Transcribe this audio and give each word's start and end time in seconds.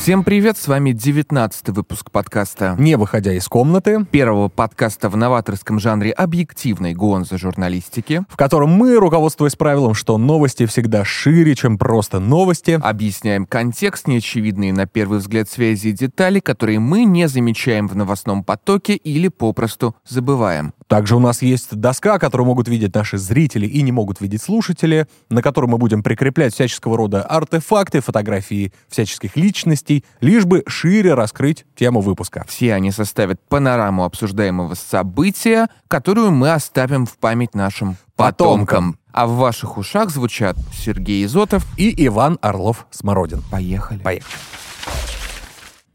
Всем 0.00 0.24
привет, 0.24 0.56
с 0.56 0.66
вами 0.66 0.92
19 0.92 1.68
выпуск 1.68 2.10
подкаста. 2.10 2.74
Не 2.78 2.96
выходя 2.96 3.34
из 3.34 3.46
комнаты, 3.46 4.06
Первого 4.10 4.48
подкаста 4.48 5.10
в 5.10 5.16
новаторском 5.18 5.78
жанре 5.78 6.10
объективной 6.10 6.94
гонзо 6.94 7.36
журналистики. 7.36 8.24
в 8.30 8.36
котором 8.38 8.70
мы, 8.70 8.96
руководствуясь 8.96 9.56
правилом, 9.56 9.92
что 9.92 10.16
новости 10.16 10.64
всегда 10.64 11.04
шире, 11.04 11.54
чем 11.54 11.76
просто 11.76 12.18
новости, 12.18 12.80
Объясняем 12.82 13.44
контекст, 13.44 14.08
неочевидные 14.08 14.72
на 14.72 14.86
первый 14.86 15.18
взгляд 15.18 15.50
связи 15.50 15.88
и 15.88 15.92
детали, 15.92 16.40
которые 16.40 16.78
мы 16.78 17.04
не 17.04 17.28
замечаем 17.28 17.86
в 17.86 17.94
новостном 17.94 18.42
потоке 18.42 18.94
или 18.94 19.28
попросту 19.28 19.94
забываем. 20.08 20.72
Также 20.86 21.14
у 21.14 21.20
нас 21.20 21.42
есть 21.42 21.76
доска, 21.76 22.18
которую 22.18 22.48
могут 22.48 22.68
видеть 22.68 22.94
наши 22.94 23.18
зрители 23.18 23.66
и 23.66 23.82
не 23.82 23.92
могут 23.92 24.20
видеть 24.20 24.42
слушатели, 24.42 25.06
на 25.28 25.42
которой 25.42 25.66
мы 25.66 25.78
будем 25.78 26.02
прикреплять 26.02 26.54
всяческого 26.54 26.96
рода 26.96 27.22
артефакты, 27.22 28.00
фотографии 28.00 28.72
всяческих 28.88 29.36
личностей, 29.36 29.89
лишь 30.20 30.44
бы 30.44 30.62
шире 30.66 31.14
раскрыть 31.14 31.64
тему 31.74 32.00
выпуска. 32.00 32.44
Все 32.48 32.74
они 32.74 32.90
составят 32.90 33.40
панораму 33.48 34.04
обсуждаемого 34.04 34.74
события, 34.74 35.68
которую 35.88 36.30
мы 36.30 36.52
оставим 36.52 37.06
в 37.06 37.16
память 37.18 37.54
нашим 37.54 37.96
потомкам. 38.16 38.66
Потомкам. 38.66 38.98
А 39.12 39.26
в 39.26 39.36
ваших 39.36 39.76
ушах 39.76 40.10
звучат 40.10 40.56
Сергей 40.72 41.24
Изотов. 41.24 41.66
И 41.76 42.06
Иван 42.06 42.38
Орлов-Смородин. 42.42 43.42
Поехали. 43.50 43.98
Поехали. 43.98 44.32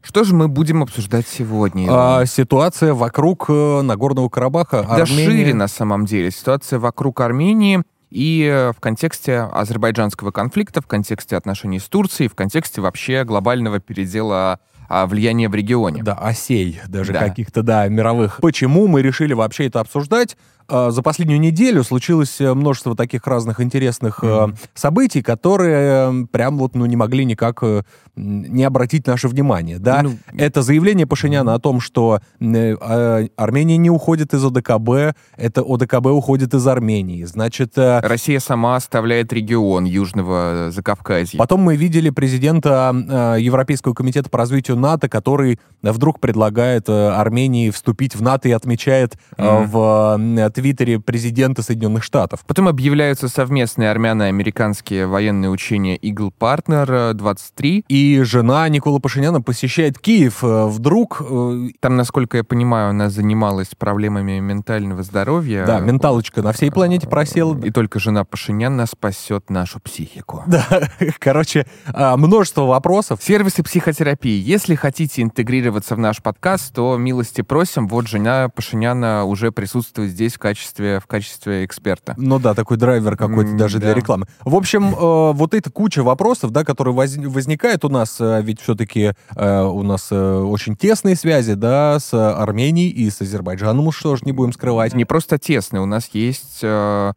Что 0.02 0.22
же 0.22 0.34
мы 0.34 0.48
будем 0.48 0.82
обсуждать 0.82 1.26
сегодня? 1.26 1.88
А, 1.90 2.24
ситуация 2.26 2.94
вокруг 2.94 3.46
э, 3.48 3.80
Нагорного 3.82 4.28
Карабаха. 4.28 4.82
Да 4.82 5.02
Армения- 5.02 5.26
шире 5.26 5.54
на 5.54 5.66
самом 5.66 6.06
деле. 6.06 6.30
Ситуация 6.30 6.78
вокруг 6.78 7.20
Армении 7.20 7.82
и 8.10 8.48
э, 8.50 8.72
в 8.72 8.80
контексте 8.80 9.40
азербайджанского 9.40 10.30
конфликта, 10.30 10.80
в 10.80 10.86
контексте 10.86 11.36
отношений 11.36 11.78
с 11.78 11.84
Турцией, 11.88 12.28
в 12.28 12.34
контексте 12.34 12.80
вообще 12.80 13.24
глобального 13.24 13.80
передела 13.80 14.60
а, 14.88 15.06
влияния 15.06 15.48
в 15.48 15.54
регионе. 15.54 16.02
Да, 16.02 16.14
осей 16.14 16.80
даже 16.86 17.12
Да. 17.12 17.18
каких-то, 17.18 17.62
да, 17.62 17.88
мировых. 17.88 18.38
Почему 18.40 18.86
мы 18.86 19.02
решили 19.02 19.32
вообще 19.32 19.66
это 19.66 19.80
обсуждать? 19.80 20.36
А, 20.68 20.90
За 20.90 21.02
последнюю 21.02 21.40
неделю 21.40 21.84
случилось 21.84 22.40
э, 22.40 22.54
множество 22.54 22.96
таких 22.96 23.26
разных 23.26 23.60
интересных 23.60 24.20
э, 24.22 24.48
событий, 24.74 25.22
которые 25.22 25.76
э, 25.76 26.26
прям 26.30 26.58
вот, 26.58 26.74
ну, 26.74 26.86
не 26.86 26.96
могли 26.96 27.24
никак 27.24 27.58
э, 27.62 27.82
не 28.16 28.64
обратить 28.64 29.06
наше 29.06 29.28
внимание, 29.28 29.78
да? 29.78 30.02
Ну, 30.02 30.16
это 30.36 30.62
заявление 30.62 31.06
Пашиняна 31.06 31.54
о 31.54 31.58
том, 31.58 31.80
что 31.80 32.20
э, 32.40 32.76
а, 32.80 33.26
Армения 33.36 33.76
не 33.76 33.90
уходит 33.90 34.34
из 34.34 34.44
ОДКБ, 34.44 35.16
это 35.36 35.62
ОДКБ 35.62 36.06
уходит 36.06 36.54
из 36.54 36.66
Армении. 36.66 37.24
Значит, 37.24 37.72
э, 37.76 38.00
Россия 38.00 38.40
сама 38.40 38.76
оставляет 38.76 39.32
регион 39.32 39.84
Южного 39.84 40.70
Закавказья. 40.70 41.38
Потом 41.38 41.60
мы 41.60 41.76
видели 41.76 42.10
президента 42.10 42.92
э, 43.36 43.40
Европейского 43.40 43.94
комитета 43.94 44.30
по 44.30 44.38
развитию 44.38 44.76
НАТО, 44.76 45.08
который 45.08 45.60
вдруг 45.82 46.20
предлагает 46.20 46.88
э, 46.88 47.08
Армении 47.10 47.70
вступить 47.70 48.16
в 48.16 48.22
НАТО 48.22 48.48
и 48.48 48.52
отмечает 48.52 49.16
э, 49.36 49.44
Мгм. 49.44 49.70
в 49.70 50.16
э, 50.18 50.46
Твиттере 50.56 50.98
президента 50.98 51.60
Соединенных 51.62 52.02
Штатов. 52.02 52.40
Потом 52.46 52.66
объявляются 52.66 53.28
совместные 53.28 53.90
армяно-американские 53.90 55.06
военные 55.06 55.50
учения 55.50 55.98
Eagle 55.98 56.32
Partner 56.38 57.12
23. 57.12 57.84
И 57.88 58.22
жена 58.22 58.66
Никола 58.70 58.98
Пашиняна 58.98 59.42
посещает 59.42 59.98
Киев. 59.98 60.42
Э, 60.42 60.66
Вдруг, 60.66 61.20
э, 61.20 61.68
Там, 61.80 61.96
насколько 61.96 62.38
я 62.38 62.44
понимаю, 62.44 62.88
она 62.90 63.10
занималась 63.10 63.68
проблемами 63.76 64.38
ментального 64.38 65.02
здоровья. 65.02 65.66
да, 65.66 65.80
менталочка 65.80 66.40
на 66.40 66.52
всей 66.52 66.70
планете 66.70 67.06
просела. 67.06 67.54
И 67.62 67.70
только 67.70 67.98
жена 68.00 68.24
Пашиняна 68.24 68.86
спасет 68.86 69.50
нашу 69.50 69.78
психику. 69.80 70.42
Да, 70.46 70.66
короче, 71.18 71.66
а, 71.92 72.16
множество 72.16 72.62
вопросов. 72.62 73.20
Сервисы 73.22 73.62
психотерапии. 73.62 74.40
Если 74.42 74.74
хотите 74.74 75.20
интегрироваться 75.20 75.96
в 75.96 75.98
наш 75.98 76.22
подкаст, 76.22 76.74
то 76.74 76.96
милости 76.96 77.42
просим. 77.42 77.88
Вот 77.88 78.08
жена 78.08 78.48
Пашиняна 78.48 79.24
уже 79.24 79.52
присутствует 79.52 80.10
здесь 80.12 80.32
в 80.32 80.38
качестве, 80.46 81.00
в 81.00 81.06
качестве 81.06 81.64
эксперта. 81.64 82.14
Ну 82.16 82.38
да, 82.38 82.54
такой 82.54 82.76
драйвер 82.76 83.16
какой-то 83.16 83.50
М, 83.50 83.56
даже 83.56 83.78
для 83.78 83.88
да. 83.92 83.94
рекламы. 83.94 84.26
В 84.44 84.54
общем, 84.54 84.94
э, 84.94 85.32
вот 85.32 85.54
эта 85.54 85.70
куча 85.70 86.02
вопросов, 86.02 86.50
да, 86.52 86.62
которые 86.64 86.94
воз- 86.94 87.16
возникают 87.16 87.84
у 87.84 87.88
нас, 87.88 88.16
э, 88.20 88.40
ведь 88.42 88.60
все-таки 88.60 89.12
у 89.36 89.82
нас 89.82 90.08
э, 90.10 90.38
очень 90.38 90.76
тесные 90.76 91.16
связи, 91.16 91.54
да, 91.54 91.98
с 91.98 92.14
Арменией 92.14 92.90
и 92.90 93.10
с 93.10 93.20
Азербайджаном, 93.20 93.86
уж 93.88 93.96
что 93.98 94.16
ж 94.16 94.22
не 94.22 94.32
будем 94.32 94.52
скрывать. 94.52 94.94
Не 94.94 95.04
просто 95.04 95.38
тесные. 95.38 95.80
У 95.82 95.86
нас 95.86 96.08
есть 96.12 96.60
э, 96.62 97.12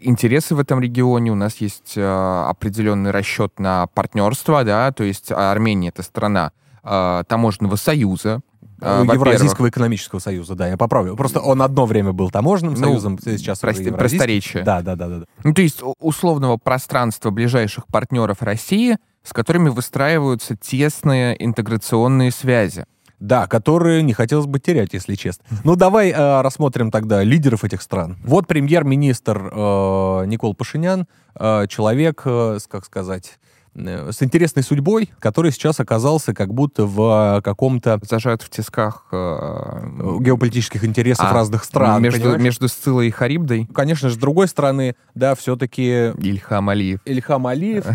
интересы 0.00 0.54
в 0.54 0.60
этом 0.60 0.80
регионе, 0.80 1.32
у 1.32 1.34
нас 1.34 1.56
есть 1.56 1.94
э, 1.96 2.44
определенный 2.48 3.10
расчет 3.10 3.58
на 3.58 3.86
партнерство, 3.88 4.62
да, 4.64 4.92
то 4.92 5.02
есть 5.04 5.32
Армения— 5.32 5.88
это 5.94 6.02
страна 6.02 6.52
э, 6.84 7.22
таможенного 7.26 7.76
союза. 7.76 8.40
Во-первых. 8.80 9.14
Евразийского 9.14 9.68
экономического 9.68 10.18
союза, 10.18 10.54
да, 10.54 10.68
я 10.68 10.76
поправлю. 10.76 11.16
Просто 11.16 11.40
он 11.40 11.62
одно 11.62 11.86
время 11.86 12.12
был 12.12 12.30
таможенным 12.30 12.74
Ну, 12.74 12.80
союзом, 12.80 13.18
сейчас 13.22 13.58
уже 13.62 13.72
прости- 13.72 13.90
просторечие. 13.90 14.62
Да, 14.62 14.82
да, 14.82 14.96
да, 14.96 15.08
да. 15.08 15.24
Ну, 15.44 15.54
то 15.54 15.62
есть 15.62 15.80
условного 15.98 16.56
пространства 16.56 17.30
ближайших 17.30 17.86
партнеров 17.86 18.42
России, 18.42 18.96
с 19.22 19.32
которыми 19.32 19.68
выстраиваются 19.68 20.56
тесные 20.56 21.36
интеграционные 21.44 22.30
связи. 22.30 22.84
Да, 23.18 23.46
которые 23.46 24.02
не 24.02 24.14
хотелось 24.14 24.46
бы 24.46 24.58
терять, 24.60 24.94
если 24.94 25.14
честно. 25.14 25.44
Ну, 25.62 25.76
давай 25.76 26.08
э, 26.10 26.40
рассмотрим 26.40 26.90
тогда 26.90 27.22
лидеров 27.22 27.64
этих 27.64 27.82
стран. 27.82 28.16
Вот 28.24 28.46
премьер-министр 28.46 29.50
э, 29.52 30.24
Никол 30.26 30.54
Пашинян, 30.54 31.06
э, 31.38 31.66
человек, 31.68 32.22
э, 32.24 32.58
как 32.70 32.86
сказать, 32.86 33.38
с 33.74 34.22
интересной 34.22 34.62
судьбой, 34.62 35.10
который 35.20 35.52
сейчас 35.52 35.78
оказался 35.80 36.34
как 36.34 36.52
будто 36.52 36.86
в 36.86 37.38
э, 37.38 37.42
каком-то 37.42 38.00
Зажат 38.02 38.42
в 38.42 38.50
тисках 38.50 39.06
э, 39.12 39.16
э, 39.16 40.16
геополитических 40.20 40.84
интересов 40.84 41.26
а, 41.30 41.32
разных 41.32 41.64
стран. 41.64 42.02
между, 42.02 42.20
понимаешь? 42.20 42.42
между 42.42 42.68
Сциллой 42.68 43.08
и 43.08 43.10
Харибдой. 43.10 43.68
Конечно 43.72 44.08
же, 44.08 44.16
с 44.16 44.18
другой 44.18 44.48
стороны, 44.48 44.96
да, 45.14 45.34
все-таки 45.34 46.12
Ильхам 46.18 46.68
Алиев. 46.68 47.00
Ильхам 47.04 47.46
Алиев... 47.46 47.86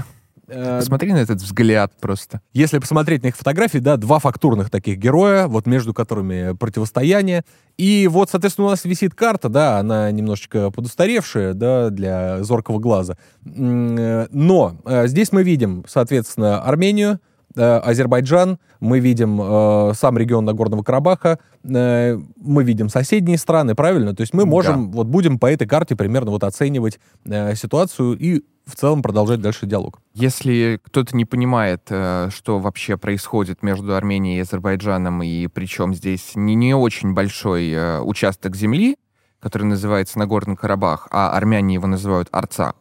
э, 0.47 0.81
на 0.89 1.17
этот 1.17 1.41
взгляд 1.41 1.93
просто. 1.99 2.41
Если 2.53 2.79
посмотреть 2.79 3.23
на 3.23 3.27
их 3.27 3.35
фотографии, 3.35 3.79
да, 3.79 3.97
два 3.97 4.19
фактурных 4.19 4.69
таких 4.69 4.97
героя, 4.97 5.47
вот 5.47 5.65
между 5.65 5.93
которыми 5.93 6.55
противостояние. 6.55 7.43
И 7.77 8.07
вот, 8.07 8.29
соответственно, 8.29 8.67
у 8.67 8.69
нас 8.69 8.85
висит 8.85 9.13
карта, 9.15 9.49
да, 9.49 9.79
она 9.79 10.11
немножечко 10.11 10.71
подустаревшая, 10.71 11.53
да, 11.53 11.89
для 11.89 12.43
зоркого 12.43 12.79
глаза. 12.79 13.17
Э, 13.45 14.27
Но 14.31 14.77
э, 14.85 15.07
здесь 15.07 15.31
мы 15.31 15.43
видим, 15.43 15.83
соответственно, 15.87 16.61
Армению, 16.61 17.19
Азербайджан, 17.63 18.59
мы 18.79 18.99
видим 18.99 19.39
э, 19.41 19.93
сам 19.95 20.17
регион 20.17 20.45
Нагорного 20.45 20.83
Карабаха, 20.83 21.39
э, 21.63 22.17
мы 22.37 22.63
видим 22.63 22.89
соседние 22.89 23.37
страны, 23.37 23.75
правильно? 23.75 24.15
То 24.15 24.21
есть 24.21 24.33
мы 24.33 24.45
можем, 24.45 24.91
вот 24.91 25.07
будем 25.07 25.39
по 25.39 25.51
этой 25.51 25.67
карте 25.67 25.95
примерно 25.95 26.31
вот 26.31 26.43
оценивать 26.43 26.99
э, 27.25 27.55
ситуацию 27.55 28.17
и 28.17 28.43
в 28.65 28.75
целом 28.75 29.01
продолжать 29.01 29.41
дальше 29.41 29.65
диалог. 29.65 30.01
Если 30.13 30.79
кто-то 30.83 31.15
не 31.15 31.25
понимает, 31.25 31.83
э, 31.89 32.29
что 32.31 32.59
вообще 32.59 32.97
происходит 32.97 33.63
между 33.63 33.95
Арменией 33.95 34.37
и 34.37 34.41
Азербайджаном, 34.41 35.23
и 35.23 35.47
причем 35.47 35.93
здесь 35.93 36.31
не, 36.35 36.55
не 36.55 36.73
очень 36.73 37.13
большой 37.13 37.69
э, 37.71 38.01
участок 38.01 38.55
земли, 38.55 38.97
который 39.39 39.63
называется 39.63 40.17
Нагорный 40.17 40.55
Карабах, 40.55 41.07
а 41.11 41.37
армяне 41.37 41.75
его 41.75 41.87
называют 41.87 42.27
Арцах, 42.31 42.73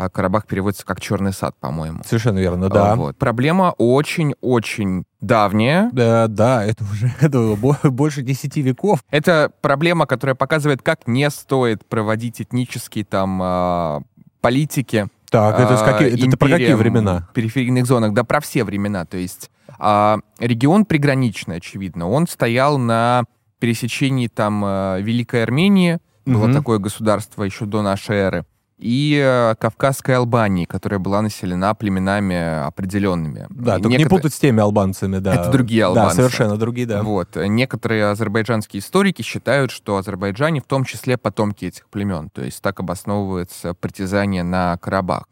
а 0.00 0.08
Карабах 0.08 0.46
переводится 0.46 0.86
как 0.86 1.00
Черный 1.00 1.32
сад, 1.32 1.54
по-моему. 1.60 2.02
Совершенно 2.06 2.38
верно, 2.38 2.70
да. 2.70 2.92
А, 2.92 2.96
вот. 2.96 3.16
Проблема 3.18 3.74
очень-очень 3.76 5.04
давняя. 5.20 5.90
Да, 5.92 6.26
да, 6.26 6.64
это 6.64 6.84
уже 6.84 7.12
это 7.20 7.54
бо- 7.56 7.78
больше 7.84 8.22
10 8.22 8.56
веков. 8.58 9.04
Это 9.10 9.52
проблема, 9.60 10.06
которая 10.06 10.34
показывает, 10.34 10.80
как 10.82 11.06
не 11.06 11.28
стоит 11.28 11.84
проводить 11.86 12.40
этнические 12.40 13.04
там 13.04 13.40
а, 13.42 14.00
политики. 14.40 15.08
Так, 15.30 15.60
это, 15.60 15.76
с 15.76 15.82
какие, 15.82 16.26
это 16.28 16.36
про 16.36 16.48
какие 16.48 16.72
времена? 16.74 17.28
периферийных 17.34 17.86
зонах, 17.86 18.14
да, 18.14 18.24
про 18.24 18.40
все 18.40 18.64
времена. 18.64 19.04
То 19.04 19.16
есть 19.16 19.50
регион 19.78 20.84
приграничный, 20.84 21.58
очевидно. 21.58 22.08
Он 22.08 22.26
стоял 22.26 22.78
на 22.78 23.24
пересечении 23.60 24.26
там 24.28 24.60
Великой 25.02 25.42
Армении, 25.44 25.98
было 26.26 26.46
Мгм. 26.46 26.54
такое 26.54 26.78
государство 26.78 27.44
еще 27.44 27.64
до 27.64 27.82
нашей 27.82 28.16
эры, 28.16 28.44
и 28.80 29.20
а, 29.22 29.54
Кавказской 29.56 30.16
Албании, 30.16 30.64
которая 30.64 30.98
была 30.98 31.20
населена 31.20 31.74
племенами 31.74 32.64
определенными. 32.66 33.46
Да, 33.50 33.74
только 33.76 33.88
не 33.88 33.96
некотор- 33.98 34.08
путать 34.08 34.34
с 34.34 34.38
теми 34.38 34.60
албанцами, 34.60 35.18
да. 35.18 35.34
Это 35.34 35.50
другие 35.50 35.82
Да, 35.82 35.88
албанцы. 35.88 36.16
совершенно 36.16 36.56
другие, 36.56 36.86
да. 36.86 37.02
Вот. 37.02 37.36
Некоторые 37.36 38.06
азербайджанские 38.06 38.80
историки 38.80 39.20
считают, 39.22 39.70
что 39.70 39.98
азербайджане 39.98 40.60
в 40.60 40.64
том 40.64 40.84
числе 40.84 41.18
потомки 41.18 41.66
этих 41.66 41.88
племен. 41.88 42.30
То 42.30 42.42
есть 42.42 42.62
так 42.62 42.80
обосновывается 42.80 43.74
притязание 43.74 44.42
на 44.42 44.78
Карабах. 44.78 45.24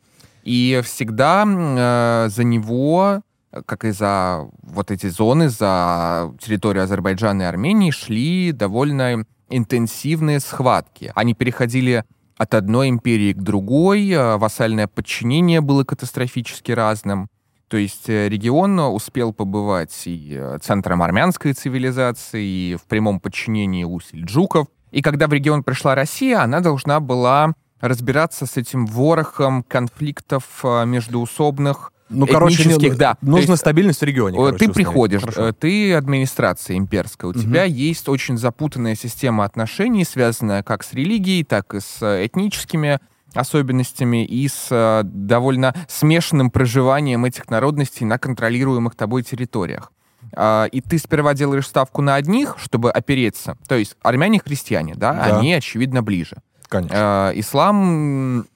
И 0.44 0.80
всегда 0.84 1.44
э, 1.46 2.28
за 2.30 2.44
него, 2.44 3.22
как 3.66 3.84
и 3.84 3.90
за 3.92 4.46
вот 4.62 4.90
эти 4.90 5.08
зоны, 5.08 5.48
за 5.48 6.32
территорию 6.40 6.84
Азербайджана 6.84 7.42
и 7.42 7.44
Армении, 7.46 7.90
шли 7.90 8.52
довольно 8.52 9.24
интенсивные 9.50 10.40
схватки. 10.40 11.12
Они 11.14 11.34
переходили 11.34 12.04
от 12.38 12.54
одной 12.54 12.88
империи 12.88 13.32
к 13.32 13.42
другой, 13.42 14.08
э, 14.08 14.36
вассальное 14.36 14.86
подчинение 14.86 15.60
было 15.60 15.84
катастрофически 15.84 16.72
разным. 16.72 17.28
То 17.66 17.76
есть 17.76 18.08
э, 18.08 18.28
регион 18.28 18.78
успел 18.78 19.34
побывать 19.34 20.06
и 20.06 20.36
э, 20.38 20.58
центром 20.62 21.02
армянской 21.02 21.52
цивилизации, 21.52 22.44
и 22.44 22.76
в 22.76 22.86
прямом 22.86 23.18
подчинении 23.18 23.82
у 23.82 23.98
сельджуков. 24.00 24.68
И 24.92 25.02
когда 25.02 25.26
в 25.26 25.32
регион 25.32 25.64
пришла 25.64 25.96
Россия, 25.96 26.40
она 26.40 26.60
должна 26.60 27.00
была 27.00 27.52
разбираться 27.80 28.46
с 28.46 28.56
этим 28.56 28.86
ворохом 28.86 29.62
конфликтов 29.64 30.64
междуусобных, 30.64 31.92
Ну, 32.10 32.26
короче, 32.26 32.62
этнических, 32.62 32.92
не- 32.92 32.98
да. 32.98 33.14
То 33.14 33.26
нужна 33.26 33.52
есть, 33.52 33.60
стабильность 33.60 34.00
в 34.00 34.04
регионе. 34.04 34.36
э, 34.38 34.40
короче, 34.40 34.58
ты 34.66 34.72
приходишь, 34.72 35.20
Хорошо. 35.20 35.48
э, 35.48 35.52
ты 35.52 35.94
администрация 35.94 36.76
имперская, 36.76 37.30
у 37.30 37.34
Мгм. 37.34 37.40
тебя 37.42 37.64
есть 37.64 38.08
очень 38.08 38.38
запутанная 38.38 38.94
система 38.94 39.44
отношений, 39.44 40.04
связанная 40.04 40.62
как 40.62 40.82
с 40.84 40.92
религией, 40.94 41.44
так 41.44 41.74
и 41.74 41.80
с 41.80 41.98
э, 42.02 42.26
этническими 42.26 42.98
особенностями 43.34 44.24
и 44.24 44.48
с 44.48 45.02
довольно 45.04 45.74
смешанным 45.86 46.50
проживанием 46.50 47.24
этих 47.26 47.50
народностей 47.50 48.06
на 48.06 48.18
контролируемых 48.18 48.94
тобой 48.94 49.22
территориях. 49.22 49.92
А, 50.34 50.64
И 50.72 50.80
ты 50.80 50.98
сперва 50.98 51.34
делаешь 51.34 51.66
ставку 51.66 52.02
на 52.02 52.14
одних, 52.16 52.56
чтобы 52.58 52.90
опереться. 52.90 53.56
То 53.68 53.74
есть 53.76 53.96
армяне-христиане, 54.02 54.94
да, 54.94 55.12
Да. 55.12 55.38
они, 55.38 55.52
очевидно, 55.54 56.02
ближе. 56.02 56.36
Конечно. 56.68 57.30
Э, 57.34 57.38
Ислам 57.40 58.46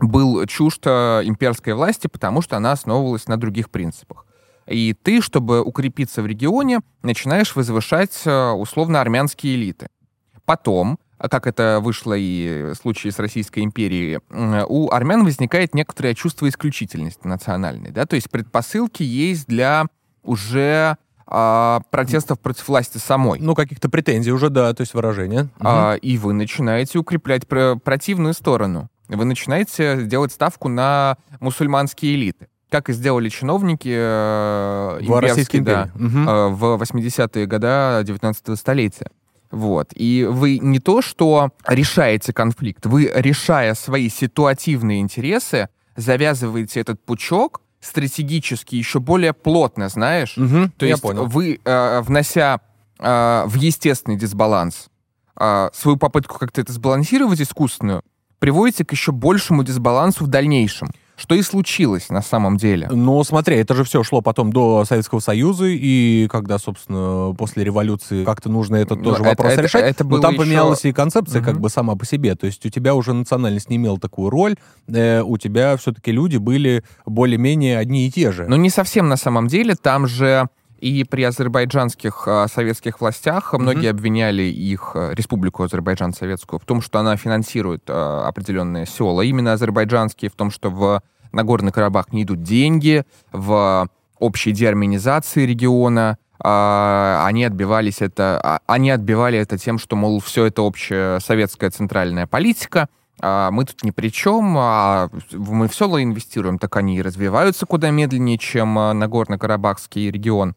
был 0.00 0.44
чужд 0.46 0.82
э, 0.86 1.22
имперской 1.24 1.74
власти, 1.74 2.06
потому 2.06 2.42
что 2.42 2.56
она 2.56 2.72
основывалась 2.72 3.26
на 3.26 3.36
других 3.36 3.70
принципах. 3.70 4.26
И 4.66 4.94
ты, 4.94 5.22
чтобы 5.22 5.62
укрепиться 5.62 6.22
в 6.22 6.26
регионе, 6.26 6.80
начинаешь 7.02 7.56
возвышать 7.56 8.20
э, 8.24 8.50
условно 8.50 9.00
армянские 9.00 9.54
элиты. 9.54 9.88
Потом, 10.44 10.98
а 11.18 11.28
как 11.28 11.46
это 11.46 11.80
вышло 11.82 12.14
и 12.16 12.72
в 12.72 12.74
случае 12.74 13.12
с 13.12 13.18
Российской 13.18 13.64
империей, 13.64 14.20
м, 14.30 14.64
у 14.68 14.90
армян 14.90 15.24
возникает 15.24 15.74
некоторое 15.74 16.14
чувство 16.14 16.48
исключительности 16.48 17.26
национальной. 17.26 17.90
Да? 17.90 18.06
То 18.06 18.16
есть 18.16 18.30
предпосылки 18.30 19.02
есть 19.02 19.46
для 19.46 19.86
уже 20.22 20.96
а, 21.26 21.80
протестов 21.90 22.40
против 22.40 22.68
власти 22.68 22.98
самой. 22.98 23.38
Ну, 23.40 23.54
каких-то 23.54 23.88
претензий 23.90 24.32
уже, 24.32 24.48
да, 24.48 24.72
то 24.72 24.80
есть 24.80 24.94
выражения. 24.94 25.48
А, 25.60 25.94
и 25.94 26.16
вы 26.16 26.32
начинаете 26.32 26.98
укреплять 26.98 27.46
про- 27.46 27.76
противную 27.76 28.32
сторону. 28.32 28.88
Вы 29.08 29.24
начинаете 29.24 30.02
делать 30.04 30.32
ставку 30.32 30.68
на 30.68 31.16
мусульманские 31.40 32.14
элиты. 32.14 32.48
Как 32.70 32.90
и 32.90 32.92
сделали 32.92 33.30
чиновники 33.30 33.88
э, 33.90 34.98
имперские, 35.00 35.62
да. 35.62 35.90
Мгм. 35.94 36.28
э, 36.28 36.48
в 36.48 36.64
80-е 36.82 37.46
годы 37.46 38.04
19 38.04 38.58
столетия. 38.58 39.10
Вот. 39.50 39.88
И 39.94 40.26
вы 40.28 40.58
не 40.58 40.78
то, 40.78 41.00
что 41.00 41.50
решаете 41.66 42.34
конфликт, 42.34 42.84
вы, 42.84 43.10
решая 43.14 43.74
свои 43.74 44.10
ситуативные 44.10 45.00
интересы, 45.00 45.68
завязываете 45.96 46.80
этот 46.80 47.02
пучок 47.02 47.62
стратегически 47.80 48.74
еще 48.74 49.00
более 49.00 49.32
плотно, 49.32 49.88
знаешь? 49.88 50.36
Мгм, 50.36 50.70
То 50.76 50.84
я 50.84 50.92
есть 50.92 51.02
понял. 51.02 51.24
вы, 51.26 51.60
э, 51.64 52.00
внося 52.02 52.60
э, 52.98 53.44
в 53.46 53.54
естественный 53.54 54.18
дисбаланс 54.18 54.88
э, 55.40 55.70
свою 55.72 55.96
попытку 55.96 56.38
как-то 56.38 56.60
это 56.60 56.72
сбалансировать 56.72 57.40
искусственную, 57.40 58.02
приводите 58.38 58.84
к 58.84 58.92
еще 58.92 59.12
большему 59.12 59.64
дисбалансу 59.64 60.24
в 60.24 60.28
дальнейшем. 60.28 60.88
Что 61.16 61.34
и 61.34 61.42
случилось 61.42 62.10
на 62.10 62.22
самом 62.22 62.58
деле. 62.58 62.88
Но 62.92 63.24
смотри, 63.24 63.56
это 63.56 63.74
же 63.74 63.82
все 63.82 64.04
шло 64.04 64.20
потом 64.20 64.52
до 64.52 64.84
Советского 64.84 65.18
Союза, 65.18 65.64
и 65.66 66.28
когда, 66.30 66.58
собственно, 66.58 67.34
после 67.36 67.64
революции 67.64 68.24
как-то 68.24 68.48
нужно 68.48 68.76
этот 68.76 68.98
Ну, 68.98 69.02
тоже 69.04 69.22
это- 69.22 69.30
вопрос 69.30 69.52
это- 69.54 69.62
решать, 69.62 69.82
это 69.84 70.04
но 70.04 70.10
было 70.10 70.20
там 70.22 70.34
еще- 70.34 70.42
поменялась 70.44 70.84
и 70.84 70.92
концепция 70.92 71.42
как 71.42 71.54
Мгм. 71.54 71.62
бы 71.62 71.70
сама 71.70 71.96
по 71.96 72.06
себе. 72.06 72.36
То 72.36 72.46
есть 72.46 72.64
у 72.64 72.68
тебя 72.68 72.94
уже 72.94 73.14
национальность 73.14 73.68
не 73.68 73.78
имела 73.78 73.98
такую 73.98 74.30
роль, 74.30 74.54
э, 74.86 75.20
у 75.22 75.36
тебя 75.38 75.76
все-таки 75.76 76.12
люди 76.12 76.36
были 76.36 76.84
более-менее 77.04 77.78
одни 77.78 78.06
и 78.06 78.12
те 78.12 78.30
же. 78.30 78.46
Но 78.46 78.54
не 78.54 78.70
совсем 78.70 79.08
на 79.08 79.16
самом 79.16 79.48
деле. 79.48 79.74
Там 79.74 80.06
же 80.06 80.48
и 80.80 81.04
при 81.04 81.22
азербайджанских 81.22 82.24
э, 82.26 82.46
советских 82.52 83.00
властях 83.00 83.52
многие 83.52 83.90
обвиняли 83.90 84.42
их, 84.42 84.92
э, 84.94 85.14
Республику 85.14 85.62
Азербайджан 85.64 86.12
советскую, 86.12 86.60
в 86.60 86.64
том, 86.64 86.80
что 86.80 86.98
она 86.98 87.16
финансирует 87.16 87.82
э, 87.88 87.92
определенные 87.92 88.86
села, 88.86 89.22
именно 89.22 89.52
азербайджанские, 89.52 90.30
в 90.30 90.34
том, 90.34 90.50
что 90.50 90.70
в 90.70 91.02
Нагорный 91.32 91.72
Карабах 91.72 92.12
не 92.12 92.22
идут 92.22 92.42
деньги, 92.42 93.04
в 93.32 93.88
общей 94.18 94.52
деармянизации 94.52 95.46
региона, 95.46 96.18
а, 96.40 97.24
они 97.26 97.44
отбивались 97.44 98.00
это, 98.00 98.40
а, 98.42 98.60
они 98.66 98.90
отбивали 98.90 99.38
это 99.38 99.58
тем, 99.58 99.78
что, 99.78 99.96
мол, 99.96 100.20
все 100.20 100.46
это 100.46 100.62
общая 100.62 101.18
советская 101.20 101.70
центральная 101.70 102.26
политика, 102.26 102.88
а 103.20 103.50
мы 103.50 103.64
тут 103.64 103.82
ни 103.82 103.90
при 103.90 104.12
чем, 104.12 104.56
а 104.56 105.10
мы 105.32 105.66
в 105.66 105.74
села 105.74 106.02
инвестируем, 106.02 106.58
так 106.58 106.76
они 106.76 106.98
и 106.98 107.02
развиваются 107.02 107.66
куда 107.66 107.90
медленнее, 107.90 108.38
чем 108.38 108.78
а, 108.78 108.92
Нагорно-Карабахский 108.94 110.10
регион. 110.10 110.54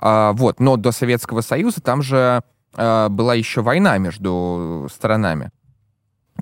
А, 0.00 0.32
вот, 0.32 0.60
но 0.60 0.76
до 0.76 0.92
Советского 0.92 1.42
Союза 1.42 1.80
там 1.82 2.02
же 2.02 2.42
а, 2.74 3.08
была 3.08 3.34
еще 3.34 3.60
война 3.60 3.98
между 3.98 4.88
сторонами. 4.92 5.50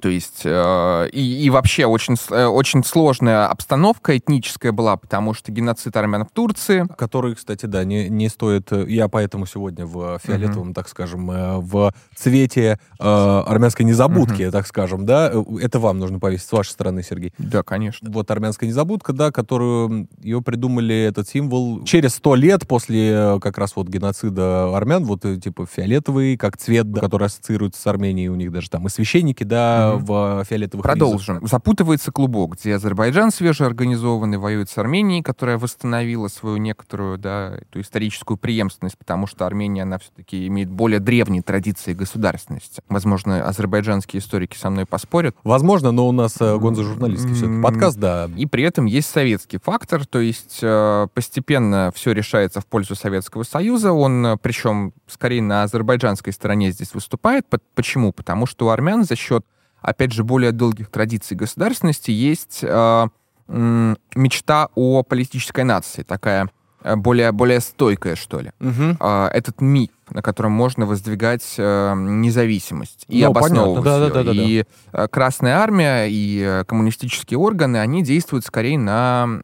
То 0.00 0.08
есть 0.08 0.42
э, 0.44 1.08
и, 1.12 1.44
и 1.44 1.50
вообще 1.50 1.86
очень, 1.86 2.14
э, 2.30 2.44
очень 2.46 2.84
сложная 2.84 3.46
обстановка 3.48 4.16
этническая 4.16 4.70
была, 4.70 4.96
потому 4.96 5.34
что 5.34 5.50
геноцид 5.50 5.96
армян 5.96 6.24
в 6.24 6.30
Турции, 6.30 6.86
Который, 6.96 7.34
кстати, 7.34 7.66
да, 7.66 7.82
не, 7.84 8.08
не 8.08 8.28
стоит... 8.28 8.70
э, 8.72 8.84
Я 8.88 9.08
поэтому 9.08 9.44
сегодня 9.46 9.86
в 9.86 10.20
фиолетовом, 10.22 10.72
так 10.72 10.88
скажем, 10.88 11.30
э, 11.30 11.56
в 11.58 11.92
цвете 12.16 12.78
э, 13.00 13.04
армянской 13.46 13.84
незабудки, 13.84 14.50
так 14.50 14.66
скажем, 14.68 15.04
да. 15.04 15.30
Э, 15.32 15.42
Это 15.60 15.80
вам 15.80 15.98
нужно 15.98 16.20
повесить 16.20 16.46
с 16.48 16.52
вашей 16.52 16.70
стороны, 16.70 17.02
Сергей. 17.02 17.32
да, 17.38 17.62
конечно. 17.64 18.08
Вот 18.10 18.30
армянская 18.30 18.68
незабудка, 18.68 19.12
да, 19.12 19.32
которую 19.32 20.08
ее 20.22 20.42
придумали, 20.42 20.94
этот 20.94 21.28
символ, 21.28 21.82
через 21.84 22.14
сто 22.14 22.36
лет 22.36 22.68
после 22.68 23.10
э, 23.10 23.38
как 23.40 23.58
раз 23.58 23.74
вот 23.74 23.88
геноцида 23.88 24.76
армян, 24.76 25.04
вот 25.04 25.24
э, 25.24 25.38
типа 25.38 25.66
фиолетовый, 25.66 26.36
как 26.36 26.56
цвет, 26.56 26.90
да, 26.92 27.00
который 27.00 27.26
ассоциируется 27.26 27.80
с 27.82 27.86
Арменией, 27.88 28.28
у 28.28 28.36
них 28.36 28.52
даже 28.52 28.70
там 28.70 28.86
и 28.86 28.90
священники, 28.90 29.42
да, 29.42 29.87
В 29.96 30.44
фиолетовых 30.44 30.84
Продолжим. 30.84 31.46
Запутывается 31.46 32.12
клубок, 32.12 32.54
где 32.56 32.74
Азербайджан 32.74 33.30
свежеорганизованный 33.30 34.38
воюет 34.38 34.70
с 34.70 34.78
Арменией, 34.78 35.22
которая 35.22 35.58
восстановила 35.58 36.28
свою 36.28 36.56
некоторую, 36.58 37.18
да, 37.18 37.56
эту 37.60 37.80
историческую 37.80 38.36
преемственность, 38.36 38.98
потому 38.98 39.26
что 39.26 39.46
Армения, 39.46 39.82
она 39.82 39.98
все-таки 39.98 40.46
имеет 40.46 40.68
более 40.70 41.00
древние 41.00 41.42
традиции 41.42 41.94
государственности. 41.94 42.82
Возможно, 42.88 43.46
азербайджанские 43.46 44.20
историки 44.20 44.56
со 44.56 44.70
мной 44.70 44.86
поспорят. 44.86 45.36
Возможно, 45.44 45.90
но 45.92 46.08
у 46.08 46.12
нас 46.12 46.36
э, 46.40 46.58
гонза 46.58 46.82
журналистский 46.82 47.34
все 47.34 47.46
М. 47.46 47.62
подкаст, 47.62 47.98
да. 47.98 48.28
И 48.36 48.46
при 48.46 48.62
этом 48.64 48.86
есть 48.86 49.08
советский 49.08 49.58
фактор, 49.58 50.06
то 50.06 50.20
есть 50.20 50.58
э, 50.62 51.06
постепенно 51.14 51.92
все 51.94 52.12
решается 52.12 52.60
в 52.60 52.66
пользу 52.66 52.94
Советского 52.94 53.42
Союза. 53.42 53.92
Он, 53.92 54.24
э, 54.26 54.36
причем, 54.40 54.92
скорее 55.06 55.42
на 55.42 55.62
азербайджанской 55.62 56.32
стороне 56.32 56.70
здесь 56.70 56.94
выступает. 56.94 57.46
По- 57.46 57.58
Почему? 57.74 58.12
Потому 58.12 58.46
что 58.46 58.66
у 58.66 58.68
армян 58.70 59.04
за 59.04 59.16
счет, 59.16 59.44
опять 59.82 60.12
же, 60.12 60.24
более 60.24 60.52
долгих 60.52 60.90
традиций 60.90 61.36
государственности 61.36 62.10
есть 62.10 62.60
э, 62.62 63.06
м, 63.48 63.96
мечта 64.14 64.68
о 64.74 65.02
политической 65.02 65.64
нации, 65.64 66.02
такая 66.02 66.48
э, 66.82 66.96
более, 66.96 67.32
более 67.32 67.60
стойкая, 67.60 68.14
что 68.16 68.40
ли. 68.40 68.52
Мгм. 68.60 68.96
А, 69.00 69.28
этот 69.28 69.60
миф, 69.60 69.90
на 70.10 70.22
котором 70.22 70.52
можно 70.52 70.86
воздвигать 70.86 71.54
э, 71.58 71.94
независимость 71.96 73.04
и 73.08 73.22
Ну, 73.24 73.30
обосновывать 73.30 73.82
понятно, 73.84 73.88
её. 73.88 74.08
да-да-да-да-да. 74.10 74.42
И 74.42 74.64
э, 74.92 75.08
Красная 75.08 75.56
Армия 75.58 76.06
и 76.06 76.40
э, 76.40 76.64
коммунистические 76.64 77.38
органы, 77.38 77.78
они 77.78 78.02
действуют 78.02 78.44
скорее 78.44 78.78
на 78.78 79.40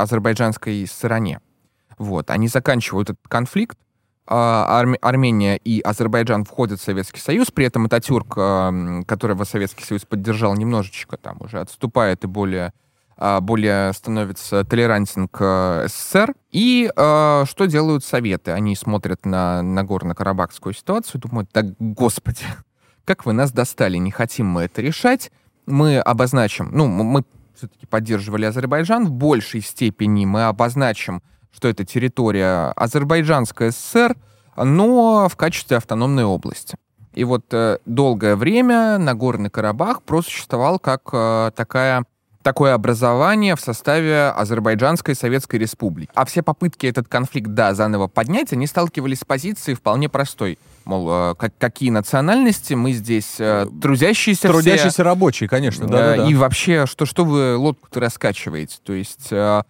азербайджанской 0.00 0.86
стороне. 0.86 1.40
Вот, 1.98 2.30
они 2.30 2.48
заканчивают 2.48 3.10
этот 3.10 3.26
конфликт, 3.28 3.78
а, 4.26 4.82
Арме- 4.82 4.98
Армения 5.00 5.56
и 5.56 5.80
Азербайджан 5.80 6.44
входят 6.44 6.80
в 6.80 6.84
Советский 6.84 7.20
Союз, 7.20 7.50
при 7.50 7.66
этом 7.66 7.86
Ататюрк, 7.86 8.36
м, 8.36 9.04
которого 9.04 9.44
Советский 9.44 9.84
Союз 9.84 10.04
поддержал, 10.04 10.54
немножечко 10.54 11.16
там 11.16 11.38
уже 11.40 11.60
отступает 11.60 12.24
и 12.24 12.26
более 12.26 12.72
а, 13.18 13.40
более 13.40 13.94
становится 13.94 14.62
толерантен 14.64 15.26
к 15.26 15.86
СССР. 15.88 16.34
И 16.50 16.90
что 16.94 17.64
делают 17.66 18.04
Советы? 18.04 18.50
Они 18.50 18.76
смотрят 18.76 19.24
на 19.24 19.62
Нагорно-Карабахскую 19.62 20.74
ситуацию 20.74 21.18
и 21.18 21.26
думают, 21.26 21.50
так, 21.50 21.64
господи, 21.78 22.44
как 23.06 23.24
вы 23.24 23.32
нас 23.32 23.52
достали, 23.52 23.96
не 23.96 24.10
хотим 24.10 24.48
мы 24.48 24.62
это 24.64 24.82
решать. 24.82 25.30
Мы 25.64 25.98
обозначим, 25.98 26.68
ну, 26.72 26.88
мы 26.88 27.24
все-таки 27.54 27.86
поддерживали 27.86 28.44
Азербайджан, 28.44 29.06
в 29.06 29.12
большей 29.12 29.62
степени 29.62 30.26
мы 30.26 30.44
обозначим, 30.44 31.22
что 31.56 31.68
это 31.68 31.84
территория 31.86 32.72
Азербайджанская 32.76 33.70
ССР, 33.70 34.14
но 34.56 35.28
в 35.30 35.36
качестве 35.36 35.78
автономной 35.78 36.24
области. 36.24 36.76
И 37.14 37.24
вот 37.24 37.46
э, 37.52 37.78
долгое 37.86 38.36
время 38.36 38.98
Нагорный 38.98 39.48
Карабах 39.48 40.02
просуществовал 40.02 40.78
как 40.78 41.08
э, 41.12 41.50
такая 41.56 42.04
такое 42.42 42.74
образование 42.74 43.56
в 43.56 43.60
составе 43.60 44.26
Азербайджанской 44.28 45.16
Советской 45.16 45.56
Республики. 45.56 46.12
А 46.14 46.24
все 46.26 46.44
попытки 46.44 46.86
этот 46.86 47.08
конфликт, 47.08 47.48
да, 47.48 47.74
заново 47.74 48.06
поднять, 48.06 48.52
они 48.52 48.68
сталкивались 48.68 49.20
с 49.20 49.24
позицией 49.24 49.74
вполне 49.74 50.08
простой. 50.08 50.56
Мол, 50.84 51.08
э, 51.10 51.34
как, 51.36 51.54
какие 51.58 51.90
национальности, 51.90 52.74
мы 52.74 52.92
здесь 52.92 53.36
э, 53.40 53.66
трудящиеся 53.82 54.48
Трудящиеся 54.48 54.90
все, 54.90 55.02
рабочие, 55.02 55.48
конечно, 55.48 55.86
э, 55.86 55.88
да, 55.88 56.16
да, 56.16 56.28
И 56.28 56.34
вообще, 56.34 56.86
что, 56.86 57.06
что 57.06 57.24
вы 57.24 57.56
лодку-то 57.56 57.98
раскачиваете? 57.98 58.76
То 58.84 58.92
есть 58.92 59.28
э, 59.32 59.62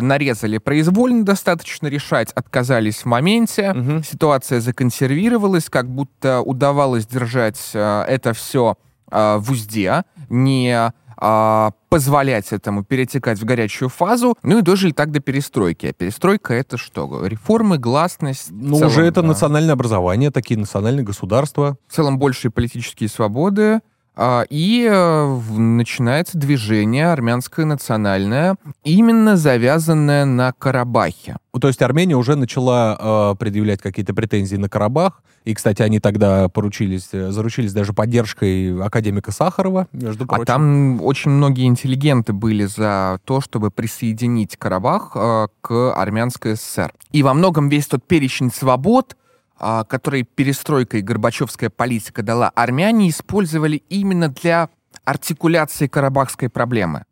нарезали 0.00 0.58
произвольно 0.58 1.24
достаточно 1.24 1.86
решать, 1.86 2.32
отказались 2.32 2.98
в 2.98 3.06
моменте, 3.06 3.72
Мгм. 3.72 4.04
ситуация 4.04 4.60
законсервировалась, 4.60 5.70
как 5.70 5.88
будто 5.88 6.40
удавалось 6.40 7.06
держать 7.06 7.70
э, 7.74 8.04
это 8.08 8.32
все 8.32 8.76
э, 9.10 9.36
в 9.38 9.50
узде, 9.50 10.04
не 10.28 10.92
а, 11.22 11.72
позволять 11.90 12.50
этому 12.50 12.82
перетекать 12.82 13.38
в 13.38 13.44
горячую 13.44 13.90
фазу, 13.90 14.38
ну 14.42 14.58
и 14.58 14.62
дожили 14.62 14.92
так 14.92 15.10
до 15.10 15.20
перестройки. 15.20 15.86
А 15.86 15.92
перестройка 15.92 16.54
это 16.54 16.78
что? 16.78 17.26
Реформы, 17.26 17.76
гласность. 17.76 18.48
Ну, 18.50 18.76
целом, 18.76 18.88
уже 18.90 19.04
это 19.04 19.20
да. 19.20 19.28
национальное 19.28 19.74
образование, 19.74 20.30
такие 20.30 20.58
национальные 20.58 21.04
государства. 21.04 21.76
В 21.88 21.94
целом 21.94 22.18
большие 22.18 22.50
политические 22.50 23.10
свободы. 23.10 23.80
А, 24.16 24.44
И 24.50 24.88
э, 24.90 25.38
начинается 25.56 26.38
движение 26.38 27.10
армянское 27.10 27.64
национальное, 27.64 28.56
именно 28.84 29.36
завязанное 29.36 30.24
на 30.24 30.52
Карабахе. 30.52 31.36
То 31.60 31.68
есть 31.68 31.82
Армения 31.82 32.16
уже 32.16 32.36
начала 32.36 33.32
э, 33.32 33.34
предъявлять 33.38 33.80
какие-то 33.80 34.14
претензии 34.14 34.56
на 34.56 34.68
Карабах. 34.68 35.22
И, 35.44 35.54
кстати, 35.54 35.80
они 35.80 36.00
тогда 36.00 36.48
поручились, 36.48 37.08
э, 37.12 37.30
заручились 37.30 37.72
даже 37.72 37.92
поддержкой 37.94 38.78
академика 38.82 39.32
Сахарова, 39.32 39.88
между 39.92 40.24
А 40.24 40.26
прочим. 40.26 40.44
там 40.44 41.02
очень 41.02 41.30
многие 41.30 41.66
интеллигенты 41.66 42.32
были 42.34 42.66
за 42.66 43.20
то, 43.24 43.40
чтобы 43.40 43.70
присоединить 43.70 44.56
Карабах 44.58 45.12
э, 45.14 45.48
к 45.62 45.94
Армянской 45.94 46.56
ССР. 46.56 46.92
И 47.12 47.22
во 47.22 47.32
многом 47.32 47.68
весь 47.70 47.86
тот 47.86 48.04
перечень 48.04 48.52
свобод, 48.52 49.16
а, 49.60 49.84
который 49.84 50.24
перестройка 50.24 50.98
и 50.98 51.02
Горбачевская 51.02 51.70
политика 51.70 52.22
дала, 52.22 52.50
армяне 52.54 53.10
использовали 53.10 53.76
именно 53.88 54.28
для 54.28 54.70
артикуляции 55.04 55.86
карабахской 55.86 56.48
проблемы. 56.48 57.04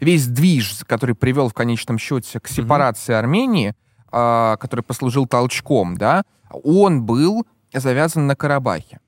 Весь 0.00 0.26
движ, 0.26 0.84
который 0.86 1.14
привел 1.14 1.48
в 1.48 1.54
конечном 1.54 1.98
счете 1.98 2.38
к 2.40 2.48
сепарации 2.48 3.14
Армении, 3.14 3.74
а, 4.12 4.56
который 4.58 4.82
послужил 4.82 5.26
толчком, 5.26 5.96
да, 5.96 6.24
он 6.62 7.02
был 7.02 7.46
завязан 7.72 8.26
на 8.26 8.36
Карабахе. 8.36 9.00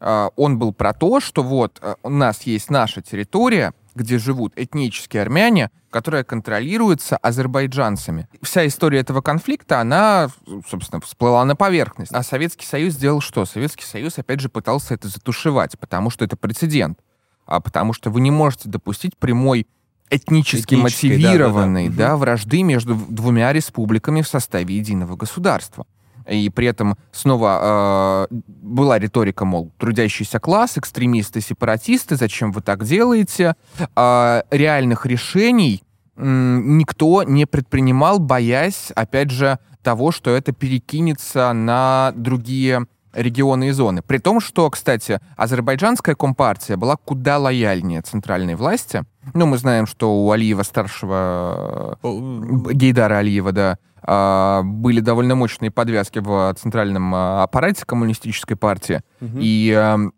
А, 0.00 0.30
Он 0.36 0.58
был 0.58 0.72
про 0.72 0.92
то, 0.92 1.20
что 1.20 1.42
вот 1.42 1.78
а, 1.80 1.96
у 2.02 2.08
нас 2.08 2.42
есть 2.42 2.70
наша 2.70 3.02
территория, 3.02 3.72
где 3.94 4.18
живут 4.18 4.52
этнические 4.56 5.22
армяне, 5.22 5.70
которая 5.90 6.24
контролируется 6.24 7.16
азербайджанцами. 7.16 8.28
Вся 8.42 8.66
история 8.66 9.00
этого 9.00 9.20
конфликта, 9.20 9.80
она, 9.80 10.30
собственно, 10.68 11.00
всплыла 11.00 11.44
на 11.44 11.54
поверхность. 11.56 12.12
А 12.12 12.22
Советский 12.22 12.66
Союз 12.66 12.94
сделал 12.94 13.20
что? 13.20 13.44
Советский 13.44 13.84
Союз, 13.84 14.18
опять 14.18 14.40
же, 14.40 14.48
пытался 14.48 14.94
это 14.94 15.08
затушевать, 15.08 15.78
потому 15.78 16.10
что 16.10 16.24
это 16.24 16.36
прецедент. 16.36 16.98
А 17.46 17.60
потому 17.60 17.92
что 17.92 18.10
вы 18.10 18.20
не 18.20 18.30
можете 18.30 18.68
допустить 18.68 19.16
прямой 19.16 19.66
этнически 20.10 20.74
мотивированной 20.74 21.88
да-да-да. 21.88 22.08
да, 22.08 22.16
вражды 22.16 22.62
между 22.62 22.94
двумя 22.94 23.52
республиками 23.52 24.22
в 24.22 24.28
составе 24.28 24.76
единого 24.76 25.16
государства. 25.16 25.86
И 26.28 26.50
при 26.50 26.66
этом 26.66 26.96
снова 27.10 28.28
э, 28.30 28.34
была 28.62 28.98
риторика, 28.98 29.44
мол, 29.44 29.70
трудящийся 29.78 30.38
класс, 30.38 30.78
экстремисты, 30.78 31.40
сепаратисты, 31.40 32.16
зачем 32.16 32.52
вы 32.52 32.60
так 32.60 32.84
делаете? 32.84 33.54
А 33.94 34.44
реальных 34.50 35.06
решений 35.06 35.82
никто 36.16 37.22
не 37.22 37.46
предпринимал, 37.46 38.18
боясь, 38.18 38.92
опять 38.94 39.30
же, 39.30 39.58
того, 39.82 40.12
что 40.12 40.30
это 40.30 40.52
перекинется 40.52 41.52
на 41.52 42.12
другие 42.14 42.86
регионы 43.12 43.68
и 43.68 43.70
зоны. 43.72 44.02
При 44.02 44.18
том, 44.18 44.40
что, 44.40 44.68
кстати, 44.70 45.20
азербайджанская 45.36 46.14
компартия 46.14 46.76
была 46.76 46.96
куда 46.96 47.38
лояльнее 47.38 48.02
центральной 48.02 48.54
власти. 48.54 49.04
Ну, 49.34 49.46
мы 49.46 49.56
знаем, 49.58 49.86
что 49.86 50.24
у 50.24 50.30
Алиева-старшего 50.30 51.98
О, 52.02 52.72
Гейдара 52.72 53.18
Алиева, 53.18 53.52
да, 53.52 53.78
а, 54.02 54.62
были 54.64 55.00
довольно 55.00 55.34
мощные 55.34 55.70
подвязки 55.70 56.18
в 56.18 56.54
центральном 56.58 57.14
а, 57.14 57.44
аппарате 57.44 57.84
коммунистической 57.86 58.56
партии. 58.56 59.02
мгм. 59.20 59.38
И 59.40 59.72
ам, 59.72 60.12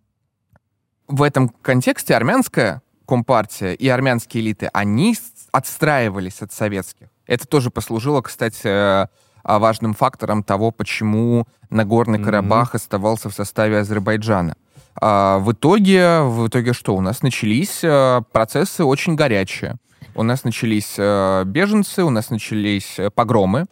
в 1.06 1.22
этом 1.22 1.48
контексте 1.48 2.14
армянская 2.16 2.80
компартия 3.06 3.72
и 3.72 3.88
армянские 3.88 4.42
элиты, 4.42 4.70
они 4.72 5.14
отстраивались 5.52 6.40
от 6.40 6.52
советских. 6.52 7.08
Это 7.26 7.46
тоже 7.46 7.70
послужило, 7.70 8.22
кстати, 8.22 8.66
э, 8.66 9.06
важным 9.44 9.92
фактором 9.92 10.42
того, 10.42 10.70
почему 10.70 11.46
Нагорный 11.68 12.18
Мгм. 12.18 12.24
Карабах 12.24 12.74
оставался 12.74 13.28
в 13.28 13.34
составе 13.34 13.78
Азербайджана. 13.78 14.56
А, 15.00 15.38
в 15.38 15.52
итоге, 15.52 16.20
в 16.20 16.48
итоге 16.48 16.72
что? 16.72 16.94
У 16.94 17.00
нас 17.00 17.22
начались 17.22 17.80
э, 17.82 18.22
процессы 18.32 18.84
очень 18.84 19.16
горячие. 19.16 19.76
У 20.14 20.22
нас 20.22 20.44
начались 20.44 20.94
э, 20.96 21.42
беженцы, 21.44 22.04
у 22.04 22.10
нас 22.10 22.30
начались 22.30 22.98
э, 22.98 23.10
погромы 23.10 23.66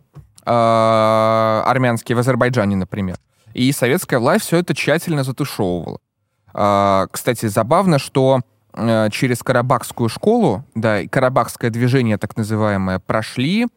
армянские 0.44 2.16
в 2.16 2.18
Азербайджане, 2.18 2.74
например. 2.74 3.16
И 3.54 3.70
советская 3.70 4.18
власть 4.18 4.44
все 4.44 4.56
это 4.56 4.74
тщательно 4.74 5.22
затушевывала. 5.22 6.00
А, 6.52 7.06
Кстати, 7.12 7.46
забавно, 7.46 8.00
что 8.00 8.40
через 8.74 9.42
Карабахскую 9.42 10.08
школу, 10.08 10.64
да, 10.74 11.02
и 11.02 11.06
Карабахское 11.06 11.70
движение, 11.70 12.16
так 12.18 12.36
называемое, 12.36 12.98
прошли 12.98 13.68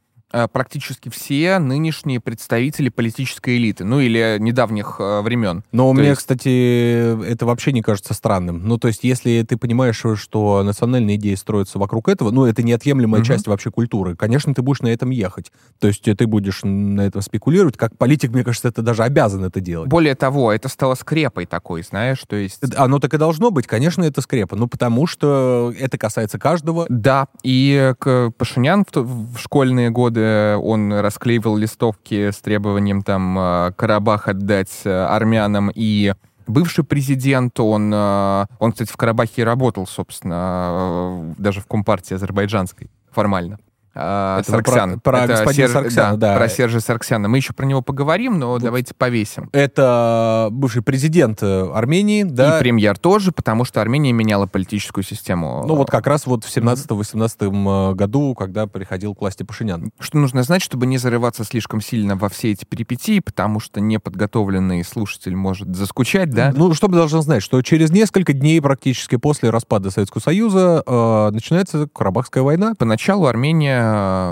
практически 0.52 1.10
все 1.10 1.60
нынешние 1.60 2.20
представители 2.20 2.90
политической 2.90 3.58
элиты, 3.58 3.84
ну 3.84 4.00
или 4.00 4.38
недавних 4.40 4.98
э, 5.00 5.22
времен. 5.22 5.64
Но 5.72 5.88
То 5.90 5.94
мне, 5.94 6.10
есть- 6.10 6.20
кстати, 6.20 7.26
это 7.26 7.46
вообще 7.46 7.72
не 7.72 7.82
кажется 7.82 8.14
странным. 8.14 8.68
Ну, 8.68 8.78
то 8.78 8.88
есть, 8.88 9.04
если 9.04 9.44
ты 9.48 9.58
понимаешь, 9.58 10.02
что 10.16 10.64
национальные 10.64 11.16
идеи 11.18 11.36
строятся 11.36 11.80
вокруг 11.80 12.10
этого, 12.10 12.32
ну, 12.32 12.46
это 12.46 12.64
неотъемлемая 12.64 13.22
Мгм. 13.22 13.28
часть 13.28 13.48
вообще 13.48 13.72
культуры, 13.72 14.16
конечно, 14.16 14.54
ты 14.54 14.62
будешь 14.62 14.82
на 14.82 14.88
этом 14.90 15.10
ехать. 15.10 15.52
То 15.80 15.88
есть, 15.88 16.08
э, 16.08 16.16
ты 16.16 16.28
будешь 16.28 16.62
на 16.64 17.02
этом 17.02 17.22
спекулировать. 17.22 17.78
Как 17.78 17.98
политик, 17.98 18.32
мне 18.32 18.44
кажется, 18.44 18.68
это 18.68 18.82
даже 18.82 19.04
обязан 19.04 19.44
это 19.46 19.60
делать. 19.62 19.90
Более 19.90 20.16
того, 20.16 20.52
это 20.52 20.70
стало 20.70 20.96
скрепой 20.96 21.46
такой, 21.46 21.84
знаешь, 21.84 22.20
то 22.28 22.36
есть... 22.36 22.62
Оно 22.76 23.00
так 23.00 23.14
и 23.14 23.18
должно 23.18 23.52
быть, 23.52 23.68
конечно, 23.68 24.04
это 24.04 24.22
скрепа. 24.22 24.56
Ну, 24.56 24.68
потому 24.68 25.08
что 25.08 25.74
это 25.80 25.98
касается 25.98 26.38
каждого. 26.40 26.86
Да, 26.90 27.28
и 27.44 27.94
к 28.00 28.32
Пашинян 28.38 28.86
в, 28.92 29.36
в 29.36 29.38
школьные 29.40 29.90
годы 29.90 30.25
он 30.62 30.94
расклеивал 30.94 31.58
листовки 31.58 32.32
с 32.32 32.38
требованием 32.38 33.02
там 33.02 33.38
э, 33.38 33.72
Карабах 33.76 34.28
отдать 34.28 34.82
э, 34.84 34.90
армянам 34.90 35.72
и 35.74 36.14
бывший 36.48 36.84
президент, 36.84 37.60
он, 37.60 37.92
э, 37.94 38.46
он, 38.60 38.72
кстати, 38.72 38.92
в 38.92 38.98
Карабахе 38.98 39.44
работал, 39.44 39.88
собственно, 39.88 40.70
э, 40.72 41.34
даже 41.38 41.62
в 41.62 41.68
Компартии 41.68 42.16
азербайджанской 42.16 42.90
формально. 43.12 43.60
А, 43.96 44.42
Это 44.42 44.52
вы 44.52 44.62
про- 44.62 44.72
Сарксян. 44.72 45.00
про 45.00 45.20
Это 45.20 45.28
господина 45.34 45.68
Сарксяна, 45.70 46.18
да. 46.18 46.36
Про 46.36 46.50
Сержа 46.50 46.80
Сарксяна. 46.82 47.30
Мы 47.30 47.38
еще 47.38 47.54
про 47.54 47.66
него 47.66 47.82
поговорим, 47.82 48.38
но 48.40 48.60
давайте 48.60 48.94
повесим. 48.94 49.50
Это 49.54 50.50
бывший 50.52 50.82
президент 50.82 51.40
э, 51.42 51.72
Армении, 51.74 52.24
да. 52.24 52.58
И 52.58 52.60
премьер 52.60 52.98
тоже, 52.98 53.32
потому 53.32 53.64
что 53.64 53.82
Армения 53.82 54.12
меняла 54.12 54.48
политическую 54.48 55.04
систему. 55.04 55.64
Ну, 55.66 55.76
вот 55.76 55.90
как 55.90 56.08
раз 56.08 56.26
вот 56.26 56.44
в 56.44 56.56
17-18 56.56 57.94
году, 57.94 58.36
когда 58.36 58.68
приходил 58.68 59.16
к 59.16 59.22
власти 59.22 59.44
Пашинян. 59.44 59.92
Что 60.00 60.18
нужно 60.18 60.44
знать, 60.44 60.62
чтобы 60.62 60.86
не 60.86 60.98
зарываться 60.98 61.44
слишком 61.44 61.80
сильно 61.82 62.16
во 62.16 62.30
все 62.30 62.52
эти 62.52 62.66
перипетии, 62.66 63.20
потому 63.20 63.60
что 63.60 63.80
неподготовленный 63.80 64.84
слушатель 64.84 65.36
может 65.36 65.74
заскучать, 65.76 66.30
да? 66.32 66.52
Ну, 66.56 66.74
что 66.74 66.88
мы 66.88 66.96
должны 66.96 67.22
знать, 67.22 67.44
что 67.44 67.62
через 67.62 67.92
несколько 67.92 68.34
дней 68.34 68.60
практически 68.62 69.16
после 69.16 69.50
распада 69.50 69.90
Советского 69.92 70.22
Союза 70.22 70.84
э, 70.86 71.30
начинается 71.32 71.88
Карабахская 71.94 72.44
война. 72.44 72.74
Поначалу 72.78 73.26
Армения 73.26 73.82
э, 73.82 73.85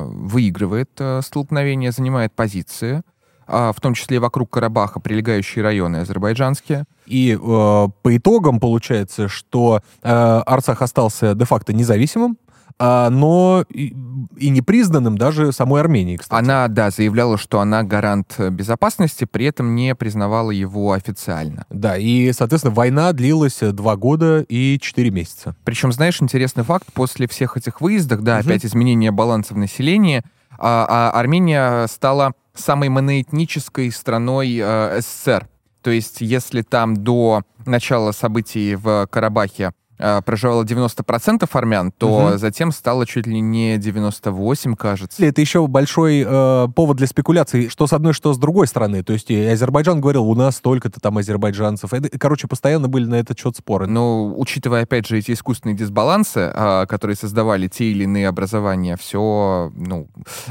выигрывает 0.08 0.90
э, 1.00 1.22
столкновение, 1.24 1.92
занимает 1.92 2.34
позиции, 2.34 3.04
а, 3.46 3.72
в 3.74 3.82
том 3.82 3.94
числе 3.94 4.20
вокруг 4.20 4.50
Карабаха 4.50 5.00
прилегающие 5.00 5.64
районы 5.64 5.98
азербайджанские. 5.98 6.86
И 7.06 7.34
э, 7.34 7.38
по 7.40 8.18
итогам 8.18 8.60
получается, 8.60 9.28
что 9.28 9.82
э, 10.02 10.10
Арцах 10.10 10.82
остался 10.82 11.36
де-факто 11.36 11.74
независимым, 11.74 12.38
но 12.80 13.66
и, 13.70 13.96
и 14.38 14.50
не 14.50 14.62
признанным 14.62 15.18
даже 15.18 15.52
самой 15.52 15.82
Арменией, 15.82 16.18
кстати. 16.18 16.40
Она, 16.40 16.68
да, 16.68 16.90
заявляла, 16.90 17.38
что 17.38 17.60
она 17.60 17.84
гарант 17.84 18.40
безопасности, 18.40 19.26
при 19.26 19.46
этом 19.46 19.76
не 19.76 19.96
признавала 19.96 20.52
его 20.52 20.92
официально. 20.92 21.66
Да, 21.70 21.98
и, 21.98 22.32
соответственно, 22.34 22.74
война 22.74 23.14
длилась 23.14 23.60
два 23.60 23.96
года 23.96 24.46
и 24.48 24.80
четыре 24.80 25.12
месяца. 25.12 25.56
Причем, 25.64 25.92
знаешь, 25.92 26.22
интересный 26.22 26.64
факт, 26.64 26.88
после 26.94 27.28
всех 27.28 27.58
этих 27.58 27.82
выездов, 27.82 28.22
да, 28.22 28.40
Мгм. 28.40 28.48
опять 28.48 28.66
изменение 28.66 29.12
баланса 29.12 29.54
в 29.54 29.58
населении, 29.58 30.24
а, 30.58 31.12
а 31.14 31.20
Армения 31.20 31.88
стала 31.88 32.34
самой 32.54 32.90
моноэтнической 32.90 33.92
страной 33.92 34.60
э, 34.62 35.00
СССР. 35.02 35.48
То 35.82 35.92
есть, 35.92 36.22
если 36.22 36.62
там 36.62 36.96
до 36.96 37.44
начала 37.66 38.12
событий 38.12 38.76
в 38.76 39.08
Карабахе 39.12 39.74
проживало 39.98 40.64
90% 40.64 41.48
армян, 41.54 41.92
то 41.92 42.28
Мгм. 42.30 42.38
затем 42.38 42.72
стало 42.72 43.06
чуть 43.06 43.28
ли 43.28 43.40
не 43.40 43.78
98, 43.78 44.76
кажется. 44.76 45.24
Это 45.26 45.42
еще 45.42 45.66
большой 45.68 46.24
э, 46.26 46.68
повод 46.76 46.98
для 46.98 47.08
спекуляций, 47.08 47.70
что 47.70 47.88
с 47.88 47.94
одной, 47.94 48.14
что 48.14 48.34
с 48.34 48.38
другой 48.38 48.68
стороны. 48.68 49.04
То 49.04 49.14
есть 49.14 49.30
и 49.32 49.46
Азербайджан 49.46 50.02
говорил, 50.02 50.24
у 50.28 50.36
нас 50.36 50.58
столько-то 50.58 51.00
там 51.00 51.18
азербайджанцев. 51.18 51.94
Это, 51.94 52.10
короче, 52.18 52.48
постоянно 52.48 52.88
были 52.88 53.06
на 53.06 53.16
этот 53.16 53.40
счет 53.40 53.56
споры. 53.56 53.88
Но, 53.88 54.34
учитывая, 54.38 54.84
опять 54.84 55.08
же, 55.08 55.18
эти 55.18 55.32
искусственные 55.32 55.76
дисбалансы, 55.76 56.52
а, 56.54 56.86
которые 56.86 57.16
создавали 57.16 57.68
те 57.68 57.86
или 57.92 58.04
иные 58.04 58.28
образования, 58.28 58.98
все 58.98 59.72
ну, 59.76 60.08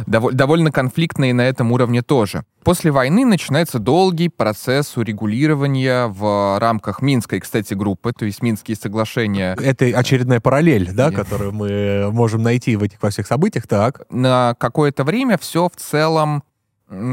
дово- 0.07 0.33
довольно 0.33 0.71
конфликтно 0.73 1.29
и 1.31 1.33
на 1.33 1.43
этом 1.43 1.73
уровне 1.73 2.03
тоже. 2.03 2.45
После 2.65 2.93
войны 2.93 3.25
начинается 3.25 3.79
долгий 3.79 4.29
процесс 4.29 4.97
урегулирования 4.97 6.07
в 6.07 6.59
рамках 6.61 7.03
Минской, 7.03 7.41
кстати, 7.41 7.75
группы, 7.75 8.13
то 8.13 8.25
есть 8.25 8.43
Минские 8.43 8.77
соглашения. 8.77 9.57
Это 9.61 9.87
очередная 9.87 10.41
параллель, 10.41 10.93
да, 10.93 11.11
которую 11.11 11.53
мы 11.53 12.11
можем 12.13 12.43
найти 12.43 12.77
в 12.77 12.83
этих 12.83 13.03
во 13.03 13.11
всех 13.11 13.27
событиях. 13.27 13.67
Так. 13.67 14.03
На 14.11 14.55
какое-то 14.59 15.03
время 15.05 15.39
все 15.39 15.69
в 15.69 15.81
целом 15.81 16.45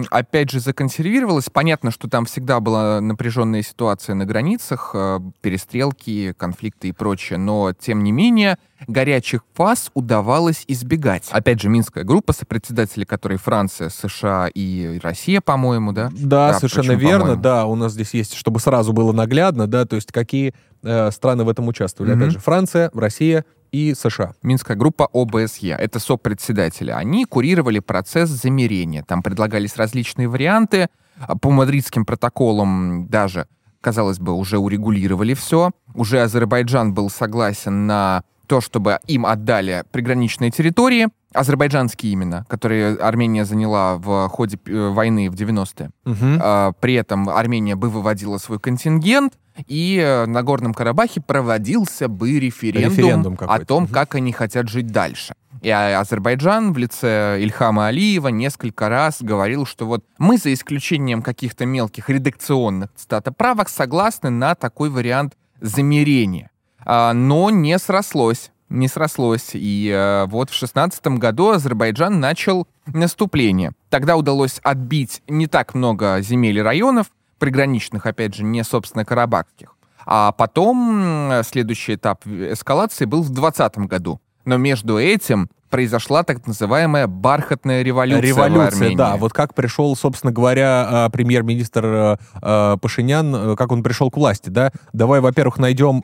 опять 0.10 0.50
же, 0.50 0.60
законсервировалось. 0.60 1.50
Понятно, 1.52 1.92
что 1.92 2.10
там 2.10 2.26
всегда 2.26 2.60
была 2.60 3.02
напряженная 3.02 3.62
ситуация 3.62 4.16
на 4.16 4.26
границах, 4.26 4.92
э, 4.94 5.20
перестрелки, 5.42 6.34
конфликты 6.38 6.90
и 6.90 6.92
прочее, 6.92 7.40
но, 7.40 7.74
тем 7.74 8.04
не 8.04 8.12
менее, 8.12 8.58
горячих 8.88 9.42
фаз 9.54 9.92
удавалось 9.94 10.64
избегать. 10.68 11.28
Опять 11.32 11.62
же, 11.62 11.70
Минская 11.70 12.04
группа, 12.04 12.34
сопредседатели 12.34 13.06
которой 13.06 13.38
Франция, 13.38 13.90
США 13.90 14.50
и 14.54 15.00
Россия, 15.02 15.42
по-моему, 15.42 15.92
да? 15.92 16.10
Да, 16.12 16.52
Да, 16.52 16.54
совершенно 16.56 16.96
почему, 16.96 17.10
верно. 17.10 17.36
Да, 17.36 17.66
у 17.66 17.76
нас 17.76 17.94
здесь 17.94 18.14
есть, 18.14 18.34
чтобы 18.34 18.60
сразу 18.60 18.94
было 18.94 19.12
наглядно, 19.12 19.68
да, 19.68 19.86
то 19.86 19.96
есть 19.96 20.12
какие 20.12 20.54
э, 20.84 21.12
страны 21.12 21.44
в 21.44 21.50
этом 21.50 21.68
участвовали. 21.68 22.14
Мгм. 22.14 22.22
Опять 22.22 22.34
же, 22.34 22.40
Франция, 22.40 22.92
Россия 22.94 23.46
и 23.72 23.94
США. 23.94 24.34
Минская 24.42 24.78
группа 24.78 25.10
ОБСЕ, 25.14 25.70
это 25.70 26.00
сопредседатели. 26.00 26.92
Они 26.92 27.26
курировали 27.26 27.80
процесс 27.80 28.30
замерения. 28.30 29.04
Там 29.04 29.24
предлагались 29.24 29.76
различные 29.76 30.28
варианты. 30.28 30.88
А 31.20 31.38
По 31.38 31.52
мадридским 31.52 32.06
протоколам 32.06 33.08
даже, 33.10 33.48
казалось 33.82 34.20
бы, 34.20 34.34
уже 34.34 34.58
урегулировали 34.58 35.34
все. 35.34 35.72
Уже 35.94 36.22
Азербайджан 36.22 36.94
был 36.94 37.10
согласен 37.10 37.88
на 37.88 38.24
то, 38.48 38.62
чтобы 38.62 39.00
им 39.06 39.26
отдали 39.26 39.84
приграничные 39.92 40.50
территории, 40.50 41.10
азербайджанские 41.34 42.12
именно, 42.12 42.46
которые 42.50 42.96
Армения 42.96 43.46
заняла 43.46 43.98
в 43.98 44.28
ходе 44.30 44.58
э, 44.66 44.90
войны 44.90 45.30
в 45.30 45.36
90-е. 45.36 45.92
Мгм. 46.06 46.40
А, 46.42 46.72
При 46.80 46.96
этом 46.96 47.30
Армения 47.30 47.76
бы 47.76 47.90
выводила 47.90 48.40
свой 48.40 48.60
контингент, 48.60 49.34
и 49.68 49.98
э, 49.98 50.26
на 50.26 50.44
Горном 50.44 50.74
Карабахе 50.74 51.22
проводился 51.22 52.08
бы 52.08 52.40
референдум, 52.40 52.92
Референдум 52.92 53.38
о 53.40 53.60
том, 53.66 53.88
как 53.88 54.16
они 54.16 54.32
хотят 54.32 54.70
жить 54.70 54.88
дальше. 54.88 55.34
И 55.62 55.70
а, 55.70 56.00
Азербайджан 56.00 56.74
в 56.74 56.78
лице 56.78 57.38
Ильхама 57.42 57.88
Алиева 57.88 58.30
несколько 58.30 58.88
раз 58.88 59.22
говорил, 59.22 59.66
что 59.66 59.86
вот 59.86 60.06
мы, 60.18 60.38
за 60.38 60.54
исключением 60.54 61.22
каких-то 61.22 61.66
мелких 61.66 62.10
редакционных 62.10 62.90
статоправок, 62.96 63.70
согласны 63.70 64.30
на 64.30 64.56
такой 64.56 64.90
вариант 64.90 65.36
замерения. 65.60 66.52
А, 66.86 67.14
Но 67.14 67.50
не 67.50 67.78
срослось. 67.78 68.52
Не 68.70 68.88
срослось. 68.88 69.52
И 69.54 69.92
э, 69.92 70.26
вот 70.28 70.52
в 70.52 70.54
шестнадцатом 70.54 71.18
году 71.18 71.50
Азербайджан 71.50 72.20
начал 72.20 72.68
наступление. 72.86 73.72
Тогда 73.90 74.16
удалось 74.16 74.60
отбить 74.64 75.24
не 75.28 75.48
так 75.48 75.74
много 75.74 76.22
земель 76.22 76.60
и 76.60 76.62
районов, 76.62 77.08
приграничных, 77.40 78.06
опять 78.06 78.36
же, 78.36 78.44
не, 78.44 78.64
собственно, 78.64 79.06
карабахских. 79.06 79.76
А 80.06 80.32
потом 80.32 81.32
следующий 81.44 81.96
этап 81.96 82.26
эскалации 82.26 83.06
был 83.06 83.22
в 83.22 83.30
20 83.30 83.78
году. 83.80 84.20
Но 84.46 84.58
между 84.58 85.00
этим 85.00 85.50
произошла 85.70 86.24
так 86.24 86.46
называемая 86.48 87.08
бархатная 87.08 87.84
революция, 87.84 88.28
Революция, 88.28 88.96
да. 88.96 89.18
Вот 89.18 89.34
как 89.34 89.54
пришел, 89.54 89.96
собственно 89.96 90.34
говоря, 90.34 91.08
э, 91.08 91.10
премьер-министр 91.12 91.86
э, 91.86 92.18
э, 92.42 92.78
Пашинян, 92.82 93.36
э, 93.36 93.56
как 93.56 93.72
он 93.72 93.84
пришел 93.84 94.10
к 94.10 94.18
власти, 94.18 94.50
да? 94.50 94.72
Давай, 94.94 95.22
во-первых, 95.22 95.58
найдем 95.60 96.02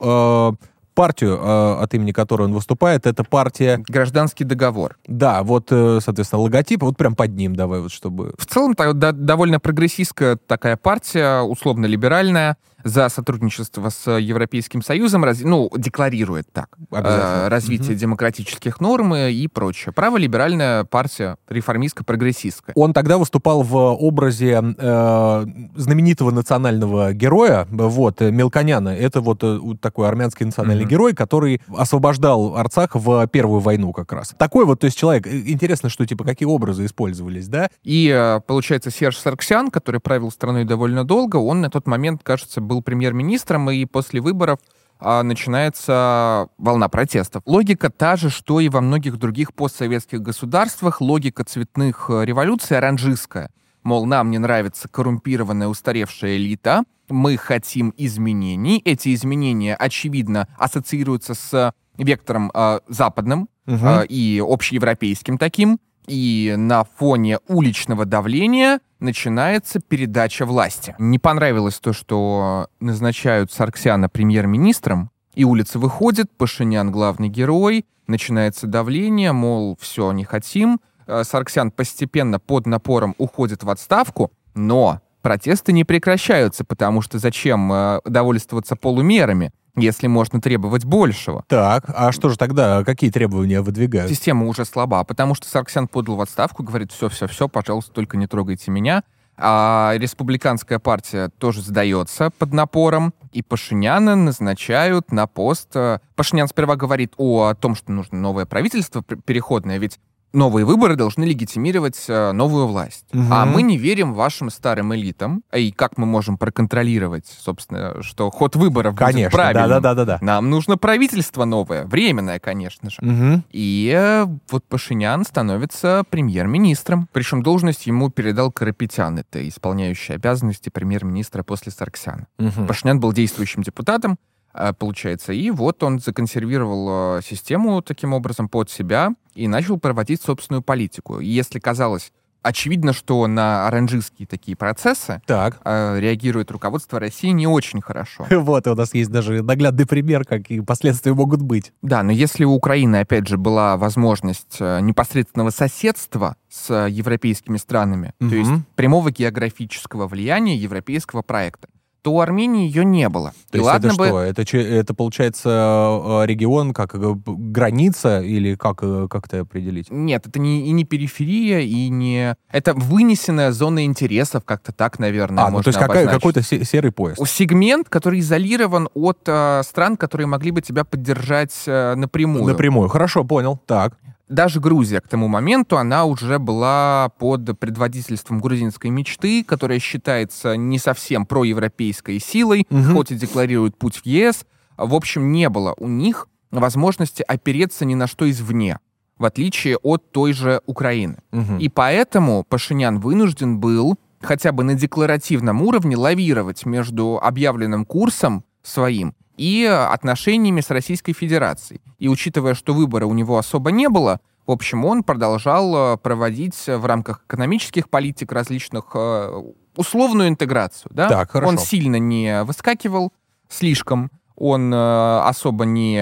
партию, 0.95 1.37
э, 1.39 1.83
от 1.83 1.93
имени 1.93 2.11
которой 2.11 2.43
он 2.43 2.53
выступает. 2.53 3.05
Это 3.05 3.23
партия, 3.23 3.83
Гражданский 3.87 4.45
договор. 4.45 4.97
да, 5.05 5.43
вот, 5.43 5.67
э, 5.69 5.99
соответственно, 6.01 6.41
логотип, 6.41 6.81
вот 6.81 6.97
прям 6.97 7.15
под 7.15 7.35
ним 7.35 7.55
давай, 7.55 7.81
вот 7.81 7.91
чтобы... 7.91 8.33
В 8.39 8.45
целом, 8.45 8.73
да- 8.75 9.11
довольно 9.11 9.59
прогрессистская 9.59 10.37
такая 10.37 10.77
партия, 10.77 11.41
условно-либеральная, 11.41 12.57
за 12.85 13.09
сотрудничество 13.09 13.89
с 13.89 14.09
Европейским 14.17 14.81
Союзом, 14.81 15.23
раз- 15.25 15.41
ну, 15.41 15.69
декларирует 15.75 16.45
так. 16.53 16.69
Э, 16.91 17.47
развитие 17.49 17.89
Мгм. 17.91 17.97
демократических 17.97 18.79
норм 18.79 19.13
и 19.15 19.47
прочее. 19.47 19.91
Праволиберальная 19.91 20.83
партия, 20.85 21.35
реформистско-прогрессистская. 21.49 22.73
Он 22.75 22.93
тогда 22.93 23.17
выступал 23.17 23.63
в 23.63 23.75
образе 23.75 24.61
э, 24.77 25.45
знаменитого 25.75 26.31
национального 26.31 27.13
героя, 27.13 27.67
вот, 27.69 28.21
Мелконяна. 28.21 28.89
Это 28.89 29.19
вот 29.21 29.39
э, 29.43 29.59
такой 29.81 30.07
армянский 30.07 30.45
национальный 30.45 30.83
Мгм. 30.83 30.91
герой, 30.91 31.13
который 31.13 31.61
освобождал 31.75 32.55
Арцах 32.55 32.91
в 32.95 33.27
Первую 33.27 33.59
войну 33.61 33.91
как 33.93 34.11
раз. 34.13 34.33
Такой 34.37 34.65
вот, 34.65 34.79
то 34.81 34.85
есть 34.85 34.97
человек. 34.97 35.25
Э, 35.27 35.31
Интересно, 35.47 35.89
что, 35.89 36.05
типа, 36.05 36.23
какие 36.23 36.47
образы 36.47 36.85
использовались, 36.85 37.47
да? 37.47 37.69
И, 37.83 38.09
э, 38.13 38.41
получается, 38.45 38.91
Серж 38.91 39.17
Сарксян, 39.17 39.71
который 39.71 39.99
правил 39.99 40.29
страной 40.31 40.65
довольно 40.65 41.03
долго, 41.03 41.37
он 41.37 41.61
на 41.61 41.69
тот 41.69 41.87
момент, 41.87 42.21
кажется, 42.23 42.61
был 42.61 42.74
премьер-министром, 42.81 43.69
и 43.71 43.85
после 43.85 44.21
выборов 44.21 44.59
а, 44.99 45.23
начинается 45.23 46.47
волна 46.57 46.87
протестов. 46.89 47.43
Логика 47.45 47.89
та 47.89 48.15
же, 48.15 48.29
что 48.29 48.59
и 48.59 48.69
во 48.69 48.81
многих 48.81 49.17
других 49.17 49.53
постсоветских 49.53 50.21
государствах. 50.21 51.01
Логика 51.01 51.43
цветных 51.43 52.09
э, 52.09 52.25
революций 52.25 52.77
оранжистская. 52.77 53.49
Мол, 53.83 54.05
нам 54.05 54.31
не 54.31 54.37
нравится 54.39 54.87
коррумпированная 54.87 55.67
устаревшая 55.67 56.37
элита, 56.37 56.83
мы 57.07 57.37
хотим 57.37 57.93
изменений. 57.97 58.81
Эти 58.83 59.13
изменения, 59.13 59.75
очевидно, 59.75 60.47
ассоциируются 60.57 61.35
с 61.35 61.73
вектором 61.97 62.51
э, 62.53 62.79
западным, 62.87 63.47
Мгм. 63.67 63.85
а, 63.85 64.01
и 64.03 64.39
общеевропейским 64.45 65.37
таким. 65.37 65.79
И 66.07 66.53
на 66.57 66.83
фоне 66.83 67.39
уличного 67.47 68.05
давления 68.05 68.79
начинается 68.99 69.79
передача 69.79 70.45
власти. 70.45 70.95
Не 70.99 71.19
понравилось 71.19 71.79
то, 71.79 71.93
что 71.93 72.67
назначают 72.79 73.51
Сарксяна 73.51 74.09
премьер-министром, 74.09 75.09
и 75.33 75.43
улица 75.43 75.79
выходит, 75.79 76.31
Пашинян 76.37 76.91
главный 76.91 77.27
герой, 77.27 77.85
начинается 78.07 78.67
давление, 78.67 79.31
мол, 79.31 79.77
все, 79.81 80.11
не 80.11 80.23
хотим. 80.23 80.79
Э, 81.07 81.23
Сарксян 81.23 81.71
постепенно 81.71 82.39
под 82.39 82.67
напором 82.67 83.15
уходит 83.17 83.63
в 83.63 83.69
отставку, 83.69 84.31
но 84.53 85.01
протесты 85.21 85.73
не 85.73 85.83
прекращаются, 85.83 86.63
потому 86.63 87.01
что 87.01 87.19
зачем 87.19 87.71
э, 87.73 87.99
довольствоваться 88.05 88.75
полумерами, 88.75 89.51
если 89.75 90.07
можно 90.07 90.41
требовать 90.41 90.85
большего? 90.85 91.43
Так, 91.47 91.85
а 91.87 92.11
что 92.11 92.29
же 92.29 92.37
тогда, 92.37 92.83
какие 92.83 93.09
требования 93.11 93.61
выдвигают? 93.61 94.09
Система 94.09 94.45
уже 94.47 94.65
слаба, 94.65 95.03
потому 95.03 95.35
что 95.35 95.47
Сарксян 95.47 95.87
подал 95.87 96.15
в 96.15 96.21
отставку, 96.21 96.63
говорит, 96.63 96.91
все-все-все, 96.91 97.47
пожалуйста, 97.47 97.91
только 97.91 98.17
не 98.17 98.27
трогайте 98.27 98.71
меня. 98.71 99.03
А 99.37 99.93
республиканская 99.97 100.79
партия 100.79 101.29
тоже 101.37 101.61
сдается 101.61 102.29
под 102.29 102.53
напором, 102.53 103.13
и 103.33 103.41
Пашиняна 103.41 104.15
назначают 104.15 105.11
на 105.11 105.27
пост. 105.27 105.71
э, 105.75 105.99
Пашинян 106.15 106.47
сперва 106.47 106.77
говорит 106.77 107.13
о 107.17 107.53
том, 107.53 107.75
что 107.75 107.91
нужно 107.91 108.17
новое 108.17 108.45
правительство 108.45 109.01
пр- 109.01 109.19
переходное, 109.21 109.77
ведь 109.77 109.99
новые 110.35 110.65
выборы 110.65 110.95
должны 110.95 111.23
легитимировать 111.23 112.03
э, 112.07 112.31
новую 112.31 112.67
власть. 112.67 113.05
Мгм. 113.11 113.33
А 113.33 113.45
мы 113.45 113.61
не 113.61 113.77
верим 113.77 114.13
вашим 114.13 114.49
старым 114.49 114.93
элитам. 114.93 115.43
И 115.53 115.71
как 115.71 115.97
мы 115.97 116.05
можем 116.05 116.37
проконтролировать, 116.37 117.25
собственно, 117.25 118.01
что 118.01 118.29
ход 118.29 118.55
выборов 118.55 118.93
будет 118.93 119.05
Конечно, 119.05 119.31
правильным? 119.31 119.69
да-да-да-да. 119.69 120.17
Нам 120.21 120.49
нужно 120.49 120.77
правительство 120.77 121.45
новое, 121.45 121.85
временное, 121.85 122.39
конечно 122.39 122.89
же. 122.89 122.97
Мгм. 123.01 123.43
И 123.51 123.91
э, 123.95 124.25
вот 124.49 124.65
Пашинян 124.67 125.23
становится 125.25 126.03
премьер-министром. 126.09 127.07
Причем 127.11 127.41
должность 127.41 127.87
ему 127.87 128.09
передал 128.09 128.51
Карапетян, 128.51 129.17
это 129.17 129.47
исполняющий 129.47 130.13
обязанности 130.13 130.69
премьер-министра 130.69 131.43
после 131.43 131.71
Сарксяна. 131.71 132.27
Мгм. 132.37 132.67
Пашинян 132.67 132.99
был 132.99 133.13
действующим 133.13 133.63
депутатом, 133.63 134.13
э, 134.13 134.34
получается, 134.77 135.33
и 135.33 135.51
вот 135.51 135.83
он 135.83 135.99
законсервировал 135.99 137.17
э, 137.17 137.21
систему 137.23 137.81
таким 137.81 138.13
образом 138.13 138.47
под 138.49 138.69
себя 138.69 139.11
и 139.33 139.47
начал 139.47 139.77
проводить 139.79 140.21
собственную 140.21 140.61
политику. 140.61 141.19
И 141.19 141.27
если 141.27 141.59
казалось 141.59 142.11
очевидно, 142.41 142.93
что 142.93 143.25
на 143.25 143.67
оранжистские 143.67 144.27
такие 144.27 144.55
процессы 144.55 145.19
Так. 145.25 145.59
э, 145.65 145.99
реагирует 145.99 146.51
руководство 146.51 146.99
России 146.99 147.29
не 147.29 147.47
очень 147.47 147.81
хорошо. 147.81 148.27
Вот, 148.29 148.67
у 148.67 148.75
нас 148.75 148.93
есть 148.93 149.09
даже 149.09 149.41
наглядный 149.41 149.87
пример, 149.87 150.25
какие 150.25 150.59
последствия 150.59 151.15
могут 151.15 151.41
быть. 151.41 151.73
Да, 151.81 152.03
но 152.03 152.11
если 152.11 152.43
у 152.45 152.51
Украины, 152.53 152.97
опять 152.97 153.27
же, 153.27 153.37
была 153.39 153.77
возможность 153.77 154.57
э, 154.59 154.79
непосредственного 154.81 155.49
соседства 155.49 156.35
с 156.47 156.69
э, 156.69 156.89
европейскими 156.91 157.57
странами, 157.57 158.13
Мгм. 158.19 158.29
то 158.29 158.35
есть 158.35 158.51
прямого 158.75 159.09
географического 159.11 160.07
влияния 160.07 160.55
европейского 160.55 161.23
проекта, 161.23 161.67
то 162.05 162.11
у 162.13 162.19
Армении 162.19 162.67
ее 162.67 162.85
не 162.85 163.09
было. 163.09 163.33
То 163.49 163.57
И 163.57 163.61
есть 163.61 163.65
ладно 163.65 163.87
это 163.87 163.95
бы... 163.97 164.05
что? 164.05 164.19
Это, 164.19 164.57
это 164.57 164.93
получается 164.93 165.49
э, 165.49 166.25
регион 166.27 166.71
как 166.71 166.93
э, 166.93 166.99
граница 167.25 168.21
или 168.21 168.53
как, 168.53 168.83
э, 168.83 169.07
как 169.09 169.25
это 169.25 169.39
определить? 169.39 169.87
Нет, 169.89 170.27
это 170.27 170.37
не, 170.39 170.67
и 170.67 170.71
не 170.71 170.83
периферия, 170.83 171.61
и 171.61 171.89
не... 171.89 172.35
Это 172.51 172.75
вынесенная 172.75 173.51
зона 173.51 173.85
интересов, 173.85 174.43
как-то 174.45 174.71
так, 174.71 174.99
наверное, 174.99 175.45
а, 175.45 175.47
ну 175.47 175.53
можно 175.53 175.63
то 175.63 175.69
есть 175.69 175.79
какая- 175.79 176.05
какой-то 176.07 176.43
се- 176.43 176.63
серый 176.63 176.91
пояс. 176.91 177.17
Сегмент, 177.27 177.89
который 177.89 178.19
изолирован 178.19 178.87
от 178.93 179.21
э, 179.25 179.63
стран, 179.63 179.97
которые 179.97 180.27
могли 180.27 180.51
бы 180.51 180.61
тебя 180.61 180.83
поддержать 180.83 181.55
э, 181.65 181.95
напрямую. 181.95 182.45
Напрямую. 182.45 182.87
Хорошо, 182.87 183.23
понял. 183.23 183.59
Так. 183.65 183.97
Даже 184.27 184.59
Грузия 184.59 185.01
к 185.01 185.07
тому 185.07 185.27
моменту, 185.27 185.77
она 185.77 186.05
уже 186.05 186.39
была 186.39 187.09
под 187.19 187.59
предводительством 187.59 188.39
грузинской 188.39 188.89
мечты, 188.89 189.43
которая 189.43 189.79
считается 189.79 190.55
не 190.57 190.79
совсем 190.79 191.25
проевропейской 191.25 192.19
силой, 192.19 192.65
Мгм. 192.69 192.93
хоть 192.95 193.11
и 193.11 193.15
декларирует 193.15 193.77
путь 193.77 193.97
в 193.97 194.05
ЕС. 194.05 194.45
В 194.77 194.95
общем, 194.95 195.31
не 195.31 195.47
было 195.49 195.75
у 195.77 195.87
них 195.87 196.27
возможности 196.51 197.23
опереться 197.27 197.85
ни 197.85 197.93
на 197.93 198.07
что 198.07 198.29
извне, 198.29 198.79
в 199.17 199.25
отличие 199.25 199.77
от 199.77 200.11
той 200.11 200.33
же 200.33 200.61
Украины. 200.65 201.17
Мгм. 201.31 201.59
И 201.59 201.69
поэтому 201.69 202.43
Пашинян 202.47 202.99
вынужден 202.99 203.59
был 203.59 203.95
хотя 204.21 204.51
бы 204.51 204.63
на 204.63 204.73
декларативном 204.73 205.61
уровне 205.61 205.95
лавировать 205.95 206.65
между 206.65 207.19
объявленным 207.21 207.85
курсом 207.85 208.43
своим 208.63 209.13
и 209.37 209.65
отношениями 209.65 210.61
с 210.61 210.69
Российской 210.69 211.13
Федерацией. 211.13 211.81
И 211.99 212.07
учитывая, 212.07 212.53
что 212.53 212.73
выбора 212.73 213.05
у 213.05 213.13
него 213.13 213.37
особо 213.37 213.71
не 213.71 213.89
было, 213.89 214.19
в 214.47 214.51
общем, 214.51 214.85
он 214.85 215.03
продолжал 215.03 215.93
э, 215.93 215.97
проводить 215.97 216.67
в 216.67 216.85
рамках 216.85 217.23
экономических 217.27 217.89
политик 217.89 218.31
различных 218.31 218.91
э, 218.93 219.43
условную 219.75 220.29
интеграцию. 220.29 220.91
Да? 220.93 221.09
Так, 221.09 221.31
хорошо. 221.31 221.49
Он 221.49 221.57
сильно 221.57 221.97
не 221.97 222.43
выскакивал 222.43 223.11
слишком, 223.49 224.11
он 224.35 224.73
э, 224.73 225.19
особо 225.21 225.65
не, 225.65 225.97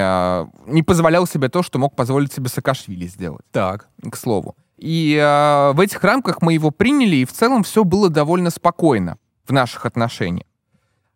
не 0.70 0.84
позволял 0.84 1.28
себе 1.28 1.50
то, 1.50 1.64
что 1.64 1.80
мог 1.80 1.96
позволить 1.96 2.34
себе 2.34 2.50
Саакашвили 2.50 3.08
сделать 3.08 3.46
Так. 3.52 3.88
к 4.10 4.16
слову. 4.18 4.56
И 4.78 5.16
э, 5.16 5.72
в 5.74 5.80
этих 5.80 6.04
рамках 6.04 6.42
мы 6.42 6.54
его 6.54 6.72
приняли, 6.72 7.18
и 7.18 7.26
в 7.26 7.32
целом 7.32 7.64
все 7.64 7.84
было 7.84 8.10
довольно 8.10 8.50
спокойно 8.50 9.18
в 9.46 9.54
наших 9.54 9.86
отношениях. 9.86 10.48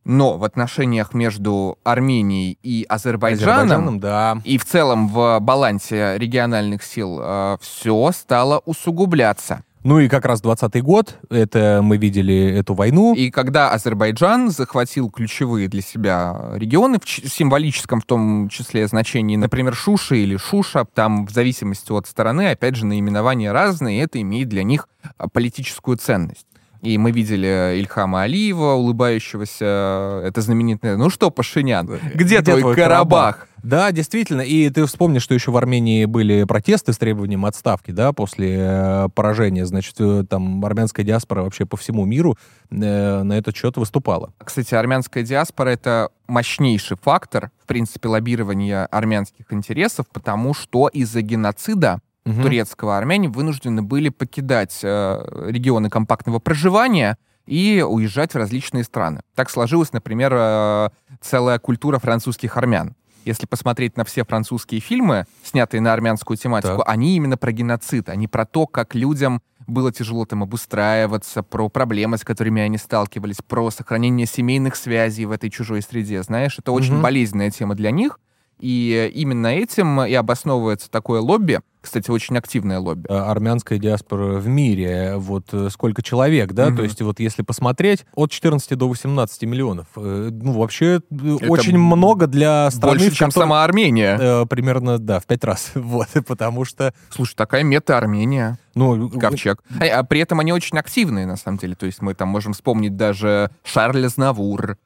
Но 0.07 0.37
в 0.37 0.43
отношениях 0.43 1.13
между 1.13 1.77
Арменией 1.83 2.57
и 2.63 2.85
Азербайджаном, 2.87 3.55
Азербайджаном, 3.55 3.99
да. 3.99 4.41
и 4.43 4.57
в 4.57 4.65
целом 4.65 5.09
в 5.09 5.39
балансе 5.39 6.17
региональных 6.17 6.83
сил 6.83 7.21
все 7.61 8.11
стало 8.13 8.61
усугубляться. 8.65 9.63
Ну 9.87 9.99
и 9.99 10.09
как 10.09 10.25
раз 10.25 10.41
20 10.41 10.83
год, 10.83 11.17
это 11.29 11.79
мы 11.81 11.95
видели 11.95 12.35
эту 12.59 12.73
войну. 12.73 13.13
И 13.15 13.29
когда 13.29 13.71
Азербайджан 13.71 14.49
захватил 14.49 15.09
ключевые 15.09 15.69
для 15.69 15.81
себя 15.81 16.51
регионы, 16.55 16.99
в 16.99 17.07
символическом 17.07 18.01
в 18.01 18.05
том 18.05 18.49
числе 18.49 18.85
значении, 18.87 19.37
например, 19.37 19.75
Шуша 19.75 20.15
или 20.15 20.35
Шуша, 20.35 20.83
там 20.83 21.25
в 21.25 21.31
зависимости 21.31 21.91
от 21.93 22.05
стороны, 22.05 22.49
опять 22.49 22.75
же, 22.75 22.85
наименования 22.85 23.53
разные, 23.53 23.99
и 23.99 24.01
это 24.01 24.19
имеет 24.19 24.49
для 24.49 24.63
них 24.63 24.89
а, 25.17 25.29
политическую 25.29 25.95
ценность. 25.95 26.46
И 26.81 26.97
мы 26.97 27.11
видели 27.11 27.77
Ильхама 27.79 28.23
Алиева, 28.23 28.73
улыбающегося, 28.73 30.21
это 30.25 30.41
знаменитое, 30.41 30.97
ну 30.97 31.09
что, 31.09 31.31
Пашинян, 31.31 31.99
где, 32.13 32.41
твой, 32.41 32.75
Карабах? 32.75 33.47
Да, 33.63 33.91
действительно. 33.91 34.41
И 34.41 34.69
ты 34.69 34.85
вспомни, 34.85 35.19
что 35.19 35.33
еще 35.33 35.51
в 35.51 35.57
Армении 35.57 36.05
были 36.05 36.43
протесты 36.43 36.93
с 36.93 36.97
требованием 36.97 37.45
отставки, 37.45 37.91
да, 37.91 38.13
после 38.13 38.55
э, 38.59 39.09
поражения. 39.13 39.65
Значит, 39.65 39.95
э, 39.99 40.23
там 40.29 40.63
армянская 40.63 41.05
диаспора 41.05 41.41
вообще 41.41 41.65
по 41.65 41.75
всему 41.75 42.05
миру 42.05 42.37
э, 42.69 43.23
на 43.23 43.33
этот 43.37 43.57
счет 43.57 43.75
выступала. 43.77 44.31
Кстати, 44.37 44.75
армянская 44.75 45.23
диаспора— 45.23 45.69
это 45.71 46.09
мощнейший 46.27 46.97
фактор, 47.01 47.51
в 47.61 47.65
принципе, 47.65 48.07
лоббирования 48.07 48.85
армянских 48.85 49.51
интересов, 49.51 50.05
потому 50.13 50.53
что 50.53 50.87
из-за 50.87 51.21
геноцида 51.21 51.99
Мгм. 52.27 52.43
турецкого 52.43 52.97
армяне 52.97 53.29
вынуждены 53.29 53.81
были 53.81 54.09
покидать 54.09 54.79
э, 54.83 55.45
регионы 55.49 55.89
компактного 55.89 56.39
проживания 56.39 57.17
и 57.45 57.83
уезжать 57.87 58.33
в 58.33 58.37
различные 58.37 58.83
страны. 58.83 59.21
Так 59.35 59.49
сложилась, 59.49 59.93
например, 59.93 60.33
э, 60.35 60.89
целая 61.21 61.59
культура 61.59 61.99
французских 61.99 62.57
армян. 62.57 62.95
Если 63.23 63.45
посмотреть 63.45 63.97
на 63.97 64.05
все 64.05 64.23
французские 64.23 64.79
фильмы, 64.79 65.25
снятые 65.43 65.81
на 65.81 65.91
армянскую 65.91 66.37
тематику, 66.37 66.77
Так. 66.77 66.87
они 66.89 67.15
именно 67.17 67.35
про 67.37 67.51
геноцид, 67.51 68.07
они 68.09 68.27
про 68.27 68.45
то, 68.45 68.67
как 68.67 68.95
людям 68.95 69.41
было 69.65 69.91
тяжело 69.91 70.25
там 70.25 70.43
обустраиваться, 70.43 71.43
про 71.43 71.67
проблемы, 71.67 72.17
с 72.17 72.23
которыми 72.23 72.61
они 72.61 72.77
сталкивались, 72.77 73.37
про 73.45 73.69
сохранение 73.69 74.25
семейных 74.25 74.77
связей 74.77 75.25
в 75.25 75.31
этой 75.31 75.49
чужой 75.49 75.81
среде. 75.81 76.23
Знаешь, 76.23 76.57
это 76.57 76.71
очень 76.71 76.93
Мгм. 76.93 77.01
болезненная 77.03 77.51
тема 77.51 77.75
для 77.75 77.91
них. 77.91 78.17
И 78.59 79.11
именно 79.13 79.47
этим 79.47 80.01
и 80.03 80.13
обосновывается 80.13 80.89
такое 80.89 81.21
лобби, 81.21 81.59
кстати, 81.87 82.11
очень 82.11 82.37
активное 82.37 82.79
лобби. 82.79 83.07
Э, 83.07 83.15
армянская 83.15 83.79
диаспора 83.79 84.39
в 84.39 84.47
мире, 84.47 85.13
вот 85.15 85.45
э, 85.53 85.69
сколько 85.71 86.01
человек, 86.01 86.51
да, 86.51 86.67
Мгм. 86.67 86.75
то 86.77 86.83
есть 86.83 87.01
вот 87.01 87.19
если 87.21 87.43
посмотреть, 87.43 88.05
от 88.13 88.29
14 88.29 88.75
до 88.75 88.89
18 88.89 89.43
миллионов. 89.43 89.87
Э, 89.95 90.29
Ну, 90.31 90.51
вообще 90.51 90.99
э, 91.09 91.37
очень 91.47 91.77
много 91.77 92.27
для 92.27 92.69
страны, 92.71 92.99
Больше, 92.99 93.15
чем 93.15 93.31
сама 93.31 93.63
Армения. 93.63 94.17
Э, 94.19 94.45
примерно, 94.47 94.99
да, 94.99 95.19
в 95.19 95.25
пять 95.25 95.43
раз. 95.45 95.71
Вот, 95.75 96.09
потому 96.27 96.65
что, 96.65 96.93
Слушай, 97.09 97.35
такая 97.35 97.63
мета-Армения, 97.63 98.57
ну... 98.75 99.09
ковчег. 99.09 99.63
А, 99.79 99.99
а 99.99 100.03
при 100.03 100.19
этом 100.19 100.41
они 100.41 100.51
очень 100.51 100.77
активные, 100.77 101.25
на 101.25 101.37
самом 101.37 101.57
деле. 101.57 101.75
То 101.75 101.85
есть 101.85 102.01
мы 102.01 102.13
там 102.15 102.27
можем 102.27 102.51
вспомнить 102.53 102.97
даже 102.97 103.49
Шарля 103.63 104.09
Знавур, 104.09 104.77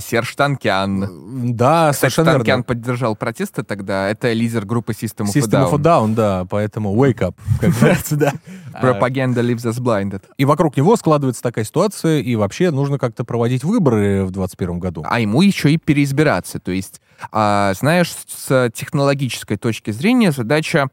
Серж 0.00 0.34
Танкян. 0.36 1.54
Да, 1.56 1.90
Кстати, 1.90 2.12
совершенно 2.12 2.32
Танкян 2.32 2.46
верно. 2.58 2.62
поддержал 2.64 3.16
протесты 3.16 3.62
тогда. 3.64 4.08
Это 4.08 4.32
лидер 4.32 4.64
группы 4.64 4.92
System 4.92 5.26
of 5.26 5.30
a 5.34 5.40
System 5.40 5.70
of 5.70 5.74
a 5.74 5.78
Down. 5.78 6.14
Да, 6.14 6.46
поэтому 6.48 6.94
wake 6.94 7.18
up, 7.20 7.34
как 7.60 7.70
говорится, 7.80 8.16
да. 8.16 8.32
А, 8.72 8.80
Пропаганда 8.80 9.40
leaves 9.40 9.64
us 9.64 9.80
blinded. 9.80 10.22
И 10.36 10.44
вокруг 10.44 10.76
него 10.76 10.96
складывается 10.96 11.42
такая 11.42 11.64
ситуация, 11.64 12.20
и 12.20 12.36
вообще 12.36 12.70
нужно 12.70 12.98
как-то 12.98 13.24
проводить 13.24 13.64
выборы 13.64 14.24
в 14.24 14.30
2021 14.30 14.78
году. 14.78 15.04
а 15.08 15.20
ему 15.20 15.42
еще 15.42 15.72
и 15.72 15.76
переизбираться. 15.76 16.60
То 16.60 16.70
есть, 16.70 17.00
а, 17.32 17.72
знаешь, 17.74 18.12
с 18.28 18.70
технологической 18.74 19.56
точки 19.56 19.90
зрения 19.90 20.32
задача 20.32 20.88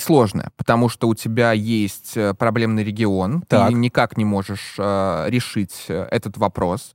сложная, 0.00 0.50
потому 0.56 0.88
что 0.88 1.08
у 1.08 1.14
тебя 1.14 1.52
есть 1.52 2.16
э, 2.16 2.32
проблемный 2.32 2.82
регион, 2.82 3.42
Так. 3.46 3.68
ты 3.68 3.74
никак 3.74 4.16
не 4.16 4.24
можешь 4.24 4.76
э, 4.78 5.26
решить 5.28 5.84
э, 5.88 6.08
этот 6.10 6.38
вопрос 6.38 6.94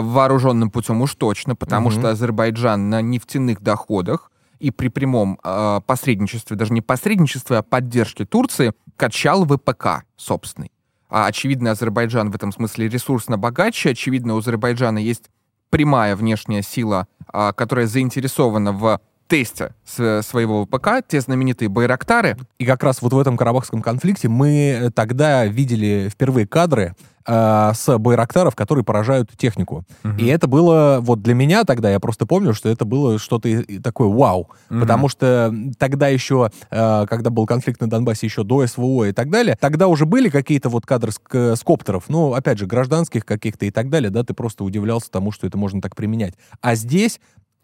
вооруженным 0.00 0.70
путем 0.70 1.02
уж 1.02 1.14
точно, 1.14 1.54
потому 1.54 1.90
Мгм. 1.90 1.98
что 1.98 2.10
Азербайджан 2.10 2.88
на 2.88 3.02
нефтяных 3.02 3.60
доходах 3.60 4.30
и 4.58 4.70
при 4.70 4.88
прямом 4.88 5.38
э, 5.44 5.80
посредничестве, 5.86 6.56
даже 6.56 6.72
не 6.72 6.80
посредничестве, 6.80 7.58
а 7.58 7.62
поддержке 7.62 8.24
Турции, 8.24 8.72
качал 8.96 9.44
ВПК 9.44 10.04
собственный. 10.16 10.70
А, 11.10 11.26
очевидно, 11.26 11.72
Азербайджан 11.72 12.30
в 12.30 12.34
этом 12.34 12.52
смысле 12.52 12.88
ресурсно 12.88 13.36
богаче. 13.36 13.90
Очевидно, 13.90 14.34
у 14.34 14.38
Азербайджана 14.38 14.98
есть 14.98 15.24
прямая 15.68 16.16
внешняя 16.16 16.62
сила, 16.62 17.06
а, 17.26 17.52
которая 17.52 17.86
заинтересована 17.86 18.72
в 18.72 19.00
тесте 19.28 19.74
своего 19.86 20.66
ВПК, 20.66 21.02
те 21.06 21.20
знаменитые 21.20 21.70
байрактары. 21.70 22.36
И 22.58 22.66
как 22.66 22.82
раз 22.82 23.00
вот 23.00 23.14
в 23.14 23.18
этом 23.18 23.38
карабахском 23.38 23.80
конфликте 23.80 24.28
мы 24.28 24.90
тогда 24.94 25.46
видели 25.46 26.10
впервые 26.12 26.46
кадры 26.46 26.94
э, 27.26 27.72
с 27.74 27.98
байрактаров, 27.98 28.54
которые 28.54 28.84
поражают 28.84 29.30
технику. 29.36 29.84
И 30.18 30.26
это 30.26 30.46
было, 30.46 30.98
вот 31.00 31.22
для 31.22 31.34
меня 31.34 31.64
тогда, 31.64 31.90
я 31.90 32.00
просто 32.00 32.26
помню, 32.26 32.54
что 32.54 32.68
это 32.68 32.84
было 32.84 33.18
что-то 33.18 33.48
такое 33.82 34.08
вау. 34.08 34.50
Мгм. 34.68 34.80
Потому 34.80 35.08
что 35.08 35.54
тогда 35.78 36.08
еще, 36.08 36.50
э, 36.70 37.06
когда 37.08 37.30
был 37.30 37.46
конфликт 37.46 37.80
на 37.80 37.88
Донбассе, 37.88 38.26
еще 38.26 38.44
до 38.44 38.66
СВО 38.66 39.04
и 39.04 39.12
так 39.12 39.30
далее, 39.30 39.56
тогда 39.60 39.88
уже 39.88 40.06
были 40.06 40.28
какие-то 40.28 40.68
вот 40.68 40.86
кадры 40.86 41.12
с, 41.12 41.20
с 41.32 41.60
коптеров, 41.62 42.04
ну, 42.08 42.34
опять 42.34 42.58
же, 42.58 42.66
гражданских 42.66 43.24
каких-то 43.24 43.66
и 43.66 43.70
так 43.70 43.90
далее, 43.90 44.10
да, 44.10 44.24
ты 44.24 44.34
просто 44.34 44.64
удивлялся 44.64 45.10
тому, 45.10 45.32
что 45.32 45.46
это 45.46 45.58
можно 45.58 45.80
так 45.80 45.96
применять. 45.96 46.34
А 46.60 46.74
здесь 46.74 47.20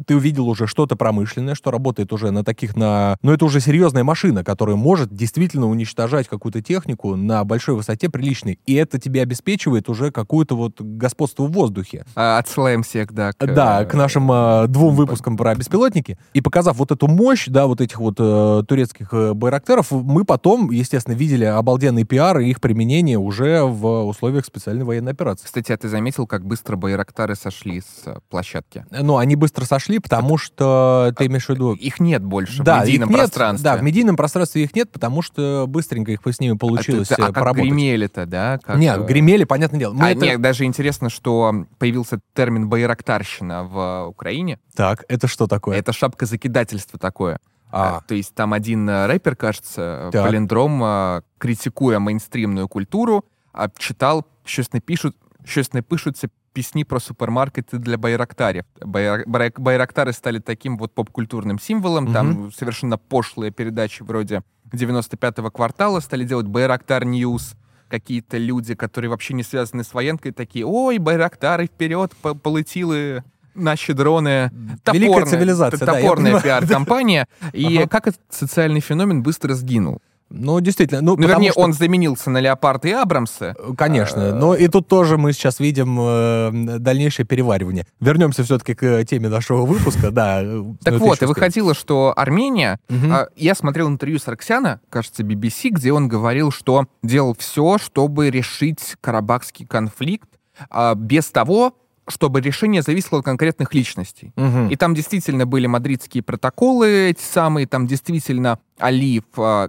ты 0.07 0.17
увидел 0.17 0.49
уже 0.49 0.67
что-то 0.67 0.97
промышленное, 0.97 1.55
что 1.55 1.71
работает 1.71 2.13
уже 2.13 2.31
на 2.31 2.45
таких, 2.45 2.77
на... 2.77 3.17
Ну, 3.23 3.33
это 3.33 3.45
уже 3.45 3.61
серьезная 3.61 4.05
машина, 4.05 4.45
которая 4.45 4.77
может 4.77 5.13
действительно 5.13 5.69
уничтожать 5.69 6.29
какую-то 6.29 6.63
технику 6.63 7.17
на 7.17 7.45
большой 7.45 7.75
высоте 7.75 8.09
приличной. 8.09 8.61
И 8.67 8.75
это 8.75 8.99
тебе 8.99 9.23
обеспечивает 9.23 9.89
уже 9.89 10.11
какое-то 10.11 10.57
вот 10.57 10.81
господство 10.81 11.45
в 11.45 11.53
воздухе. 11.53 12.05
А, 12.15 12.39
Отсылаем 12.39 12.83
всех, 12.83 13.13
да. 13.13 13.33
к, 13.33 13.47
Да, 13.47 13.83
э, 13.83 13.87
к 13.87 13.95
нашим 13.95 14.31
э, 14.31 14.67
двум 14.69 14.95
выпускам 14.95 15.37
про 15.37 15.55
беспилотники. 15.55 16.19
И 16.33 16.41
показав 16.41 16.77
вот 16.77 16.93
эту 16.93 17.09
мощь, 17.09 17.47
да, 17.49 17.67
вот 17.67 17.81
этих 17.81 17.99
вот 17.99 18.17
э, 18.19 18.63
турецких 18.69 19.09
э, 19.13 19.35
байрактаров, 19.35 19.91
мы 19.91 20.25
потом, 20.25 20.71
естественно, 20.71 21.15
видели 21.15 21.45
обалденный 21.45 22.05
пиар 22.05 22.39
и 22.39 22.49
их 22.49 22.61
применение 22.61 23.19
уже 23.19 23.63
в 23.63 24.05
условиях 24.05 24.45
специальной 24.45 24.85
военной 24.85 25.13
операции. 25.13 25.47
Кстати, 25.47 25.73
а 25.73 25.77
ты 25.77 25.89
заметил, 25.89 26.27
как 26.27 26.45
быстро 26.45 26.77
байрактары 26.77 27.35
сошли 27.35 27.81
с 27.81 28.07
э, 28.07 28.19
площадки? 28.29 28.85
Ну, 28.91 29.17
они 29.17 29.35
быстро 29.37 29.65
сошли, 29.65 29.88
пошли, 29.89 29.99
потому 29.99 30.37
что 30.37 31.13
ты 31.17 31.27
имеешь 31.27 31.47
в 31.47 31.51
виду... 31.51 31.73
Их 31.73 31.99
нет 32.01 32.23
больше 32.23 32.63
Да, 32.63 32.81
в 32.81 32.83
медийном 32.83 33.09
нет, 33.09 33.19
пространстве. 33.19 33.65
Да, 33.65 33.77
в 33.77 33.83
медийном 33.83 34.17
пространстве 34.17 34.65
их 34.65 34.75
нет, 34.75 34.91
потому 34.91 35.23
что 35.23 35.65
быстренько 35.67 36.13
их 36.13 36.21
с 36.25 36.41
ними 36.41 36.57
получилось 36.57 37.11
а, 37.11 37.15
ты- 37.17 37.23
а 37.23 37.25
э, 37.25 37.27
как 37.29 37.35
поработать. 37.35 37.65
гремели-то, 37.65 38.27
да? 38.27 38.59
Как, 38.63 38.77
Нет, 38.77 38.99
э, 38.99 39.07
гремели, 39.07 39.45
понятное 39.45 39.81
дело. 39.81 39.95
Мы 39.95 40.07
а, 40.07 40.11
это- 40.11 40.21
нет, 40.21 40.41
даже 40.41 40.65
интересно, 40.65 41.09
что 41.09 41.65
появился 41.79 42.21
термин 42.35 42.69
«байрактарщина» 42.69 43.65
в 43.65 44.07
Украине. 44.09 44.59
Так, 44.75 45.05
это 45.09 45.27
что 45.27 45.47
такое? 45.47 45.79
Это 45.79 45.93
шапка 45.93 46.27
закидательства 46.27 46.99
такое. 46.99 47.39
А. 47.71 47.99
Э, 47.99 48.09
То 48.09 48.15
есть 48.15 48.35
там 48.35 48.53
один 48.53 48.89
рэпер, 48.89 49.37
кажется, 49.37 50.11
Так. 50.13 50.25
Палиндром, 50.25 51.23
критикуя 51.39 51.99
мейнстрімну 51.99 52.69
культуру, 52.69 53.25
а, 53.53 53.69
читал, 53.77 54.27
щось 54.45 54.73
не 54.73 54.81
пишуть, 54.81 55.15
щось 55.47 55.73
не 55.73 55.83
пишуться 55.83 56.29
пісні 56.58 56.84
про 56.84 57.00
супермаркеты 57.00 57.78
для 57.80 57.98
байрактарів. 57.98 58.64
Байра- 58.82 59.26
байрак- 59.28 59.60
Байрактары 59.60 60.14
стали 60.14 60.40
таким 60.40 60.78
вот 60.78 60.92
поп-культурным 60.96 61.60
символом. 61.60 62.14
Там 62.14 62.52
совершенно 62.52 62.98
пошлые 63.10 63.52
передачи 63.52 64.04
вроде 64.04 64.42
95-го 64.72 65.52
квартала 65.52 66.00
стали 66.02 66.26
делать 66.26 66.46
Байрактар 66.48 67.06
Ньюс. 67.06 67.54
Какие-то 67.90 68.38
люди, 68.38 68.76
которые 68.76 69.10
вообще 69.10 69.34
не 69.34 69.44
связаны 69.44 69.84
с 69.84 69.94
военкой, 69.94 70.32
такие, 70.32 70.66
ой, 70.66 70.98
Байрактары 71.00 71.66
вперед, 71.66 72.12
по- 72.22 72.36
полетіли 72.36 73.24
наши 73.56 73.94
дроны. 73.94 74.50
Великая 74.94 75.26
цивилизация, 75.26 75.86
да, 75.86 75.94
я 75.98 76.02
Топорная 76.02 76.34
понимаю. 76.34 76.44
пиар-компания. 76.44 77.28
И 77.54 77.78
Ага. 77.78 77.88
как 77.88 78.08
этот 78.08 78.22
социальный 78.30 78.80
феномен 78.82 79.22
быстро 79.24 79.54
сгинул. 79.54 80.02
Ну, 80.31 80.61
действительно. 80.61 81.01
Ну, 81.01 81.17
Ну, 81.17 81.27
вернее, 81.27 81.53
что- 81.53 81.61
он 81.61 81.73
заменился 81.73 82.31
на 82.31 82.39
Леопарда 82.39 82.89
и 82.89 82.93
Абрамса. 82.93 83.55
Конечно, 83.77 84.35
но 84.35 84.55
и 84.55 84.69
тут 84.69 84.87
тоже 84.89 85.17
мы 85.17 85.33
сейчас 85.33 85.59
видим 85.61 85.99
э, 86.01 86.79
дальнейшее 86.79 87.25
переваривание. 87.25 87.87
Вернемся 88.01 88.45
все-таки 88.45 88.75
к 88.75 88.83
э, 88.83 89.05
теме 89.05 89.29
нашего 89.29 89.65
выпуска, 89.65 90.11
да. 90.11 90.41
э, 90.43 90.63
Так 90.85 90.95
ну, 90.95 91.01
вот, 91.01 91.23
и 91.23 91.25
выходило, 91.27 91.75
что 91.75 92.13
Армения... 92.17 92.79
А, 93.11 93.29
Я 93.37 93.55
смотрел 93.55 93.89
интервью 93.89 94.19
Сарксяна, 94.19 94.81
кажется, 94.91 95.23
BBC, 95.23 95.71
где 95.71 95.93
он 95.93 96.09
говорил, 96.09 96.51
что 96.51 96.87
делал 97.03 97.35
все, 97.39 97.79
чтобы 97.79 98.31
решить 98.31 98.97
карабахский 99.01 99.67
конфликт 99.67 100.29
а, 100.71 100.95
без 100.95 101.27
того, 101.31 101.75
чтобы 102.07 102.41
решение 102.41 102.83
зависело 102.83 103.19
от 103.19 103.25
конкретных 103.25 103.75
личностей. 103.75 104.33
Мгм. 104.37 104.69
И 104.69 104.77
там 104.77 104.95
действительно 104.95 105.47
были 105.47 105.67
мадридские 105.67 106.23
протоколы 106.23 107.11
эти 107.11 107.21
самые, 107.23 107.67
там 107.67 107.87
действительно 107.87 108.59
Алиев, 108.79 109.25
а, 109.37 109.69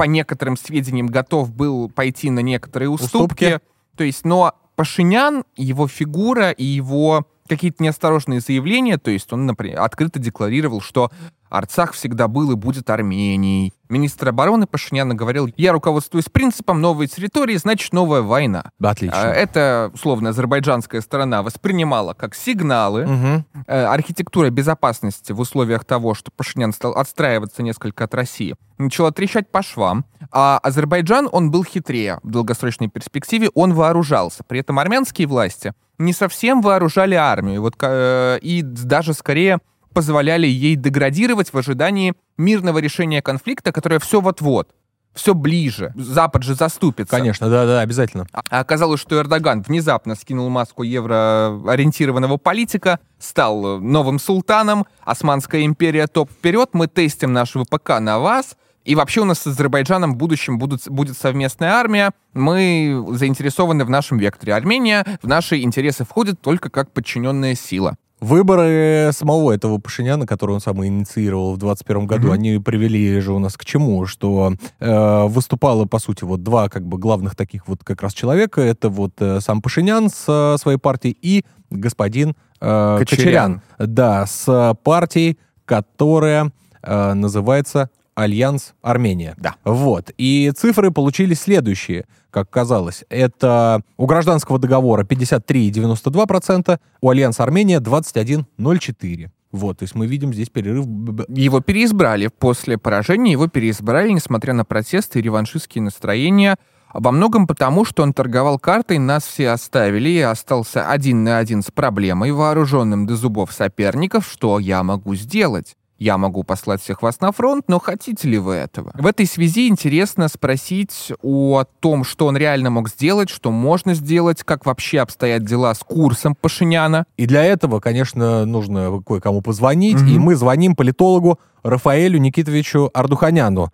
по 0.00 0.04
некоторым 0.04 0.56
сведениям, 0.56 1.08
готов 1.08 1.52
был 1.52 1.90
пойти 1.90 2.30
на 2.30 2.40
некоторые 2.40 2.88
уступки. 2.88 3.44
Уступки. 3.44 3.60
То 3.98 4.04
есть, 4.04 4.24
но 4.24 4.54
Пашинян, 4.74 5.44
его 5.58 5.88
фигура 5.88 6.52
и 6.52 6.64
его 6.64 7.26
какие-то 7.50 7.82
неосторожные 7.82 8.40
заявления, 8.40 8.96
то 8.96 9.10
есть 9.10 9.32
он, 9.32 9.44
например, 9.44 9.80
открыто 9.80 10.18
декларировал, 10.18 10.80
что 10.80 11.10
Арцах 11.50 11.92
всегда 11.94 12.28
был 12.28 12.52
и 12.52 12.54
будет 12.54 12.88
Арменией. 12.90 13.74
Министр 13.88 14.28
обороны 14.28 14.68
Пашиняна 14.68 15.16
говорил, 15.16 15.52
я 15.56 15.72
руководствуюсь 15.72 16.26
принципом 16.26 16.80
новой 16.80 17.08
территории, 17.08 17.56
значит 17.56 17.92
новая 17.92 18.22
война. 18.22 18.70
Отлично. 18.80 19.20
А, 19.20 19.32
Это, 19.32 19.90
условно, 19.92 20.28
азербайджанская 20.28 21.00
сторона 21.00 21.42
воспринимала 21.42 22.14
как 22.14 22.36
сигналы, 22.36 23.44
э, 23.66 23.84
архитектура 23.84 24.50
безопасности 24.50 25.32
в 25.32 25.40
условиях 25.40 25.84
того, 25.84 26.14
что 26.14 26.30
Пашинян 26.30 26.72
стал 26.72 26.92
отстраиваться 26.92 27.64
несколько 27.64 28.04
от 28.04 28.14
России, 28.14 28.54
начала 28.78 29.10
трещать 29.10 29.50
по 29.50 29.62
швам, 29.62 30.04
а 30.30 30.58
Азербайджан, 30.62 31.28
он 31.32 31.50
был 31.50 31.64
хитрее 31.64 32.20
в 32.22 32.30
долгосрочной 32.30 32.86
перспективе, 32.88 33.50
он 33.54 33.74
вооружался. 33.74 34.44
При 34.44 34.60
этом 34.60 34.78
армянские 34.78 35.26
власти 35.26 35.74
не 36.00 36.12
совсем 36.12 36.62
вооружали 36.62 37.14
армию, 37.14 37.60
вот, 37.60 37.74
э, 37.80 38.38
и 38.40 38.62
даже 38.62 39.14
скорее 39.14 39.58
позволяли 39.92 40.46
ей 40.46 40.76
деградировать 40.76 41.52
в 41.52 41.58
ожидании 41.58 42.14
мирного 42.38 42.78
решения 42.78 43.22
конфликта, 43.22 43.72
которое 43.72 43.98
все 43.98 44.20
вот-вот, 44.20 44.70
все 45.12 45.34
ближе. 45.34 45.92
Запад 45.96 46.42
же 46.42 46.54
заступится. 46.54 47.16
Конечно, 47.16 47.50
да-да, 47.50 47.80
обязательно. 47.80 48.26
А 48.32 48.60
оказалось, 48.60 49.00
что 49.00 49.18
Эрдоган 49.18 49.62
внезапно 49.62 50.14
скинул 50.14 50.48
маску 50.48 50.82
евроориентированного 50.84 52.36
политика, 52.36 53.00
стал 53.18 53.76
э, 53.76 53.80
новым 53.80 54.18
султаном, 54.18 54.86
Османская 55.04 55.64
империя 55.64 56.06
топ 56.06 56.30
вперед, 56.30 56.70
мы 56.72 56.86
тестим 56.86 57.32
наш 57.32 57.50
ВПК 57.52 58.00
на 58.00 58.18
вас, 58.18 58.56
и 58.84 58.94
вообще 58.94 59.20
у 59.20 59.24
нас 59.24 59.40
с 59.40 59.46
Азербайджаном 59.46 60.14
в 60.14 60.16
будущем 60.16 60.58
будут, 60.58 60.88
будет 60.88 61.16
совместная 61.16 61.72
армия, 61.72 62.12
мы 62.32 63.04
заинтересованы 63.10 63.84
в 63.84 63.90
нашем 63.90 64.18
векторе. 64.18 64.54
Армения 64.54 65.04
в 65.22 65.28
наши 65.28 65.60
интересы 65.60 66.04
входит 66.04 66.40
только 66.40 66.70
как 66.70 66.90
подчиненная 66.92 67.54
сила. 67.54 67.96
Выборы 68.20 69.10
самого 69.12 69.50
этого 69.50 69.78
Пашиняна, 69.78 70.26
который 70.26 70.50
он 70.52 70.60
сам 70.60 70.84
инициировал 70.84 71.54
в 71.54 71.58
21 71.58 72.06
году, 72.06 72.24
Мгм. 72.28 72.32
они 72.32 72.58
привели 72.58 73.18
же 73.20 73.32
у 73.32 73.38
нас 73.38 73.56
к 73.56 73.64
чему? 73.64 74.04
Что 74.04 74.52
э, 74.78 75.24
выступало, 75.26 75.86
по 75.86 75.98
сути, 75.98 76.24
вот 76.24 76.42
два 76.42 76.68
как 76.68 76.84
бы 76.86 76.98
главных 76.98 77.34
таких 77.34 77.66
вот 77.66 77.82
как 77.82 78.02
раз 78.02 78.12
человека. 78.12 78.60
Это 78.60 78.90
вот 78.90 79.12
э, 79.20 79.40
сам 79.40 79.62
Пашинян 79.62 80.10
с 80.10 80.24
э, 80.28 80.58
своей 80.58 80.76
партией 80.76 81.16
и 81.22 81.46
господин 81.70 82.34
э, 82.60 82.96
Кочарян. 82.98 83.62
Кочарян. 83.62 83.62
Да, 83.78 84.26
с 84.26 84.76
партией, 84.84 85.38
которая 85.64 86.52
э, 86.82 87.12
называется 87.14 87.88
Альянс 88.14 88.74
Армения. 88.82 89.34
Да. 89.38 89.56
Вот. 89.64 90.10
И 90.18 90.52
цифры 90.56 90.90
получились 90.90 91.40
следующие, 91.40 92.06
как 92.30 92.50
казалось. 92.50 93.04
Это 93.08 93.82
у 93.96 94.06
гражданского 94.06 94.58
договора 94.58 95.04
53,92%, 95.04 96.78
у 97.00 97.10
Альянса 97.10 97.42
Армения 97.42 97.80
21,04%. 97.80 99.30
Вот, 99.52 99.78
то 99.78 99.82
есть 99.82 99.96
мы 99.96 100.06
видим 100.06 100.32
здесь 100.32 100.48
перерыв. 100.48 100.86
Его 101.28 101.60
переизбрали. 101.60 102.28
После 102.28 102.78
поражения 102.78 103.32
его 103.32 103.48
переизбрали, 103.48 104.12
несмотря 104.12 104.54
на 104.54 104.64
протесты 104.64 105.18
и 105.18 105.22
реваншистские 105.22 105.82
настроения. 105.82 106.56
Обо 106.92 107.12
многом 107.12 107.46
потому, 107.46 107.84
что 107.84 108.02
он 108.02 108.12
торговал 108.12 108.58
картой, 108.58 108.98
нас 108.98 109.24
все 109.24 109.50
оставили 109.50 110.08
и 110.08 110.20
остался 110.20 110.88
один 110.88 111.22
на 111.24 111.38
один 111.38 111.62
с 111.62 111.70
проблемой, 111.70 112.32
вооруженным 112.32 113.06
до 113.06 113.16
зубов 113.16 113.52
соперников, 113.52 114.28
что 114.28 114.58
я 114.58 114.82
могу 114.82 115.14
сделать. 115.14 115.76
Я 116.00 116.16
могу 116.16 116.44
послать 116.44 116.80
всех 116.80 117.02
вас 117.02 117.20
на 117.20 117.30
фронт, 117.30 117.66
но 117.68 117.78
хотите 117.78 118.26
ли 118.26 118.38
вы 118.38 118.54
этого? 118.54 118.90
В 118.94 119.06
этой 119.06 119.26
связи 119.26 119.68
интересно 119.68 120.28
спросить 120.28 121.12
о 121.22 121.64
том, 121.80 122.04
что 122.04 122.26
он 122.26 122.38
реально 122.38 122.70
мог 122.70 122.88
сделать, 122.88 123.28
что 123.28 123.50
можно 123.50 123.92
сделать, 123.92 124.42
как 124.42 124.64
вообще 124.64 125.00
обстоят 125.00 125.44
дела 125.44 125.74
с 125.74 125.80
курсом 125.80 126.34
Пашиняна. 126.34 127.04
И 127.18 127.26
для 127.26 127.44
этого, 127.44 127.80
конечно, 127.80 128.46
нужно 128.46 129.02
кое-кому 129.06 129.42
позвонить. 129.42 130.00
Мгм. 130.00 130.08
И 130.08 130.18
мы 130.18 130.36
звоним 130.36 130.74
политологу 130.74 131.38
Рафаэлю 131.62 132.18
Никитовичу 132.18 132.90
Ардуханяну. 132.94 133.70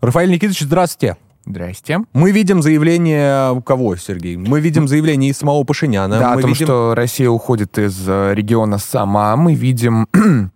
Рафаэль 0.00 0.30
Никитович, 0.30 0.60
здравствуйте. 0.60 1.18
Здрасте. 1.44 2.00
Мы 2.14 2.32
видим 2.32 2.62
заявление 2.62 3.52
у 3.52 3.60
кого, 3.60 3.96
Сергей? 3.96 4.36
Мы 4.38 4.60
видим 4.60 4.88
заявление 4.88 5.30
из 5.30 5.36
самого 5.36 5.62
Пашиняна. 5.64 6.18
Да, 6.18 6.32
мы 6.32 6.38
о 6.38 6.40
том, 6.40 6.52
видим... 6.52 6.66
что 6.66 6.94
Россия 6.96 7.28
уходит 7.28 7.78
из 7.78 8.02
э, 8.08 8.32
региона 8.34 8.78
сама. 8.78 9.36
Мы 9.36 9.54
видим 9.54 10.08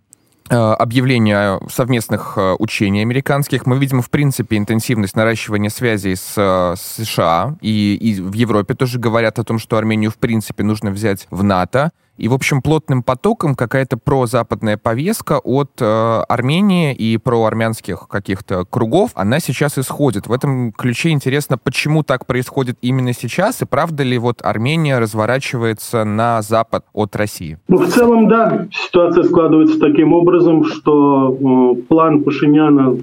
объявления 0.55 1.59
совместных 1.69 2.33
э, 2.35 2.55
учений 2.59 3.01
американских. 3.01 3.65
Мы 3.65 3.79
видим, 3.79 4.01
в 4.01 4.09
принципе, 4.09 4.57
интенсивность 4.57 5.15
наращивания 5.15 5.69
связей 5.69 6.15
с 6.15 6.33
э, 6.35 6.75
США. 6.77 7.55
И, 7.61 7.95
и 7.95 8.19
в 8.19 8.33
Европе 8.33 8.73
тоже 8.73 8.99
говорят 8.99 9.39
о 9.39 9.43
том, 9.43 9.59
что 9.59 9.77
Армению, 9.77 10.11
в 10.11 10.17
принципе, 10.17 10.63
нужно 10.63 10.91
взять 10.91 11.27
в 11.31 11.43
НАТО. 11.43 11.91
И, 12.17 12.27
в 12.27 12.33
общем, 12.33 12.61
плотным 12.61 13.03
потоком 13.03 13.55
какая-то 13.55 13.97
прозападная 13.97 14.77
повестка 14.77 15.39
от 15.39 15.71
э, 15.79 16.23
Армении 16.27 16.93
и 16.93 17.17
проармянских 17.17 18.07
каких-то 18.07 18.65
кругов, 18.65 19.11
она 19.15 19.39
сейчас 19.39 19.77
исходит. 19.77 20.27
В 20.27 20.33
этом 20.33 20.71
ключе 20.71 21.09
интересно, 21.09 21.57
почему 21.57 22.03
так 22.03 22.25
происходит 22.25 22.77
именно 22.81 23.13
сейчас, 23.13 23.61
и 23.61 23.65
правда 23.65 24.03
ли 24.03 24.17
вот 24.17 24.39
Армения 24.43 24.99
разворачивается 24.99 26.03
на 26.03 26.41
запад 26.41 26.85
от 26.93 27.15
России? 27.15 27.57
Ну, 27.67 27.77
в 27.77 27.87
целом, 27.87 28.27
да, 28.27 28.67
ситуация 28.71 29.23
складывается 29.23 29.79
таким 29.79 30.13
образом, 30.13 30.65
что 30.65 31.31
э, 31.33 31.81
план 31.87 32.23
Пашиняна 32.23 32.97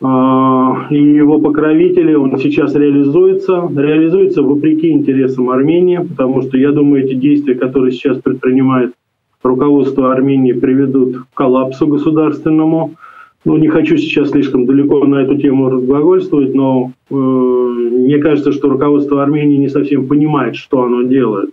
и 0.00 0.04
его 0.04 1.40
покровители, 1.40 2.14
он 2.14 2.38
сейчас 2.38 2.74
реализуется. 2.74 3.68
Реализуется 3.74 4.42
вопреки 4.42 4.90
интересам 4.90 5.50
Армении, 5.50 5.98
потому 5.98 6.42
что, 6.42 6.56
я 6.56 6.70
думаю, 6.70 7.04
эти 7.04 7.14
действия, 7.14 7.56
которые 7.56 7.90
сейчас 7.90 8.18
предпринимает 8.18 8.92
руководство 9.42 10.12
Армении, 10.12 10.52
приведут 10.52 11.16
к 11.16 11.36
коллапсу 11.36 11.88
государственному. 11.88 12.94
Ну, 13.44 13.56
не 13.56 13.68
хочу 13.68 13.96
сейчас 13.96 14.30
слишком 14.30 14.66
далеко 14.66 15.04
на 15.04 15.22
эту 15.22 15.36
тему 15.36 15.68
разглагольствовать, 15.68 16.54
но 16.54 16.92
э, 17.10 17.14
мне 17.14 18.18
кажется, 18.18 18.52
что 18.52 18.68
руководство 18.68 19.22
Армении 19.22 19.56
не 19.56 19.68
совсем 19.68 20.06
понимает, 20.06 20.56
что 20.56 20.82
оно 20.82 21.02
делает 21.02 21.50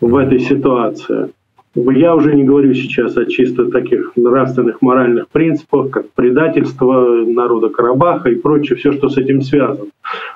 в 0.00 0.16
этой 0.16 0.38
ситуации. 0.38 1.30
Я 1.74 2.14
уже 2.14 2.34
не 2.34 2.44
говорю 2.44 2.74
сейчас 2.74 3.16
о 3.16 3.24
чисто 3.24 3.70
таких 3.70 4.12
нравственных, 4.16 4.82
моральных 4.82 5.28
принципах, 5.28 5.90
как 5.90 6.10
предательство 6.10 7.24
народа 7.24 7.70
Карабаха 7.70 8.28
и 8.28 8.34
прочее, 8.34 8.76
все, 8.76 8.92
что 8.92 9.08
с 9.08 9.16
этим 9.16 9.40
связано. 9.40 9.88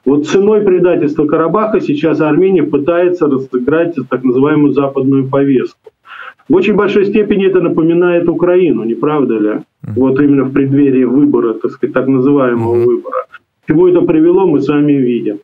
Вот 0.07 0.27
ценой 0.27 0.63
предательства 0.63 1.27
Карабаха 1.27 1.81
сейчас 1.81 2.23
Армения 2.23 2.63
пытается 2.63 3.27
разыграть 3.27 3.97
так 4.09 4.25
называемую 4.25 4.73
западную 4.73 5.29
повестку. 5.29 5.91
В 6.49 6.55
очень 6.55 6.75
большой 6.75 7.05
степени 7.05 7.47
это 7.47 7.61
напоминает 7.61 8.29
Украину, 8.29 8.85
не 8.85 8.95
правда 8.95 9.39
ли? 9.39 9.53
Вот 9.83 10.19
именно 10.21 10.45
в 10.45 10.53
преддверии 10.53 11.05
выбора, 11.05 11.55
так 11.55 11.73
сказать, 11.73 11.93
так 11.93 12.07
называемого 12.07 12.83
выбора. 12.83 13.27
Чему 13.69 13.89
это 13.89 14.01
привело, 14.03 14.47
мы 14.47 14.61
с 14.61 14.69
вами 14.69 14.93
видим. 14.93 15.41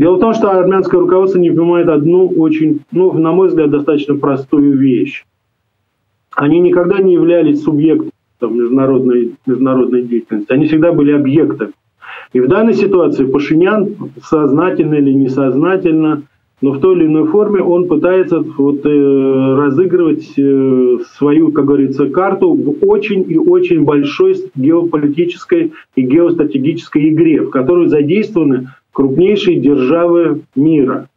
Дело 0.00 0.16
в 0.16 0.20
том, 0.20 0.32
что 0.32 0.50
армянское 0.50 0.98
руководство 0.98 1.38
не 1.38 1.50
понимает 1.50 1.86
одну 1.90 2.26
очень, 2.26 2.80
ну, 2.90 3.12
на 3.12 3.32
мой 3.32 3.48
взгляд, 3.48 3.68
достаточно 3.68 4.16
простую 4.16 4.78
вещь. 4.78 5.26
Они 6.34 6.58
никогда 6.58 7.02
не 7.02 7.12
являлись 7.12 7.62
субъектом 7.62 8.56
международной, 8.56 9.34
международной 9.44 10.04
деятельности. 10.04 10.50
Они 10.50 10.68
всегда 10.68 10.92
были 10.92 11.12
объектами. 11.12 11.72
И 12.32 12.40
в 12.40 12.48
данной 12.48 12.72
ситуации 12.72 13.26
Пашинян, 13.26 13.94
сознательно 14.22 14.94
или 14.94 15.12
несознательно, 15.12 16.22
но 16.62 16.72
в 16.72 16.80
той 16.80 16.96
или 16.96 17.04
иной 17.04 17.26
форме 17.26 17.60
он 17.60 17.86
пытается 17.86 18.40
вот, 18.40 18.86
э, 18.86 19.54
разыгрывать 19.54 20.32
э, 20.38 20.98
свою, 21.12 21.52
как 21.52 21.66
говорится, 21.66 22.08
карту 22.08 22.54
в 22.54 22.86
очень 22.86 23.26
и 23.28 23.36
очень 23.36 23.84
большой 23.84 24.36
геополитической 24.54 25.74
и 25.94 26.00
геостратегической 26.00 27.10
игре, 27.10 27.42
в 27.42 27.50
которой 27.50 27.88
задействованы 27.88 28.68
крупнейшие 29.00 29.58
державы 29.58 30.42
мира. 30.54 31.08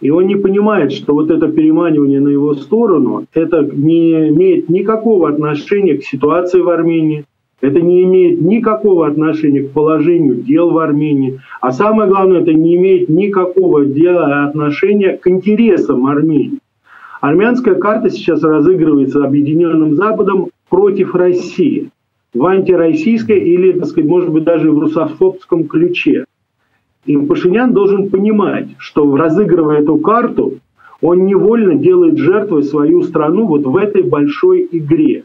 И 0.00 0.10
он 0.10 0.26
не 0.26 0.34
понимает, 0.34 0.90
что 0.90 1.14
вот 1.14 1.30
это 1.30 1.46
переманивание 1.46 2.18
на 2.18 2.28
его 2.28 2.54
сторону, 2.54 3.24
это 3.32 3.62
не 3.62 4.30
имеет 4.30 4.68
никакого 4.68 5.28
отношения 5.28 5.96
к 5.96 6.02
ситуации 6.02 6.60
в 6.60 6.68
Армении, 6.68 7.24
это 7.60 7.80
не 7.80 8.02
имеет 8.02 8.40
никакого 8.40 9.06
отношения 9.06 9.62
к 9.62 9.70
положению 9.70 10.42
дел 10.42 10.70
в 10.70 10.78
Армении. 10.78 11.38
А 11.60 11.70
самое 11.70 12.10
главное, 12.10 12.40
это 12.40 12.52
не 12.52 12.74
имеет 12.74 13.08
никакого 13.08 13.84
дела, 13.84 14.46
отношения 14.46 15.16
к 15.16 15.28
интересам 15.28 16.06
Армении. 16.06 16.58
Армянская 17.20 17.76
карта 17.76 18.10
сейчас 18.10 18.42
разыгрывается 18.42 19.24
Объединенным 19.24 19.94
Западом 19.94 20.48
против 20.68 21.14
России. 21.14 21.90
В 22.34 22.44
антироссийской 22.44 23.38
или, 23.38 23.70
так 23.78 23.86
сказать, 23.86 24.10
может 24.10 24.30
быть, 24.30 24.42
даже 24.42 24.72
в 24.72 24.80
русофобском 24.80 25.68
ключе. 25.68 26.24
И 27.06 27.16
Пашинян 27.16 27.72
должен 27.72 28.08
понимать, 28.08 28.68
что 28.78 29.16
разыгрывая 29.16 29.82
эту 29.82 29.98
карту, 29.98 30.54
он 31.02 31.26
невольно 31.26 31.74
делает 31.74 32.18
жертвой 32.18 32.62
свою 32.62 33.02
страну 33.02 33.46
вот 33.46 33.64
в 33.66 33.76
этой 33.76 34.02
большой 34.02 34.66
игре. 34.70 35.24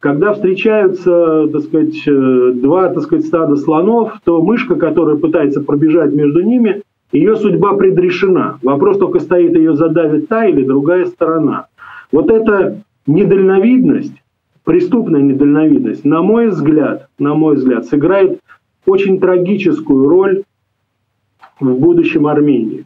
Когда 0.00 0.32
встречаются, 0.32 1.48
так 1.52 1.62
сказать, 1.62 2.02
э, 2.06 2.52
два, 2.54 2.88
так 2.88 3.02
сказать, 3.02 3.26
стада 3.26 3.56
слонов, 3.56 4.12
то 4.24 4.42
мышка, 4.42 4.76
которая 4.76 5.16
пытается 5.16 5.60
пробежать 5.60 6.12
между 6.12 6.42
ними, 6.42 6.82
ее 7.12 7.36
судьба 7.36 7.74
предрешена. 7.74 8.58
Вопрос 8.62 8.98
только 8.98 9.20
стоит, 9.20 9.56
ее 9.56 9.74
задавит 9.74 10.28
та 10.28 10.46
или 10.46 10.64
другая 10.64 11.06
сторона. 11.06 11.66
Вот 12.12 12.30
эта 12.30 12.82
недальновидность, 13.06 14.14
преступная 14.64 15.22
недальновидность, 15.22 16.04
на 16.04 16.22
мой 16.22 16.48
взгляд, 16.48 17.08
на 17.18 17.34
мой 17.34 17.56
взгляд, 17.56 17.86
сыграет 17.86 18.40
очень 18.86 19.18
трагическую 19.18 20.08
роль 20.08 20.42
в 21.60 21.78
будущем 21.78 22.26
Армении. 22.26 22.84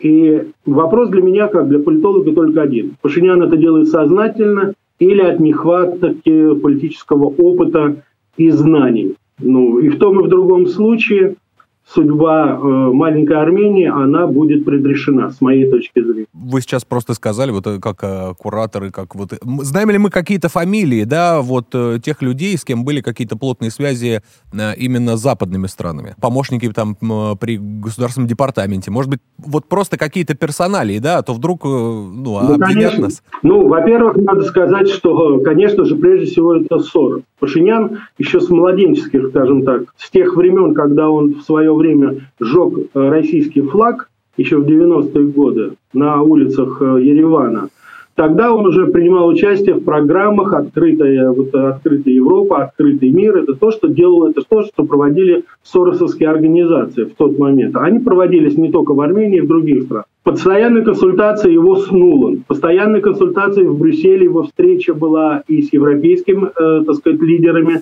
И 0.00 0.48
вопрос 0.66 1.10
для 1.10 1.22
меня, 1.22 1.48
как 1.48 1.68
для 1.68 1.78
политолога, 1.78 2.32
только 2.32 2.62
один. 2.62 2.96
Пашинян 3.02 3.42
это 3.42 3.56
делает 3.56 3.88
сознательно 3.88 4.74
или 4.98 5.20
от 5.20 5.40
нехватки 5.40 6.54
политического 6.54 7.26
опыта 7.26 8.02
и 8.36 8.50
знаний. 8.50 9.14
Ну, 9.38 9.78
и 9.78 9.88
в 9.88 9.98
том 9.98 10.20
и 10.20 10.24
в 10.24 10.28
другом 10.28 10.66
случае 10.66 11.36
судьба 11.86 12.58
э, 12.58 12.64
маленькой 12.64 13.38
Армении, 13.38 13.86
она 13.86 14.26
будет 14.26 14.64
предрешена, 14.64 15.30
с 15.30 15.40
моей 15.40 15.70
точки 15.70 16.02
зрения. 16.02 16.26
Вы 16.32 16.60
сейчас 16.60 16.84
просто 16.84 17.14
сказали, 17.14 17.50
вот 17.50 17.66
э, 17.66 17.78
как 17.80 17.98
э, 18.02 18.34
кураторы, 18.38 18.90
как 18.90 19.14
вот... 19.14 19.32
Знаем 19.42 19.90
ли 19.90 19.98
мы 19.98 20.10
какие-то 20.10 20.48
фамилии, 20.48 21.04
да, 21.04 21.40
вот 21.40 21.74
тех 22.02 22.22
людей, 22.22 22.56
с 22.56 22.64
кем 22.64 22.84
были 22.84 23.00
какие-то 23.00 23.36
плотные 23.36 23.70
связи 23.70 24.22
именно 24.52 25.16
с 25.16 25.20
западными 25.20 25.66
странами? 25.66 26.14
Помощники 26.20 26.70
там 26.70 26.96
при 27.38 27.58
государственном 27.58 28.28
департаменте, 28.28 28.90
может 28.90 29.10
быть, 29.10 29.20
вот 29.38 29.66
просто 29.66 29.96
какие-то 29.96 30.34
персоналии, 30.34 30.98
да, 30.98 31.18
а 31.18 31.22
то 31.22 31.34
вдруг, 31.34 31.64
ну, 31.64 32.22
ну 32.22 32.54
обвинят 32.54 32.98
нас. 32.98 33.22
Ну, 33.42 33.68
во-первых, 33.68 34.16
надо 34.16 34.42
сказать, 34.42 34.88
что, 34.88 35.40
конечно 35.40 35.84
же, 35.84 35.96
прежде 35.96 36.26
всего 36.26 36.56
это 36.56 36.78
ссора. 36.78 37.22
Пашинян 37.38 37.98
еще 38.18 38.40
с 38.40 38.48
младенческих, 38.50 39.28
скажем 39.30 39.64
так, 39.64 39.82
с 39.96 40.10
тех 40.10 40.36
времен, 40.36 40.74
когда 40.74 41.10
он 41.10 41.34
в 41.34 41.42
свое 41.72 41.74
время 41.74 42.20
сжег 42.40 42.90
э, 42.94 43.08
российский 43.08 43.62
флаг, 43.62 44.08
еще 44.36 44.58
в 44.58 44.66
90-е 44.66 45.26
годы, 45.26 45.72
на 45.92 46.22
улицах 46.22 46.78
э, 46.80 47.02
Еревана, 47.02 47.68
Тогда 48.14 48.52
он 48.52 48.66
уже 48.66 48.88
принимал 48.88 49.26
участие 49.26 49.76
в 49.76 49.84
программах 49.84 50.52
«Открытая, 50.52 51.30
вот, 51.30 51.54
«Открытая 51.54 52.12
Европа», 52.12 52.64
«Открытый 52.64 53.10
мир». 53.10 53.38
Это 53.38 53.54
то, 53.54 53.70
что 53.70 53.88
делало, 53.88 54.28
это 54.28 54.42
то, 54.46 54.62
что 54.62 54.84
проводили 54.84 55.44
соросовские 55.62 56.28
организации 56.28 57.04
в 57.04 57.14
тот 57.14 57.38
момент. 57.38 57.74
Они 57.76 58.00
проводились 58.00 58.58
не 58.58 58.70
только 58.70 58.92
в 58.92 59.00
Армении, 59.00 59.38
и 59.38 59.40
в 59.40 59.48
других 59.48 59.84
странах. 59.84 60.04
Постоянные 60.24 60.84
консультации 60.84 61.52
его 61.52 61.76
с 61.76 61.90
Нулан. 61.90 62.44
Постоянные 62.46 63.00
консультации 63.00 63.64
в 63.64 63.78
Брюсселе, 63.78 64.24
его 64.24 64.42
встреча 64.42 64.92
была 64.92 65.42
и 65.48 65.62
с 65.62 65.72
европейскими, 65.72 66.48
э, 66.48 66.84
так 66.84 66.96
сказать, 66.96 67.20
лидерами. 67.20 67.80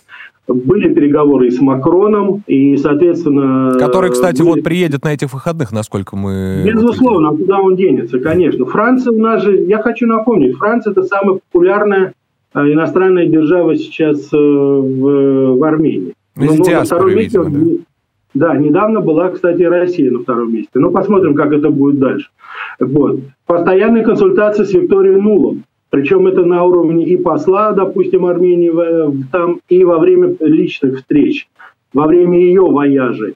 Были 0.49 0.93
переговоры 0.93 1.47
и 1.47 1.51
с 1.51 1.61
Макроном, 1.61 2.43
и, 2.47 2.77
соответственно... 2.77 3.77
Который, 3.79 4.11
кстати, 4.11 4.39
были... 4.39 4.49
вот 4.49 4.63
приедет 4.65 5.05
на 5.05 5.15
этих 5.15 5.33
выходных, 5.33 5.71
насколько 5.71 6.17
мы... 6.17 6.65
Безусловно, 6.67 7.29
а 7.29 7.37
куда 7.37 7.61
он 7.61 7.77
денется, 7.77 8.19
конечно. 8.19 8.67
Франция 8.67 9.13
у 9.13 9.19
нас 9.19 9.45
же, 9.45 9.57
я 9.57 9.79
хочу 9.79 10.07
напомнить, 10.07 10.57
Франция 10.57 10.91
это 10.91 11.05
самая 11.05 11.39
популярная 11.39 12.15
э, 12.55 12.61
иностранная 12.73 13.27
держава 13.27 13.77
сейчас 13.77 14.33
э, 14.33 14.37
в, 14.37 15.57
в 15.57 15.65
Армении. 15.65 16.15
Ну, 16.35 16.45
из 16.45 16.67
диаспоры, 16.67 17.15
видимо, 17.15 17.45
да? 17.49 17.85
Да, 18.33 18.57
недавно 18.57 19.01
была, 19.01 19.31
кстати, 19.31 19.63
Россия 19.63 20.11
на 20.11 20.21
втором 20.21 20.53
месте. 20.53 20.71
Но 20.75 20.91
посмотрим, 20.91 21.35
как 21.35 21.53
это 21.53 21.71
будет 21.71 21.99
дальше. 21.99 22.29
Вот. 22.79 23.21
Постоянные 23.47 24.05
консультации 24.05 24.65
с 24.65 24.73
Викторией 24.73 25.21
Нулом. 25.21 25.65
Причем 25.91 26.27
это 26.29 26.45
на 26.45 26.65
уровне 26.65 27.05
и 27.05 27.17
посла, 27.17 27.73
допустим, 27.73 28.27
Армении 28.27 28.73
там, 29.33 29.61
и 29.69 29.85
во 29.85 29.99
время 29.99 30.37
личных 30.41 30.99
встреч, 30.99 31.49
во 31.93 32.07
время 32.07 32.39
ее 32.39 32.63
вояжей. 32.63 33.35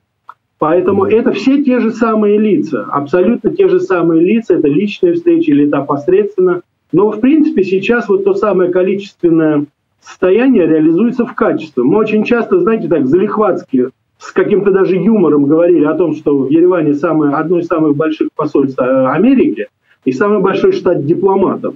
Поэтому 0.58 1.04
это 1.04 1.32
все 1.32 1.62
те 1.62 1.80
же 1.80 1.90
самые 1.90 2.38
лица, 2.38 2.86
абсолютно 2.90 3.50
те 3.50 3.68
же 3.68 3.80
самые 3.80 4.24
лица, 4.24 4.54
это 4.54 4.68
личные 4.68 5.14
встречи 5.14 5.50
или 5.50 5.66
это 5.66 5.78
опосредственно. 5.78 6.62
Но, 6.92 7.10
в 7.10 7.20
принципе, 7.20 7.64
сейчас 7.64 8.08
вот 8.08 8.24
то 8.24 8.34
самое 8.34 8.70
количественное 8.70 9.66
состояние 10.00 10.66
реализуется 10.66 11.26
в 11.26 11.34
качестве. 11.34 11.82
Мы 11.82 11.98
очень 11.98 12.24
часто, 12.24 12.60
знаете, 12.60 12.88
так 12.88 13.06
залихватски 13.06 13.88
с 14.18 14.32
каким-то 14.32 14.70
даже 14.70 14.96
юмором 14.96 15.44
говорили 15.44 15.84
о 15.84 15.94
том, 15.94 16.14
что 16.14 16.38
в 16.38 16.50
Ереване 16.50 16.94
самое, 16.94 17.34
одно 17.34 17.58
из 17.58 17.66
самых 17.66 17.96
больших 17.96 18.28
посольств 18.34 18.78
э, 18.80 19.06
Америки 19.08 19.66
и 20.04 20.12
самый 20.12 20.40
большой 20.40 20.72
штат 20.72 21.04
дипломатов. 21.04 21.74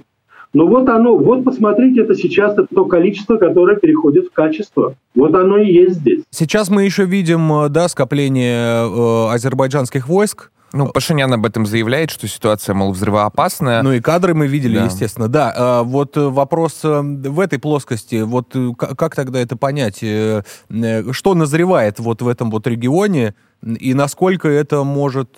Но 0.53 0.67
вот 0.67 0.89
оно, 0.89 1.17
вот 1.17 1.43
посмотрите, 1.43 2.01
это 2.01 2.15
сейчас 2.15 2.53
это 2.53 2.67
то 2.73 2.85
количество, 2.85 3.37
которое 3.37 3.77
переходит 3.77 4.27
в 4.27 4.33
качество. 4.33 4.95
Вот 5.13 5.35
оно 5.35 5.57
и 5.57 5.71
есть 5.71 5.95
здесь. 5.97 6.23
Сейчас 6.31 6.69
мы 6.69 6.83
еще 6.83 7.05
видим, 7.05 7.51
э, 7.53 7.69
да, 7.69 7.87
скопление 7.87 8.87
э, 8.87 9.33
азербайджанских 9.33 10.07
войск 10.07 10.51
ну, 10.71 10.87
Пашинян 10.87 11.33
об 11.33 11.45
этом 11.45 11.65
заявляет, 11.65 12.11
что 12.11 12.27
ситуация, 12.27 12.75
мол, 12.75 12.91
взрывоопасная. 12.91 13.81
Ну 13.81 13.93
и 13.93 14.01
кадры 14.01 14.33
мы 14.33 14.47
видели, 14.47 14.77
да. 14.77 14.85
естественно. 14.85 15.27
Да, 15.27 15.53
а, 15.55 15.83
вот 15.83 16.15
э, 16.15 16.21
вопрос 16.21 16.81
э, 16.83 17.01
в 17.01 17.39
этой 17.39 17.59
плоскости, 17.59 18.21
вот 18.21 18.55
э, 18.55 18.71
как 18.77 19.15
тогда 19.15 19.39
это 19.39 19.57
понять? 19.57 19.97
Что 19.97 21.33
назревает 21.33 21.99
вот 21.99 22.21
в 22.21 22.27
этом 22.27 22.51
вот 22.51 22.67
регионе, 22.67 23.33
и 23.63 23.93
насколько 23.93 24.47
это 24.47 24.83
может 24.83 25.37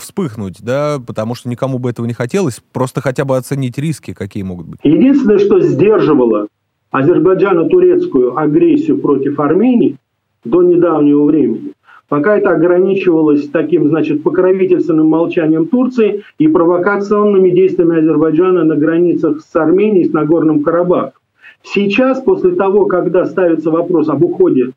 вспыхнуть, 0.00 0.56
да, 0.60 0.98
потому 1.04 1.34
что 1.34 1.48
никому 1.48 1.78
бы 1.78 1.90
этого 1.90 2.06
не 2.06 2.14
хотелось, 2.14 2.60
просто 2.72 3.00
хотя 3.00 3.24
бы 3.24 3.36
оценить 3.36 3.78
риски, 3.78 4.12
какие 4.12 4.42
могут 4.42 4.66
быть. 4.66 4.80
Единственное, 4.82 5.38
что 5.38 5.60
сдерживало 5.60 6.48
Азербайджано-турецкую 6.90 8.36
агрессию 8.36 8.98
против 8.98 9.38
Армении 9.38 9.96
до 10.44 10.62
недавнего 10.62 11.24
времени, 11.24 11.72
Пока 12.10 12.36
это 12.36 12.50
ограничивалось 12.50 13.48
таким, 13.50 13.86
значит, 13.86 14.24
покровительственным 14.24 15.06
молчанием 15.06 15.68
Турции 15.68 16.24
и 16.38 16.48
провокационными 16.48 17.50
действиями 17.50 18.00
Азербайджана 18.00 18.64
на 18.64 18.74
границах 18.74 19.40
с 19.40 19.54
Арменией, 19.54 20.08
с 20.08 20.12
Нагорным 20.12 20.64
Карабахом. 20.64 21.20
Сейчас, 21.62 22.20
после 22.20 22.56
того, 22.56 22.86
когда 22.86 23.26
ставится 23.26 23.70
вопрос 23.70 24.08
об 24.08 24.24
уходе 24.24 24.72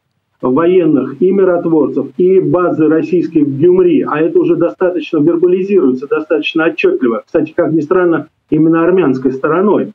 военных 0.49 1.21
и 1.21 1.31
миротворцев, 1.31 2.07
и 2.17 2.39
базы 2.39 2.87
российской 2.87 3.43
в 3.43 3.57
Гюмри, 3.57 4.01
а 4.01 4.19
это 4.19 4.39
уже 4.39 4.55
достаточно 4.55 5.19
вербализируется, 5.19 6.07
достаточно 6.07 6.65
отчетливо, 6.65 7.23
кстати, 7.25 7.53
как 7.55 7.71
ни 7.71 7.81
странно, 7.81 8.27
именно 8.49 8.83
армянской 8.83 9.31
стороной, 9.31 9.93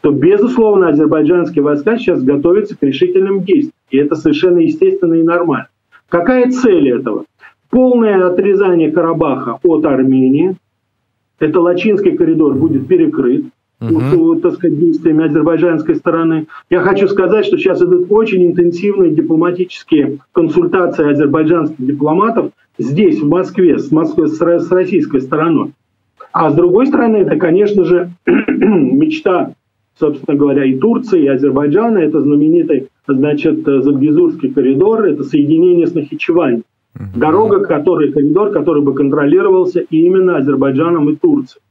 то, 0.00 0.10
безусловно, 0.10 0.88
азербайджанские 0.88 1.62
войска 1.62 1.98
сейчас 1.98 2.22
готовятся 2.22 2.76
к 2.78 2.82
решительным 2.82 3.40
действиям. 3.40 3.72
И 3.90 3.98
это 3.98 4.14
совершенно 4.14 4.58
естественно 4.58 5.14
и 5.14 5.22
нормально. 5.22 5.68
Какая 6.08 6.50
цель 6.50 6.88
этого? 6.90 7.24
Полное 7.68 8.26
отрезание 8.26 8.90
Карабаха 8.90 9.58
от 9.62 9.84
Армении. 9.84 10.56
Это 11.38 11.60
Лачинский 11.60 12.16
коридор 12.16 12.54
будет 12.54 12.88
перекрыт. 12.88 13.46
Угу. 13.80 14.36
так 14.36 14.54
сказать, 14.54 14.78
действиями 14.78 15.24
азербайджанской 15.24 15.94
стороны. 15.94 16.46
Я 16.68 16.80
хочу 16.80 17.08
сказать, 17.08 17.46
что 17.46 17.56
сейчас 17.56 17.82
идут 17.82 18.06
очень 18.10 18.46
интенсивные 18.46 19.10
дипломатические 19.10 20.18
консультации 20.32 21.10
азербайджанских 21.10 21.84
дипломатов 21.84 22.52
здесь, 22.78 23.20
в 23.20 23.28
Москве, 23.28 23.78
с, 23.78 23.90
Москвы, 23.90 24.28
с 24.28 24.70
российской 24.70 25.20
стороной. 25.20 25.72
А 26.32 26.50
с 26.50 26.54
другой 26.54 26.86
стороны, 26.86 27.18
это, 27.18 27.36
конечно 27.36 27.84
же, 27.84 28.10
мечта, 28.26 29.52
собственно 29.98 30.36
говоря, 30.36 30.64
и 30.64 30.78
Турции, 30.78 31.24
и 31.24 31.28
Азербайджана, 31.28 31.98
это 31.98 32.20
знаменитый, 32.20 32.88
значит, 33.06 33.64
Зангизурский 33.64 34.50
коридор, 34.50 35.04
это 35.04 35.24
соединение 35.24 35.86
с 35.86 35.94
Нахичеванием. 35.94 36.62
Дорога, 37.14 37.60
который, 37.60 38.12
коридор, 38.12 38.50
который 38.50 38.82
бы 38.82 38.94
контролировался 38.94 39.80
именно 39.90 40.36
Азербайджаном 40.36 41.08
и 41.10 41.16
Турцией. 41.16 41.62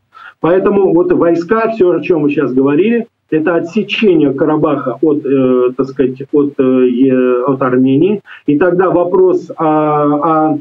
Поэтому 0.41 0.93
вот 0.93 1.11
войска, 1.11 1.69
все, 1.69 1.91
о 1.91 2.01
чем 2.01 2.21
мы 2.21 2.29
сейчас 2.29 2.53
говорили, 2.53 3.07
это 3.29 3.55
отсечение 3.55 4.33
Карабаха 4.33 4.97
от, 5.01 5.25
э, 5.25 5.71
так 5.77 5.87
сказать, 5.87 6.23
от, 6.31 6.59
э, 6.59 7.43
от 7.45 7.61
Армении. 7.61 8.21
И 8.47 8.57
тогда 8.57 8.89
вопрос 8.89 9.51
о, 9.55 9.65
о 9.65 10.59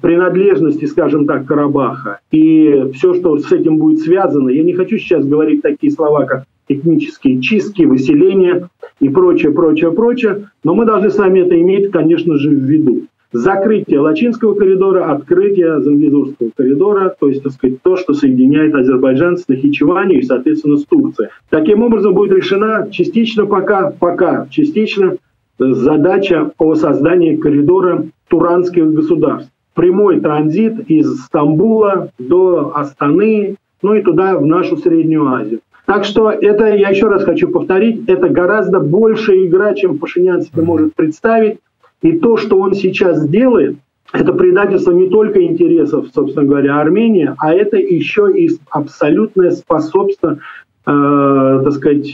принадлежности, 0.00 0.84
скажем 0.84 1.26
так, 1.26 1.46
Карабаха 1.46 2.20
и 2.30 2.90
все, 2.94 3.14
что 3.14 3.38
с 3.38 3.50
этим 3.52 3.78
будет 3.78 4.00
связано. 4.00 4.50
Я 4.50 4.62
не 4.62 4.74
хочу 4.74 4.98
сейчас 4.98 5.24
говорить 5.24 5.62
такие 5.62 5.92
слова, 5.92 6.24
как 6.24 6.44
этнические 6.68 7.40
чистки, 7.40 7.82
выселение 7.82 8.68
и 9.00 9.08
прочее, 9.08 9.52
прочее, 9.52 9.92
прочее, 9.92 10.48
но 10.62 10.74
мы 10.74 10.86
должны 10.86 11.10
сами 11.10 11.40
это 11.40 11.60
иметь, 11.60 11.90
конечно 11.90 12.36
же, 12.36 12.50
в 12.50 12.52
виду 12.52 13.02
закрытие 13.34 13.98
Лачинского 13.98 14.54
коридора, 14.54 15.10
открытие 15.12 15.80
Зангизурского 15.80 16.50
коридора, 16.56 17.14
то 17.18 17.28
есть, 17.28 17.42
так 17.42 17.52
сказать, 17.52 17.82
то, 17.82 17.96
что 17.96 18.14
соединяет 18.14 18.74
Азербайджан 18.74 19.36
с 19.36 19.48
Нахичеванием 19.48 20.20
и, 20.20 20.22
соответственно, 20.22 20.76
с 20.76 20.84
Турцией. 20.84 21.30
Таким 21.50 21.82
образом 21.82 22.14
будет 22.14 22.32
решена 22.32 22.88
частично 22.90 23.44
пока, 23.46 23.90
пока 23.90 24.46
частично 24.50 25.16
задача 25.58 26.52
о 26.58 26.74
создании 26.76 27.34
коридора 27.36 28.06
туранских 28.28 28.92
государств. 28.92 29.50
Прямой 29.74 30.20
транзит 30.20 30.88
из 30.88 31.24
Стамбула 31.24 32.10
до 32.18 32.72
Астаны, 32.76 33.56
ну 33.82 33.94
и 33.94 34.02
туда, 34.02 34.38
в 34.38 34.46
нашу 34.46 34.76
Среднюю 34.76 35.26
Азию. 35.26 35.60
Так 35.86 36.04
что 36.04 36.30
это, 36.30 36.74
я 36.74 36.88
еще 36.88 37.08
раз 37.08 37.24
хочу 37.24 37.48
повторить, 37.48 38.08
это 38.08 38.28
гораздо 38.28 38.78
большая 38.78 39.44
игра, 39.44 39.74
чем 39.74 39.98
Пашинян 39.98 40.42
себе 40.42 40.62
может 40.62 40.94
представить. 40.94 41.58
И 42.04 42.18
то, 42.18 42.36
что 42.36 42.58
он 42.58 42.74
сейчас 42.74 43.26
делает, 43.26 43.78
это 44.12 44.34
предательство 44.34 44.92
не 44.92 45.08
только 45.08 45.42
интересов, 45.42 46.08
собственно 46.14 46.46
говоря, 46.46 46.78
Армении, 46.78 47.32
а 47.38 47.54
это 47.54 47.78
еще 47.78 48.30
и 48.30 48.50
абсолютное 48.68 49.50
способство, 49.52 50.38
э, 50.86 51.60
так 51.64 51.72
сказать, 51.72 52.06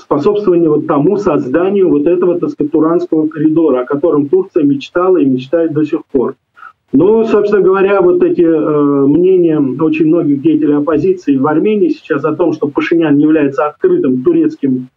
способствование 0.00 0.68
вот 0.68 0.88
тому 0.88 1.16
созданию 1.18 1.88
вот 1.88 2.08
этого, 2.08 2.40
так 2.40 2.50
сказать, 2.50 2.72
Туранского 2.72 3.28
коридора, 3.28 3.82
о 3.82 3.86
котором 3.86 4.28
Турция 4.28 4.64
мечтала 4.64 5.18
и 5.18 5.24
мечтает 5.24 5.72
до 5.72 5.84
сих 5.84 6.04
пор. 6.06 6.34
Ну, 6.92 7.24
собственно 7.26 7.62
говоря, 7.62 8.02
вот 8.02 8.24
эти 8.24 8.42
э, 8.42 9.06
мнения 9.06 9.60
очень 9.60 10.06
многих 10.06 10.42
деятелей 10.42 10.74
оппозиции 10.74 11.36
в 11.36 11.46
Армении 11.46 11.90
сейчас 11.90 12.24
о 12.24 12.34
том, 12.34 12.52
что 12.52 12.66
Пашинян 12.66 13.16
является 13.18 13.66
открытым 13.66 14.24
турецким 14.24 14.88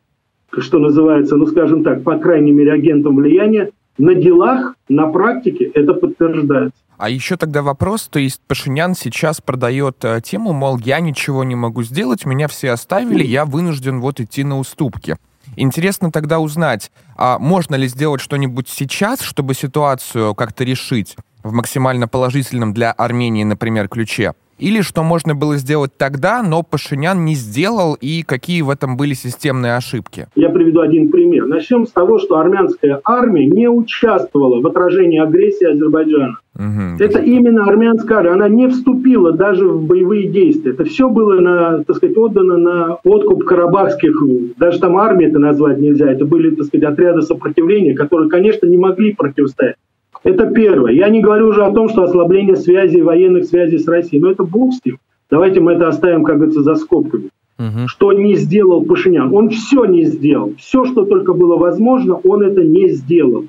что 0.52 0.80
называется, 0.80 1.36
ну 1.36 1.48
скажем 1.48 1.84
так, 1.84 2.04
по 2.04 2.18
крайней 2.18 2.52
мере, 2.52 2.74
агентом 2.74 3.16
влияния, 3.16 3.72
на 3.98 4.16
делах, 4.16 4.76
на 4.90 5.08
практике 5.08 5.66
это 5.66 5.94
подтверждается. 5.94 6.78
А 6.98 7.10
еще 7.10 7.38
тогда 7.38 7.62
вопрос, 7.62 8.08
то 8.08 8.18
есть 8.18 8.42
Пашинян 8.48 8.96
сейчас 8.96 9.40
продает 9.40 10.04
э, 10.04 10.20
тему, 10.24 10.52
мол, 10.52 10.80
я 10.80 11.00
ничего 11.00 11.44
не 11.44 11.56
могу 11.56 11.84
сделать, 11.84 12.26
меня 12.26 12.48
все 12.48 12.72
оставили, 12.72 13.24
я 13.24 13.46
вынужден 13.46 14.00
вот 14.00 14.20
идти 14.20 14.44
на 14.44 14.58
уступки. 14.58 15.16
Интересно 15.56 16.12
тогда 16.12 16.40
узнать, 16.40 16.92
а 17.16 17.38
можно 17.38 17.76
ли 17.76 17.88
сделать 17.88 18.20
что-нибудь 18.20 18.68
сейчас, 18.68 19.22
чтобы 19.22 19.54
ситуацию 19.54 20.34
как-то 20.34 20.64
решить 20.64 21.16
в 21.44 21.54
максимально 21.54 22.08
положительном 22.08 22.74
для 22.74 22.92
Армении, 22.92 23.44
например, 23.44 23.88
ключе? 23.88 24.34
Или 24.60 24.82
что 24.82 25.04
можно 25.04 25.36
было 25.36 25.58
сделать 25.58 25.92
тогда, 25.98 26.42
но 26.42 26.64
Пашинян 26.64 27.26
не 27.26 27.36
сделал, 27.36 27.96
и 28.00 28.24
какие 28.24 28.62
в 28.62 28.70
этом 28.70 28.98
были 28.98 29.14
системные 29.14 29.76
ошибки? 29.76 30.28
Я 30.36 30.50
приведу 30.50 30.82
один 30.82 31.10
пример. 31.10 31.46
Начнем 31.46 31.86
с 31.86 31.92
того, 31.92 32.18
что 32.18 32.38
армянская 32.38 33.00
армия 33.04 33.46
не 33.46 33.70
участвовала 33.70 34.60
в 34.62 34.68
отражении 34.68 35.20
агрессии 35.20 35.72
Азербайджана. 35.72 36.38
Угу. 36.56 37.04
Это 37.04 37.20
именно 37.20 37.66
армянская 37.66 38.18
армия. 38.18 38.32
Она 38.32 38.50
не 38.50 38.68
вступила 38.68 39.32
даже 39.32 39.68
в 39.68 39.86
боевые 39.86 40.28
действия. 40.28 40.72
Это 40.72 40.86
все 40.86 41.08
было, 41.08 41.40
на, 41.40 41.84
так 41.84 41.96
сказать, 41.98 42.18
отдано 42.18 42.58
на 42.58 42.98
откуп 43.04 43.44
карабахских, 43.44 44.16
даже 44.58 44.80
там 44.80 44.98
армии 44.98 45.28
это 45.28 45.38
назвать 45.38 45.78
нельзя. 45.78 46.12
Это 46.12 46.26
были, 46.26 46.56
так 46.56 46.66
сказать, 46.66 46.92
отряды 46.92 47.22
сопротивления, 47.22 47.94
которые, 47.94 48.30
конечно, 48.30 48.66
не 48.66 48.78
могли 48.78 49.14
противостоять 49.14 49.76
это 50.24 50.48
первое. 50.48 50.94
Я 50.94 51.10
не 51.10 51.22
говорю 51.22 51.48
уже 51.48 51.64
о 51.64 51.72
том, 51.72 51.90
что 51.90 52.04
ослабление 52.04 52.56
связей, 52.56 53.02
военных 53.02 53.46
связей 53.46 53.78
с 53.78 53.88
Россией. 53.88 54.22
Но 54.22 54.32
это 54.32 54.44
бог 54.44 54.74
с 54.74 54.84
ним. 54.86 54.98
Давайте 55.30 55.60
мы 55.60 55.74
это 55.74 55.88
оставим, 55.88 56.24
как 56.24 56.38
говорится, 56.38 56.64
за 56.64 56.76
скобками. 56.76 57.30
Угу. 57.60 57.88
Что 57.88 58.14
не 58.14 58.36
сделал 58.36 58.84
Пашинян? 58.84 59.34
Он 59.34 59.50
все 59.50 59.86
не 59.86 60.04
сделал. 60.06 60.54
Все, 60.58 60.86
что 60.86 61.06
только 61.06 61.34
было 61.34 61.58
возможно, 61.58 62.16
он 62.16 62.44
это 62.44 62.64
не 62.64 62.90
сделал. 62.90 63.46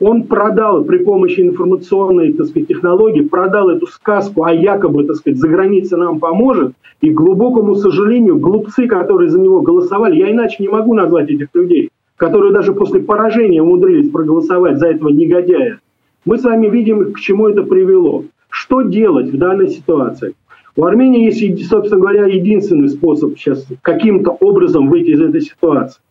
Он 0.00 0.22
продал 0.22 0.84
при 0.84 0.98
помощи 0.98 1.40
информационной 1.40 2.32
так 2.32 2.46
сказать, 2.46 2.68
технологии, 2.68 3.22
продал 3.22 3.68
эту 3.68 3.86
сказку, 3.86 4.44
а 4.44 4.52
якобы, 4.52 5.04
так 5.04 5.16
сказать, 5.16 5.40
за 5.40 5.48
границей 5.48 5.98
нам 5.98 6.20
поможет. 6.20 6.72
И, 7.00 7.10
к 7.10 7.14
глубокому 7.14 7.74
сожалению, 7.74 8.38
глупцы, 8.38 8.86
которые 8.86 9.28
за 9.28 9.40
него 9.40 9.60
голосовали, 9.60 10.16
я 10.16 10.30
иначе 10.30 10.56
не 10.60 10.68
могу 10.68 10.94
назвать 10.94 11.30
этих 11.30 11.48
людей, 11.52 11.90
которые 12.16 12.52
даже 12.52 12.72
после 12.72 13.00
поражения 13.00 13.60
умудрились 13.60 14.10
проголосовать 14.10 14.78
за 14.78 14.88
этого 14.88 15.08
негодяя, 15.08 15.80
мы 16.28 16.36
с 16.36 16.44
вами 16.44 16.68
видим, 16.68 17.14
к 17.14 17.20
чему 17.20 17.48
это 17.48 17.62
привело. 17.62 18.24
Что 18.50 18.82
делать 18.82 19.30
в 19.32 19.38
данной 19.38 19.68
ситуации? 19.68 20.34
У 20.76 20.84
Армении 20.84 21.24
есть, 21.24 21.66
собственно 21.66 22.02
говоря, 22.02 22.26
единственный 22.26 22.90
способ 22.90 23.38
сейчас 23.38 23.66
каким-то 23.80 24.32
образом 24.32 24.90
выйти 24.90 25.12
из 25.12 25.22
этой 25.22 25.40
ситуации. 25.40 26.02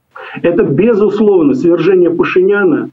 Это, 0.42 0.64
безусловно, 0.64 1.54
свержение 1.54 2.10
Пашиняна. 2.10 2.90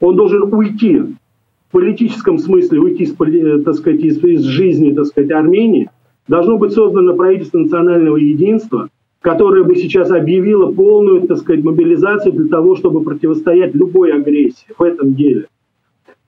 Он 0.00 0.16
должен 0.16 0.52
уйти 0.52 0.98
в 0.98 1.70
политическом 1.70 2.38
смысле, 2.38 2.80
уйти 2.80 3.04
э, 3.04 3.58
так 3.60 3.74
сказать, 3.76 4.00
из, 4.00 4.18
из 4.24 4.42
жизни 4.42 4.92
так 4.92 5.06
сказать, 5.06 5.30
Армении. 5.30 5.88
Должно 6.26 6.58
быть 6.58 6.72
создано 6.72 7.14
правительство 7.14 7.58
национального 7.58 8.16
единства, 8.16 8.88
которое 9.20 9.62
бы 9.62 9.76
сейчас 9.76 10.10
объявило 10.10 10.72
полную 10.72 11.28
так 11.28 11.38
сказать, 11.38 11.62
мобилизацию 11.62 12.32
для 12.32 12.48
того, 12.48 12.74
чтобы 12.74 13.02
противостоять 13.02 13.72
любой 13.76 14.12
агрессии 14.12 14.66
в 14.76 14.82
этом 14.82 15.14
деле. 15.14 15.46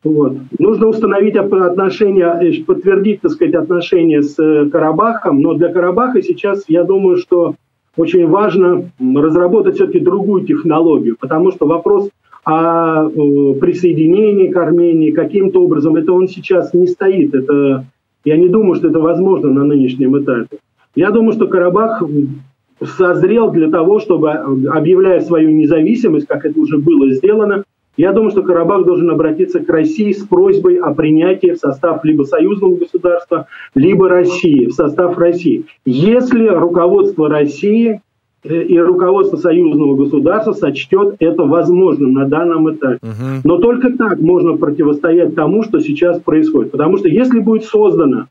Вот. 0.05 0.34
Нужно 0.59 0.86
установить 0.88 1.36
отношения, 1.36 2.38
э, 2.40 2.64
подтвердить, 2.64 3.20
так 3.20 3.32
сказать, 3.32 3.55
отношения 3.55 4.22
с 4.22 4.38
э, 4.38 4.68
Карабахом, 4.70 5.40
но 5.40 5.55
для 5.55 5.72
Карабаха 5.72 6.22
сейчас, 6.22 6.64
я 6.68 6.84
думаю, 6.84 7.16
что 7.16 7.57
очень 7.96 8.28
важно 8.28 8.90
разработать 9.01 9.74
все-таки 9.74 9.99
другую 9.99 10.46
технологию, 10.46 11.16
потому 11.18 11.51
что 11.51 11.66
вопрос 11.66 12.11
о 12.44 13.09
э, 13.09 13.55
присоединении 13.61 14.49
к 14.49 14.57
Армении 14.57 15.11
каким-то 15.11 15.64
образом, 15.64 15.96
это 15.96 16.12
он 16.12 16.28
сейчас 16.28 16.72
не 16.72 16.86
стоит. 16.86 17.34
Это, 17.34 17.84
я 18.24 18.36
не 18.36 18.49
думаю, 18.49 18.76
что 18.76 18.88
это 18.88 19.01
возможно 19.01 19.51
на 19.51 19.64
нынешнем 19.64 20.16
этапе. 20.22 20.59
Я 20.94 21.11
думаю, 21.11 21.32
что 21.32 21.49
Карабах 21.49 22.03
созрел 22.80 23.51
для 23.51 23.68
того, 23.68 23.99
чтобы, 23.99 24.30
объявляя 24.30 25.20
свою 25.20 25.51
независимость, 25.51 26.26
как 26.26 26.44
это 26.44 26.59
уже 26.59 26.78
было 26.78 27.11
сделано, 27.11 27.64
я 27.99 28.12
думаю, 28.12 28.30
что 28.30 28.42
Карабах 28.42 28.86
должен 28.86 29.11
обратиться 29.11 29.59
к 29.59 29.68
России 29.68 30.12
с 30.12 30.24
просьбой 30.24 30.76
о 30.76 30.94
принятии 30.94 31.51
в 31.51 31.57
состав 31.57 32.05
либо 32.05 32.22
союзного 32.22 32.76
государства, 32.76 33.49
либо 33.74 34.09
России, 34.09 34.66
в 34.66 34.72
состав 34.72 35.18
России. 35.18 35.66
Если 35.84 36.46
руководство 36.46 37.28
России 37.28 38.01
э, 38.44 38.62
и 38.62 38.78
руководство 38.78 39.36
союзного 39.36 39.96
государства 39.96 40.53
сочтет 40.53 41.16
это 41.18 41.42
возможным 41.42 42.12
на 42.12 42.26
данном 42.26 42.72
этапе. 42.72 43.01
Угу. 43.03 43.40
Но 43.42 43.59
только 43.59 43.90
так 43.90 44.20
можно 44.20 44.57
противостоять 44.57 45.34
тому, 45.34 45.64
что 45.64 45.80
сейчас 45.80 46.20
происходит. 46.20 46.70
Потому 46.70 46.99
что 46.99 47.09
если 47.09 47.40
будет 47.40 47.64
создано 47.64 48.26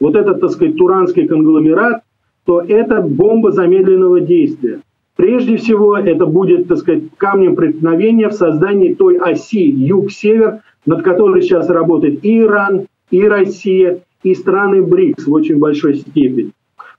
вот 0.00 0.16
этот, 0.16 0.40
так 0.40 0.50
сказать, 0.52 0.78
туранский 0.78 1.28
конгломерат, 1.28 2.02
то 2.46 2.62
это 2.62 3.02
бомба 3.02 3.52
замедленного 3.52 4.20
действия. 4.20 4.80
Прежде 5.16 5.56
всего, 5.56 5.96
это 5.96 6.26
будет, 6.26 6.68
так 6.68 6.78
сказать, 6.78 7.04
камнем 7.16 7.54
преткновения 7.54 8.28
в 8.28 8.34
создании 8.34 8.94
той 8.94 9.18
оси 9.18 9.62
юг-север, 9.62 10.60
над 10.86 11.02
которой 11.02 11.42
сейчас 11.42 11.68
работает 11.68 12.24
и 12.24 12.40
Иран, 12.40 12.86
и 13.10 13.28
Россия, 13.28 14.00
и 14.22 14.34
страны 14.34 14.82
БРИКС 14.82 15.26
в 15.26 15.32
очень 15.32 15.58
большой 15.58 15.96
степени. 15.96 16.52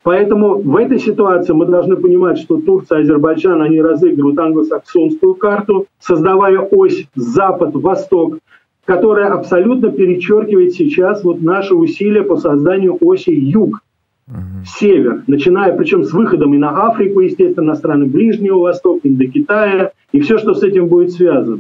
Поэтому 0.04 0.62
в 0.62 0.76
этой 0.76 1.00
ситуации 1.00 1.54
мы 1.54 1.66
должны 1.66 1.96
понимать, 1.96 2.38
что 2.38 2.60
Турция, 2.60 3.00
Азербайджан, 3.00 3.62
они 3.62 3.82
разыгрывают 3.82 4.38
англосаксонскую 4.38 5.36
карту, 5.36 5.88
создавая 6.00 6.60
ось 6.60 7.08
Запад-Восток, 7.16 8.40
которая 8.86 9.32
абсолютно 9.32 9.92
перечеркивает 9.92 10.74
сейчас 10.74 11.24
вот 11.24 11.42
наши 11.42 11.74
усилия 11.74 12.24
по 12.24 12.36
созданию 12.36 12.98
оси 13.00 13.32
Юг 13.32 13.80
угу. 14.28 14.66
север, 14.66 15.24
начиная 15.28 15.76
причем 15.76 16.04
с 16.04 16.14
выходом 16.14 16.54
и 16.54 16.58
на 16.58 16.88
Африку, 16.88 17.22
естественно, 17.22 17.68
на 17.68 17.76
страны 17.76 18.06
Ближнего 18.06 18.60
Востока, 18.60 19.08
и 19.08 19.12
до 19.12 19.28
Китая, 19.28 19.92
и 20.12 20.20
все, 20.20 20.38
что 20.38 20.54
с 20.54 20.64
этим 20.64 20.88
будет 20.88 21.12
связано. 21.12 21.60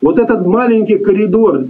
Вот 0.00 0.18
этот 0.18 0.46
маленький 0.46 0.98
коридор 0.98 1.66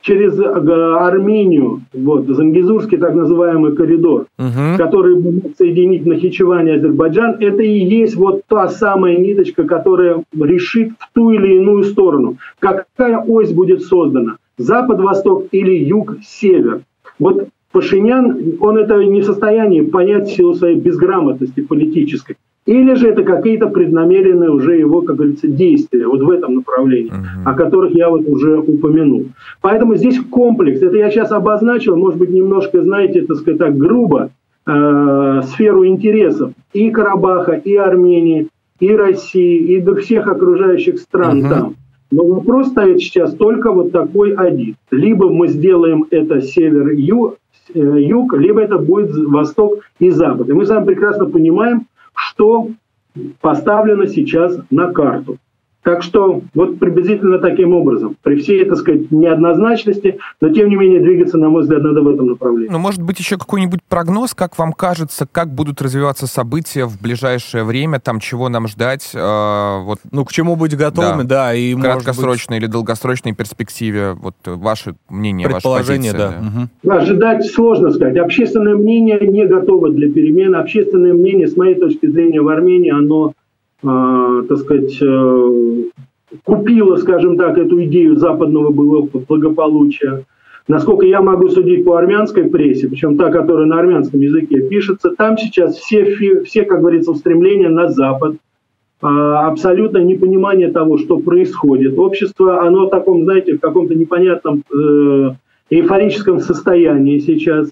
через 0.00 0.38
Армению, 0.38 1.82
вот, 1.92 2.26
Зангизурский 2.28 2.96
так 2.96 3.14
называемый 3.14 3.74
коридор, 3.74 4.26
угу. 4.38 4.76
который 4.76 5.16
будет 5.16 5.56
соединить 5.56 6.06
Нахичевань 6.06 6.68
и 6.68 6.72
Азербайджан, 6.72 7.36
это 7.40 7.62
и 7.62 7.78
есть 7.78 8.14
вот 8.14 8.42
та 8.46 8.68
самая 8.68 9.16
ниточка, 9.16 9.64
которая 9.64 10.22
решит 10.38 10.92
в 10.98 11.12
ту 11.12 11.30
или 11.30 11.56
иную 11.56 11.82
сторону, 11.84 12.36
какая 12.60 13.18
ось 13.18 13.52
будет 13.52 13.82
создана, 13.82 14.36
запад-восток 14.58 15.46
или 15.50 15.74
юг-север. 15.74 16.82
Вот 17.18 17.48
Пашинян, 17.76 18.54
он 18.60 18.78
это 18.78 19.04
не 19.04 19.20
в 19.20 19.26
состоянии 19.26 19.82
понять 19.82 20.28
в 20.30 20.34
силу 20.34 20.54
своей 20.54 20.76
безграмотности 20.76 21.60
политической. 21.60 22.36
Или 22.64 22.94
же 22.94 23.08
это 23.08 23.22
какие-то 23.22 23.66
преднамеренные 23.66 24.50
уже 24.50 24.78
его, 24.78 25.02
как 25.02 25.16
говорится, 25.16 25.46
действия 25.46 26.06
вот 26.06 26.22
в 26.22 26.30
этом 26.30 26.54
направлении, 26.54 27.12
uh-huh. 27.12 27.44
о 27.44 27.52
которых 27.52 27.94
я 27.94 28.08
вот 28.08 28.26
уже 28.26 28.60
упомянул. 28.60 29.26
Поэтому 29.60 29.94
здесь 29.96 30.18
комплекс. 30.20 30.80
Это 30.80 30.96
я 30.96 31.10
сейчас 31.10 31.32
обозначил, 31.32 31.96
может 31.96 32.18
быть, 32.18 32.30
немножко, 32.30 32.80
знаете, 32.80 33.20
так 33.26 33.36
сказать, 33.36 33.58
так 33.58 33.76
грубо, 33.76 34.30
э, 34.66 35.40
сферу 35.44 35.86
интересов 35.86 36.52
и 36.72 36.88
Карабаха, 36.88 37.52
и 37.52 37.76
Армении, 37.76 38.48
и 38.80 38.96
России, 38.96 39.76
и 39.76 40.00
всех 40.00 40.28
окружающих 40.28 40.98
стран 40.98 41.44
uh-huh. 41.44 41.50
там. 41.50 41.74
Но 42.10 42.24
вопрос 42.24 42.68
стоит 42.68 43.00
сейчас 43.00 43.34
только 43.34 43.72
вот 43.72 43.92
такой 43.92 44.34
один. 44.34 44.76
Либо 44.90 45.28
мы 45.28 45.48
сделаем 45.48 46.06
это 46.10 46.40
север-юг, 46.40 47.38
э, 47.74 48.38
либо 48.38 48.60
это 48.60 48.78
будет 48.78 49.14
восток 49.26 49.80
и 49.98 50.10
запад. 50.10 50.48
И 50.48 50.52
мы 50.52 50.64
с 50.64 50.68
вами 50.68 50.86
прекрасно 50.86 51.26
понимаем, 51.26 51.86
что 52.14 52.68
поставлено 53.40 54.06
сейчас 54.06 54.58
на 54.70 54.92
карту. 54.92 55.38
Так 55.86 56.02
что 56.02 56.42
вот 56.52 56.80
приблизительно 56.80 57.38
таким 57.38 57.72
образом, 57.72 58.16
при 58.20 58.40
всей, 58.40 58.64
так 58.64 58.76
сказать, 58.76 59.12
неоднозначности, 59.12 60.18
но 60.40 60.48
тем 60.48 60.68
не 60.68 60.74
менее 60.74 60.98
двигаться, 60.98 61.38
на 61.38 61.48
мой 61.48 61.62
взгляд, 61.62 61.80
надо 61.84 62.02
в 62.02 62.08
этом 62.08 62.26
направлении. 62.26 62.72
Ну, 62.72 62.80
может 62.80 63.00
быть, 63.00 63.20
еще 63.20 63.38
какой-нибудь 63.38 63.84
прогноз, 63.88 64.34
как 64.34 64.58
вам 64.58 64.72
кажется, 64.72 65.28
как 65.30 65.54
будут 65.54 65.80
развиваться 65.80 66.26
события 66.26 66.86
в 66.86 67.00
ближайшее 67.00 67.62
время, 67.62 68.00
там 68.00 68.18
чего 68.18 68.48
нам 68.48 68.66
ждать? 68.66 69.12
Э, 69.14 69.80
вот, 69.84 70.00
ну, 70.10 70.24
к 70.24 70.32
чему 70.32 70.56
быть 70.56 70.76
готовыми, 70.76 71.22
да, 71.22 71.46
да 71.50 71.54
и 71.54 71.72
в 71.72 71.80
краткосрочной 71.80 72.56
быть... 72.56 72.64
или 72.64 72.72
долгосрочной 72.72 73.32
перспективе, 73.32 74.14
вот 74.14 74.34
ваше 74.44 74.96
мнение, 75.08 75.48
Предположение, 75.48 76.10
ваша 76.10 76.26
позиция. 76.26 76.50
Да. 76.82 76.96
Угу. 76.96 77.00
Ожидать 77.00 77.46
сложно 77.46 77.92
сказать. 77.92 78.16
Общественное 78.16 78.74
мнение 78.74 79.20
не 79.20 79.46
готово 79.46 79.90
для 79.90 80.12
перемен. 80.12 80.56
Общественное 80.56 81.14
мнение, 81.14 81.46
с 81.46 81.56
моей 81.56 81.76
точки 81.76 82.06
зрения, 82.06 82.40
в 82.40 82.48
Армении, 82.48 82.90
оно 82.90 83.28
э, 83.28 83.32
так 83.82 84.58
сказать, 84.58 84.98
э, 85.02 85.82
купила, 86.44 86.96
скажем 86.96 87.36
так, 87.36 87.58
эту 87.58 87.82
идею 87.84 88.16
западного 88.16 88.70
благополучия. 88.70 90.24
Насколько 90.68 91.06
я 91.06 91.22
могу 91.22 91.48
судить 91.48 91.84
по 91.84 91.96
армянской 91.96 92.44
прессе, 92.44 92.88
причем 92.88 93.16
та, 93.16 93.30
которая 93.30 93.66
на 93.66 93.78
армянском 93.78 94.20
языке 94.20 94.60
пишется, 94.62 95.10
там 95.16 95.38
сейчас 95.38 95.76
все, 95.76 96.42
все 96.42 96.64
как 96.64 96.80
говорится, 96.80 97.12
устремления 97.12 97.68
на 97.68 97.88
Запад, 97.88 98.36
а, 99.00 99.46
абсолютно 99.46 99.98
непонимание 99.98 100.72
того, 100.72 100.98
что 100.98 101.18
происходит. 101.18 101.98
Общество, 101.98 102.66
оно 102.66 102.86
в 102.86 102.90
таком, 102.90 103.22
знаете, 103.24 103.56
в 103.56 103.60
каком-то 103.60 103.94
непонятном 103.94 104.64
э, 104.72 105.30
эйфорическом 105.70 106.40
состоянии 106.40 107.18
сейчас. 107.18 107.68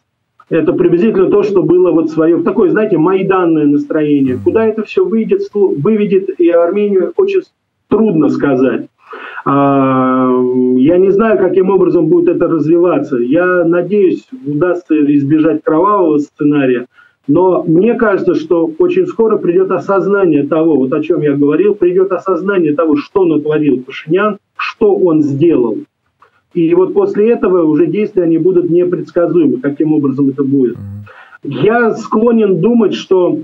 Это 0.50 0.72
приблизительно 0.72 1.30
то, 1.30 1.42
что 1.42 1.62
было 1.62 1.90
вот 1.90 2.10
свое, 2.10 2.42
такое, 2.42 2.70
знаете, 2.70 2.98
майданное 2.98 3.66
настроение. 3.66 4.38
Куда 4.42 4.66
это 4.66 4.82
все 4.82 5.04
выйдет, 5.04 5.42
выведет 5.52 6.38
и 6.38 6.50
Армению, 6.50 7.12
очень 7.16 7.42
трудно 7.88 8.28
сказать. 8.28 8.88
А, 9.46 10.30
я 10.76 10.98
не 10.98 11.10
знаю, 11.10 11.38
каким 11.38 11.70
образом 11.70 12.06
будет 12.06 12.36
это 12.36 12.46
развиваться. 12.46 13.16
Я 13.16 13.64
надеюсь, 13.64 14.26
удастся 14.46 14.94
избежать 15.14 15.62
кровавого 15.62 16.18
сценария. 16.18 16.86
Но 17.26 17.62
мне 17.62 17.94
кажется, 17.94 18.34
что 18.34 18.70
очень 18.78 19.06
скоро 19.06 19.38
придет 19.38 19.70
осознание 19.70 20.46
того, 20.46 20.76
вот 20.76 20.92
о 20.92 21.02
чем 21.02 21.22
я 21.22 21.32
говорил, 21.32 21.74
придет 21.74 22.12
осознание 22.12 22.74
того, 22.74 22.96
что 22.96 23.24
натворил 23.24 23.82
Пашинян, 23.82 24.38
что 24.56 24.94
он 24.94 25.22
сделал. 25.22 25.78
И 26.54 26.72
вот 26.74 26.94
после 26.94 27.30
этого 27.30 27.64
уже 27.64 27.86
действия 27.86 28.22
они 28.22 28.38
будут 28.38 28.70
непредсказуемы, 28.70 29.58
каким 29.60 29.92
образом 29.92 30.30
это 30.30 30.44
будет. 30.44 30.76
Я 31.42 31.94
склонен 31.94 32.60
думать, 32.60 32.94
что, 32.94 33.40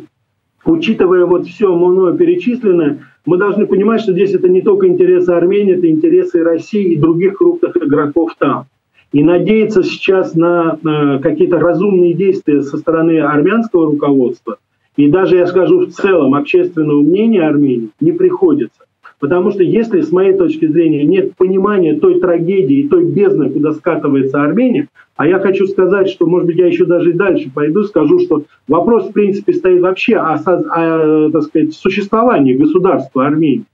учитывая 0.65 1.27
вот 1.27 1.47
все 1.47 1.75
мною 1.75 2.17
перечисленное, 2.17 3.01
мы 3.27 3.37
должны 3.37 3.67
понимать, 3.67 4.01
что 4.01 4.13
здесь 4.13 4.33
это 4.33 4.49
не 4.49 4.63
только 4.63 4.87
интересы 4.87 5.31
Армении, 5.31 5.77
это 5.77 5.91
интересы 5.91 6.43
России 6.43 6.95
и 6.95 6.99
других 6.99 7.37
крупных 7.37 7.77
игроков 7.77 8.31
там. 8.39 8.67
И 9.13 9.25
надеяться 9.25 9.83
сейчас 9.83 10.35
на 10.35 10.79
э, 10.83 11.19
какие-то 11.19 11.59
разумные 11.59 12.15
действия 12.15 12.63
со 12.63 12.79
стороны 12.79 13.19
армянского 13.21 13.87
руководства 13.91 14.57
и 14.97 15.09
даже, 15.09 15.37
я 15.37 15.47
скажу, 15.47 15.87
в 15.87 15.91
целом 15.91 16.35
общественного 16.35 17.01
мнения 17.01 17.43
Армении 17.43 17.91
не 18.01 18.13
приходится. 18.13 18.85
Потому 19.21 19.51
что 19.51 19.63
если, 19.63 20.01
с 20.01 20.11
моей 20.11 20.33
точки 20.33 20.67
зрения, 20.67 21.05
нет 21.05 21.37
понимания 21.37 21.95
той 21.95 22.21
трагедии 22.21 22.89
той 22.89 23.05
бездны, 23.05 23.51
куда 23.51 23.73
скатывается 23.73 24.43
Армения, 24.43 24.89
а 25.17 25.27
я 25.27 25.39
хочу 25.39 25.67
сказать, 25.67 26.09
что, 26.09 26.27
может 26.27 26.47
быть, 26.47 26.57
я 26.57 26.67
еще 26.67 26.87
даже 26.87 27.11
и 27.11 27.13
дальше 27.13 27.51
пойду, 27.55 27.85
скажу, 27.85 28.19
что 28.21 28.45
вопрос, 28.67 29.11
в 29.11 29.13
принципе, 29.13 29.53
стоит 29.53 29.83
вообще 29.83 30.17
о, 30.17 30.37
о 30.37 31.31
так 31.31 31.43
сказать, 31.43 31.75
существовании 31.75 32.55
государства 32.55 33.27
Армении. 33.27 33.67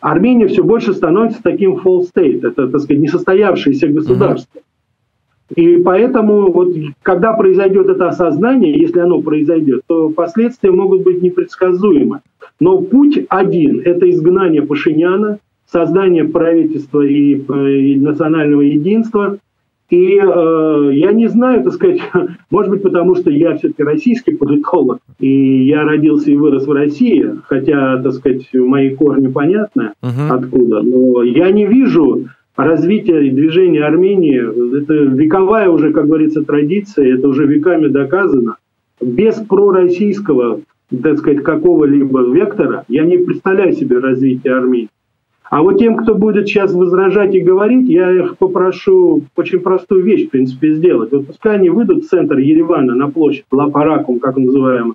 Армения 0.00 0.46
все 0.46 0.62
больше 0.62 0.92
становится 0.92 1.42
таким 1.42 1.76
full 1.76 2.02
state, 2.02 2.46
это, 2.46 2.68
так 2.68 2.80
сказать, 2.82 3.02
несостоявшееся 3.02 3.88
государство. 3.88 4.60
И 5.54 5.78
поэтому, 5.78 6.52
вот, 6.52 6.74
когда 7.02 7.32
произойдет 7.32 7.88
это 7.88 8.08
осознание, 8.08 8.78
если 8.78 8.98
оно 8.98 9.22
произойдет, 9.22 9.82
то 9.86 10.10
последствия 10.10 10.70
могут 10.70 11.02
быть 11.02 11.22
непредсказуемы. 11.22 12.20
Но 12.60 12.78
путь 12.78 13.24
один– 13.28 13.82
это 13.84 14.08
изгнание 14.10 14.62
Пашиняна, 14.62 15.38
создание 15.70 16.24
правительства 16.24 17.02
и, 17.02 17.34
э, 17.36 17.70
и 17.70 17.96
национального 17.96 18.62
единства. 18.62 19.38
И 19.90 20.18
э, 20.18 20.90
я 20.94 21.12
не 21.12 21.28
знаю, 21.28 21.62
так 21.62 21.74
сказать, 21.74 22.00
может 22.50 22.70
быть, 22.70 22.82
потому 22.82 23.14
что 23.14 23.30
я 23.30 23.56
все-таки 23.56 23.82
российский 23.82 24.34
политолог, 24.34 24.98
и 25.20 25.64
я 25.64 25.84
родился 25.84 26.30
и 26.30 26.36
вырос 26.36 26.66
в 26.66 26.72
России, 26.72 27.30
хотя, 27.44 28.02
так 28.02 28.12
сказать, 28.12 28.48
мои 28.52 28.94
корни 28.94 29.28
понятны 29.28 29.92
uh-huh. 30.02 30.30
откуда, 30.30 30.82
но 30.82 31.22
я 31.22 31.50
не 31.52 31.66
вижу 31.66 32.26
развития 32.56 33.26
и 33.26 33.30
движения 33.30 33.84
Армении. 33.84 34.80
Это 34.80 34.94
вековая 34.94 35.68
уже, 35.68 35.92
как 35.92 36.06
говорится, 36.06 36.42
традиция, 36.42 37.14
это 37.14 37.28
уже 37.28 37.46
веками 37.46 37.88
доказано. 37.88 38.56
Без 39.00 39.36
пророссийского 39.36 40.60
так 41.02 41.18
сказать, 41.18 41.42
какого-либо 41.42 42.20
вектора, 42.32 42.84
я 42.88 43.04
не 43.04 43.18
представляю 43.18 43.72
себе 43.72 43.98
развитие 43.98 44.54
Армении. 44.54 44.88
А 45.48 45.62
вот 45.62 45.78
тем, 45.78 45.96
кто 45.96 46.14
будет 46.14 46.48
сейчас 46.48 46.72
возражать 46.72 47.34
и 47.34 47.40
говорить, 47.40 47.88
я 47.88 48.10
их 48.10 48.36
попрошу 48.36 49.22
очень 49.36 49.60
простую 49.60 50.02
вещь, 50.02 50.26
в 50.26 50.30
принципе, 50.30 50.74
сделать. 50.74 51.12
Вот 51.12 51.28
пускай 51.28 51.56
они 51.56 51.70
выйдут 51.70 52.04
в 52.04 52.08
центр 52.08 52.38
Еревана 52.38 52.94
на 52.94 53.08
площадь 53.08 53.44
Лапаракум, 53.52 54.18
как 54.18 54.36
называемая, 54.36 54.94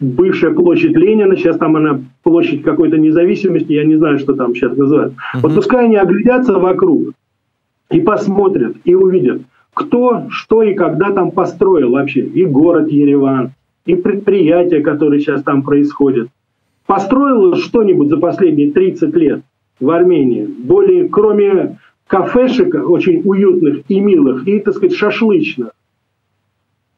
бывшая 0.00 0.54
площадь 0.54 0.96
Ленина, 0.96 1.36
сейчас 1.36 1.58
там 1.58 1.76
она 1.76 2.00
площадь 2.22 2.62
какой-то 2.62 2.96
независимости, 2.96 3.72
я 3.72 3.84
не 3.84 3.96
знаю, 3.96 4.18
что 4.18 4.34
там 4.34 4.54
сейчас 4.54 4.76
называют. 4.76 5.12
Uh-huh. 5.12 5.40
Вот 5.42 5.54
пускай 5.54 5.84
они 5.84 5.96
оглядятся 5.96 6.58
вокруг 6.58 7.12
и 7.90 8.00
посмотрят, 8.00 8.76
и 8.84 8.94
увидят, 8.94 9.42
кто, 9.74 10.24
что 10.30 10.62
и 10.62 10.74
когда 10.74 11.10
там 11.10 11.30
построил 11.30 11.92
вообще. 11.92 12.20
И 12.20 12.44
город 12.44 12.90
Ереван, 12.90 13.52
и 13.86 13.94
предприятия, 13.94 14.80
которые 14.80 15.20
сейчас 15.20 15.42
там 15.42 15.62
происходят. 15.62 16.28
Построило 16.86 17.56
что-нибудь 17.56 18.08
за 18.08 18.16
последние 18.16 18.70
30 18.72 19.14
лет 19.14 19.42
в 19.80 19.90
Армении? 19.90 20.46
Более, 20.46 21.08
кроме 21.08 21.78
кафешек 22.06 22.74
очень 22.88 23.22
уютных 23.24 23.82
и 23.88 24.00
милых, 24.00 24.48
и, 24.48 24.58
так 24.60 24.74
сказать, 24.74 24.96
шашлычных. 24.96 25.70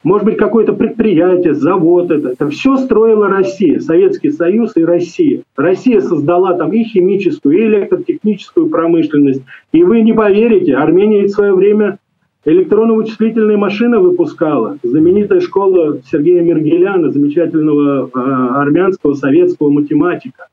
Может 0.03 0.25
быть, 0.25 0.39
какое-то 0.39 0.73
предприятие, 0.73 1.53
завод 1.53 2.11
это. 2.11 2.31
Это 2.31 2.49
все 2.49 2.77
строила 2.79 3.29
Россия, 3.29 3.81
Советский 3.81 4.31
Союз 4.31 4.75
и 4.77 4.85
Россия. 4.85 5.43
Россия 5.57 6.01
создала 6.01 6.55
там 6.55 6.73
и 6.73 6.85
химическую, 6.85 7.59
и 7.59 7.67
электротехническую 7.67 8.69
промышленность. 8.71 9.43
И 9.73 9.83
вы 9.83 10.01
не 10.01 10.15
поверите, 10.15 10.75
Армения 10.75 11.25
в 11.25 11.31
свое 11.31 11.53
время 11.53 11.99
Электронно-вычислительные 12.47 13.59
машины 13.59 13.99
выпускала 13.99 14.79
знаменитая 14.83 15.41
школа 15.41 16.01
Сергея 16.11 16.43
Мергеляна, 16.43 17.11
замечательного 17.11 18.09
э, 18.09 18.19
армянского 18.19 19.13
советского 19.13 19.69
математика. 19.69 20.49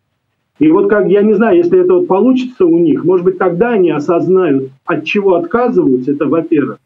И 0.60 0.70
вот 0.70 0.90
как, 0.90 1.08
я 1.08 1.22
не 1.22 1.34
знаю, 1.34 1.58
если 1.58 1.80
это 1.80 1.94
вот 1.94 2.08
получится 2.08 2.66
у 2.66 2.78
них, 2.78 3.06
может 3.06 3.24
быть, 3.26 3.38
тогда 3.38 3.70
они 3.70 3.92
осознают, 3.92 4.72
от 4.86 5.06
чего 5.06 5.36
отказываются, 5.36 6.12
это 6.12 6.26
во-первых. 6.26 6.80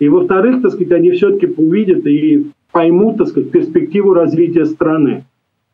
И 0.00 0.08
во-вторых, 0.08 0.62
так 0.62 0.72
сказать, 0.72 0.92
они 0.92 1.10
все-таки 1.12 1.46
увидят 1.46 2.06
и 2.06 2.46
поймут, 2.72 3.18
так 3.18 3.28
сказать, 3.28 3.50
перспективу 3.50 4.12
развития 4.12 4.64
страны. 4.64 5.24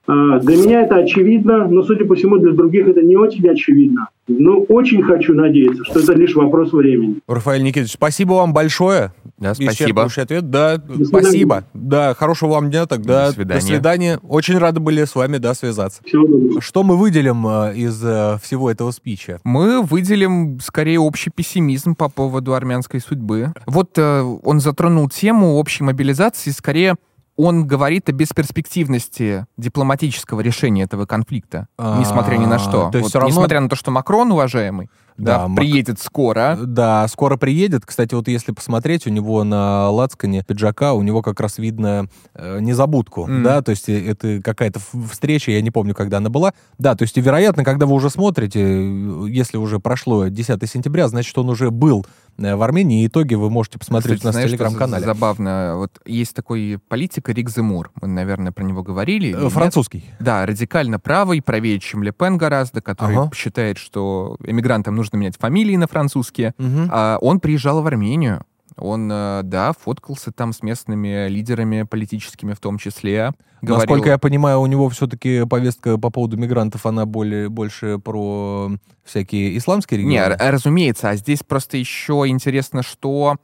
А, 0.07 0.41
для 0.41 0.57
меня 0.57 0.83
это 0.83 0.97
очевидно, 0.97 1.69
но, 1.69 1.83
судя 1.83 2.05
по 2.05 2.17
всему, 2.17 2.39
для 2.39 2.53
других 2.53 2.89
это 2.89 3.03
не 3.03 3.17
очень 3.17 3.49
очевидно. 3.49 4.09
Но 4.27 4.61
очень 4.69 5.03
хочу 5.03 5.35
надеяться, 5.35 5.85
что 5.85 6.01
это 6.01 6.15
лишь 6.15 6.35
вопрос 6.35 6.73
времени. 6.73 7.17
Рафаэль 7.29 7.63
Никитович, 7.63 7.93
спасибо 7.93 8.35
вам 8.35 8.53
большое. 8.55 9.13
Да, 9.39 9.55
спасибо. 9.55 10.05
Ответ. 10.05 10.51
Да, 10.51 10.83
спасибо. 11.05 11.65
Да, 11.75 12.15
хорошего 12.15 12.53
вам 12.53 12.71
дня 12.71 12.87
тогда. 12.87 13.27
До 13.27 13.33
свидания. 13.33 13.61
До 13.61 13.67
свидания. 13.67 14.21
Очень 14.23 14.59
рады 14.59 14.81
были 14.81 15.05
с 15.05 15.15
вами, 15.15 15.37
да, 15.37 15.55
связаться. 15.55 16.03
Всего 16.05 16.27
доброго. 16.27 16.61
Что 16.61 16.83
мы 16.83 16.97
выделим 16.97 17.47
э, 17.47 17.75
из 17.77 18.03
э, 18.03 18.39
всего 18.43 18.71
этого 18.71 18.91
спича? 18.93 19.41
Мы 19.45 19.83
выделим 19.83 20.59
скорее 20.61 21.01
общий 21.01 21.31
пессимизм 21.31 21.95
по 21.95 22.09
поводу 22.09 22.55
армянской 22.55 23.01
судьбы. 23.01 23.53
Вот 23.67 23.99
э, 23.99 24.23
он 24.23 24.61
затронул 24.61 25.09
тему 25.11 25.57
общей 25.57 25.85
мобилизации, 25.85 26.51
скорее 26.51 26.97
он 27.37 27.67
говорит 27.67 28.09
о 28.09 28.13
бесперспективности 28.13 29.47
дипломатического 29.57 30.41
решения 30.41 30.83
этого 30.85 31.07
конфликта, 31.07 31.69
А, 31.77 31.99
несмотря 32.01 32.37
ни 32.37 32.47
на 32.47 32.59
что. 32.59 32.91
то 32.91 32.99
есть 32.99 33.13
Вот 33.13 33.21
равно- 33.21 33.29
Несмотря 33.29 33.61
на 33.61 33.69
то, 33.69 33.77
что 33.77 33.91
Макрон, 33.91 34.31
уважаемый, 34.33 34.89
Да, 35.17 35.39
да, 35.39 35.49
Мак- 35.49 35.57
приедет 35.57 36.01
скоро, 36.01 36.59
Да, 36.61 37.07
скоро 37.09 37.37
приедет. 37.37 37.87
Кстати, 37.87 38.15
вот 38.15 38.27
если 38.29 38.53
посмотреть, 38.53 39.07
у 39.07 39.11
него 39.11 39.45
на 39.45 39.89
лацкане 39.91 40.43
пиджака, 40.43 40.93
у 40.95 41.03
него 41.03 41.23
как 41.23 41.41
раз 41.41 41.59
видно 41.59 42.09
э, 42.35 42.59
незабудку, 42.61 43.27
Мгм. 43.27 43.43
да, 43.45 43.63
то 43.63 43.71
есть 43.71 43.89
э, 43.89 44.07
это 44.11 44.41
какая-то 44.43 44.81
встреча, 45.13 45.53
я 45.53 45.63
не 45.63 45.71
помню, 45.71 45.95
когда 45.95 46.17
она 46.19 46.31
была. 46.31 46.53
Да, 46.79 46.95
то 46.97 47.03
есть, 47.03 47.17
вероятно, 47.17 47.63
когда 47.65 47.87
вы 47.87 47.95
уже 47.95 48.11
смотрите, 48.11 48.61
э, 48.61 49.27
если 49.29 49.57
уже 49.57 49.79
прошло 49.79 50.27
10 50.29 50.67
сентября, 50.67 51.07
значит, 51.09 51.37
он 51.39 51.49
уже 51.49 51.71
был 51.71 52.05
э, 52.39 52.57
в 52.57 52.63
Армении, 52.63 53.05
и 53.05 53.07
итоги 53.07 53.35
вы 53.35 53.51
можете 53.51 53.79
посмотреть 53.79 54.17
Кстати, 54.19 54.25
у 54.25 54.27
нас 54.29 54.35
знаешь, 54.35 54.49
в 54.51 54.53
телеграм-канале. 54.53 55.05
Забавно. 55.05 55.75
Вот 55.77 56.01
есть 56.05 56.35
такой 56.35 56.81
политик 56.89 57.29
Рик 57.29 57.49
Земур. 57.51 57.93
Мы, 58.03 58.09
наверное, 58.09 58.51
про 58.51 58.65
него 58.65 58.83
говорили. 58.83 59.29
или 59.29 59.37
Э, 59.39 59.43
нет? 59.45 59.53
Французский. 59.53 60.05
Да, 60.19 60.45
радикально 60.45 60.99
правый, 60.99 61.41
правее, 61.41 61.79
чем 61.79 62.03
Ле 62.03 62.11
Пен 62.11 62.37
гораздо, 62.37 62.81
который 62.81 63.17
Ага. 63.17 63.31
считает, 63.35 63.79
что 63.79 64.37
эмигрантам 64.45 64.97
нужно 64.97 65.04
менять 65.13 65.37
фамилии 65.37 65.77
на 65.77 65.87
французские. 65.87 66.55
Мгм. 66.59 66.89
А 66.91 67.19
он 67.21 67.41
приезжал 67.41 67.83
в 67.83 67.87
Армению. 67.87 68.45
Он, 68.77 69.09
э, 69.11 69.43
да, 69.45 69.73
фоткался 69.73 70.33
там 70.33 70.53
с 70.53 70.63
местными 70.63 71.29
лидерами 71.29 71.83
политическими 71.83 72.55
в 72.55 72.61
том 72.61 72.79
числе. 72.79 73.33
Говорил, 73.63 73.79
Насколько 73.79 74.09
я 74.11 74.19
понимаю, 74.19 74.61
у 74.61 74.67
него 74.67 74.89
все-таки 74.89 75.47
повестка 75.47 75.97
по 75.97 76.11
поводу 76.11 76.37
мигрантов, 76.37 76.85
она 76.85 77.07
более, 77.07 77.49
больше 77.49 77.99
про 77.99 78.73
всякие 79.05 79.57
исламские 79.57 79.99
регионы. 79.99 80.13
Не, 80.13 80.19
р- 80.19 80.37
разумеется, 80.39 81.11
а 81.11 81.17
здесь 81.17 81.43
просто 81.43 81.77
еще 81.77 82.25
интересно, 82.27 82.83
что 82.83 83.37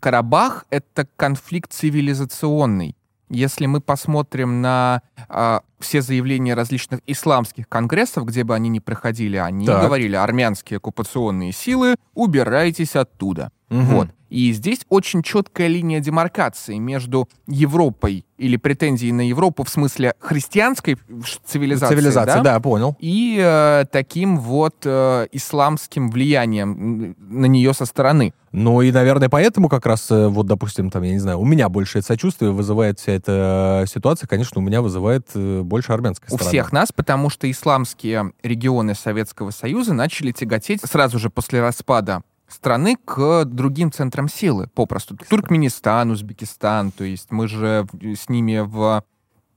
Карабах— 0.00 0.66
это 0.70 1.06
конфликт 1.16 1.72
цивилизационный. 1.72 2.96
Если 3.30 3.66
мы 3.66 3.80
посмотрим 3.80 4.60
на 4.60 5.00
а, 5.28 5.62
все 5.82 6.02
заявления 6.02 6.54
различных 6.54 7.00
исламских 7.06 7.68
конгрессов, 7.68 8.24
где 8.26 8.44
бы 8.44 8.54
они 8.54 8.68
ни 8.68 8.78
проходили, 8.78 9.36
они 9.36 9.66
Так. 9.66 9.82
говорили, 9.82 10.16
армянские 10.16 10.78
оккупационные 10.78 11.52
силы, 11.52 11.96
убирайтесь 12.14 12.96
оттуда. 12.96 13.50
Мгм. 13.68 13.84
Вот. 13.86 14.08
И 14.28 14.50
здесь 14.52 14.80
очень 14.88 15.22
четкая 15.22 15.66
линия 15.66 16.00
демаркации 16.00 16.78
между 16.78 17.28
Европой 17.46 18.24
или 18.38 18.56
претензией 18.56 19.12
на 19.12 19.20
Европу 19.28 19.62
в 19.62 19.68
смысле 19.68 20.14
христианской 20.20 20.96
ш- 21.24 21.38
цивилизации, 21.44 21.94
Цивилизация, 21.94 22.42
да, 22.42 22.58
понял. 22.60 22.96
и 22.98 23.38
э, 23.38 23.84
таким 23.92 24.38
вот 24.38 24.76
э, 24.84 25.26
исламским 25.32 26.10
влиянием 26.10 27.14
на 27.18 27.44
нее 27.46 27.74
со 27.74 27.84
стороны. 27.84 28.32
Ну 28.52 28.80
и, 28.82 28.90
наверное, 28.90 29.28
поэтому 29.28 29.68
как 29.68 29.84
раз, 29.86 30.10
э, 30.10 30.28
вот, 30.28 30.46
допустим, 30.46 30.90
там, 30.90 31.02
я 31.02 31.12
не 31.12 31.18
знаю, 31.18 31.38
у 31.38 31.44
меня 31.44 31.68
больше 31.68 31.98
это 31.98 32.06
сочувствие 32.08 32.52
вызывает 32.52 32.98
вся 32.98 33.12
эта 33.12 33.82
э, 33.84 33.86
ситуация, 33.86 34.26
конечно, 34.26 34.60
у 34.60 34.64
меня 34.64 34.80
вызывает 34.82 35.28
больше 35.72 35.94
армянская 35.94 36.28
У 36.30 36.34
сторона. 36.34 36.48
всех 36.50 36.72
нас, 36.72 36.92
потому 36.92 37.30
что 37.30 37.50
исламские 37.50 38.34
регионы 38.42 38.94
Советского 38.94 39.52
Союза 39.52 39.94
начали 39.94 40.30
тяготеть 40.30 40.82
сразу 40.82 41.18
же 41.18 41.30
после 41.30 41.62
распада 41.62 42.22
страны 42.46 42.98
к 43.02 43.46
другим 43.46 43.90
центрам 43.90 44.28
силы, 44.28 44.66
попросту. 44.74 45.16
Туркменистан, 45.16 46.10
Узбекистан, 46.10 46.90
то 46.92 47.04
есть 47.04 47.30
мы 47.30 47.48
же 47.48 47.86
с 48.02 48.28
ними 48.28 48.58
в 48.58 49.02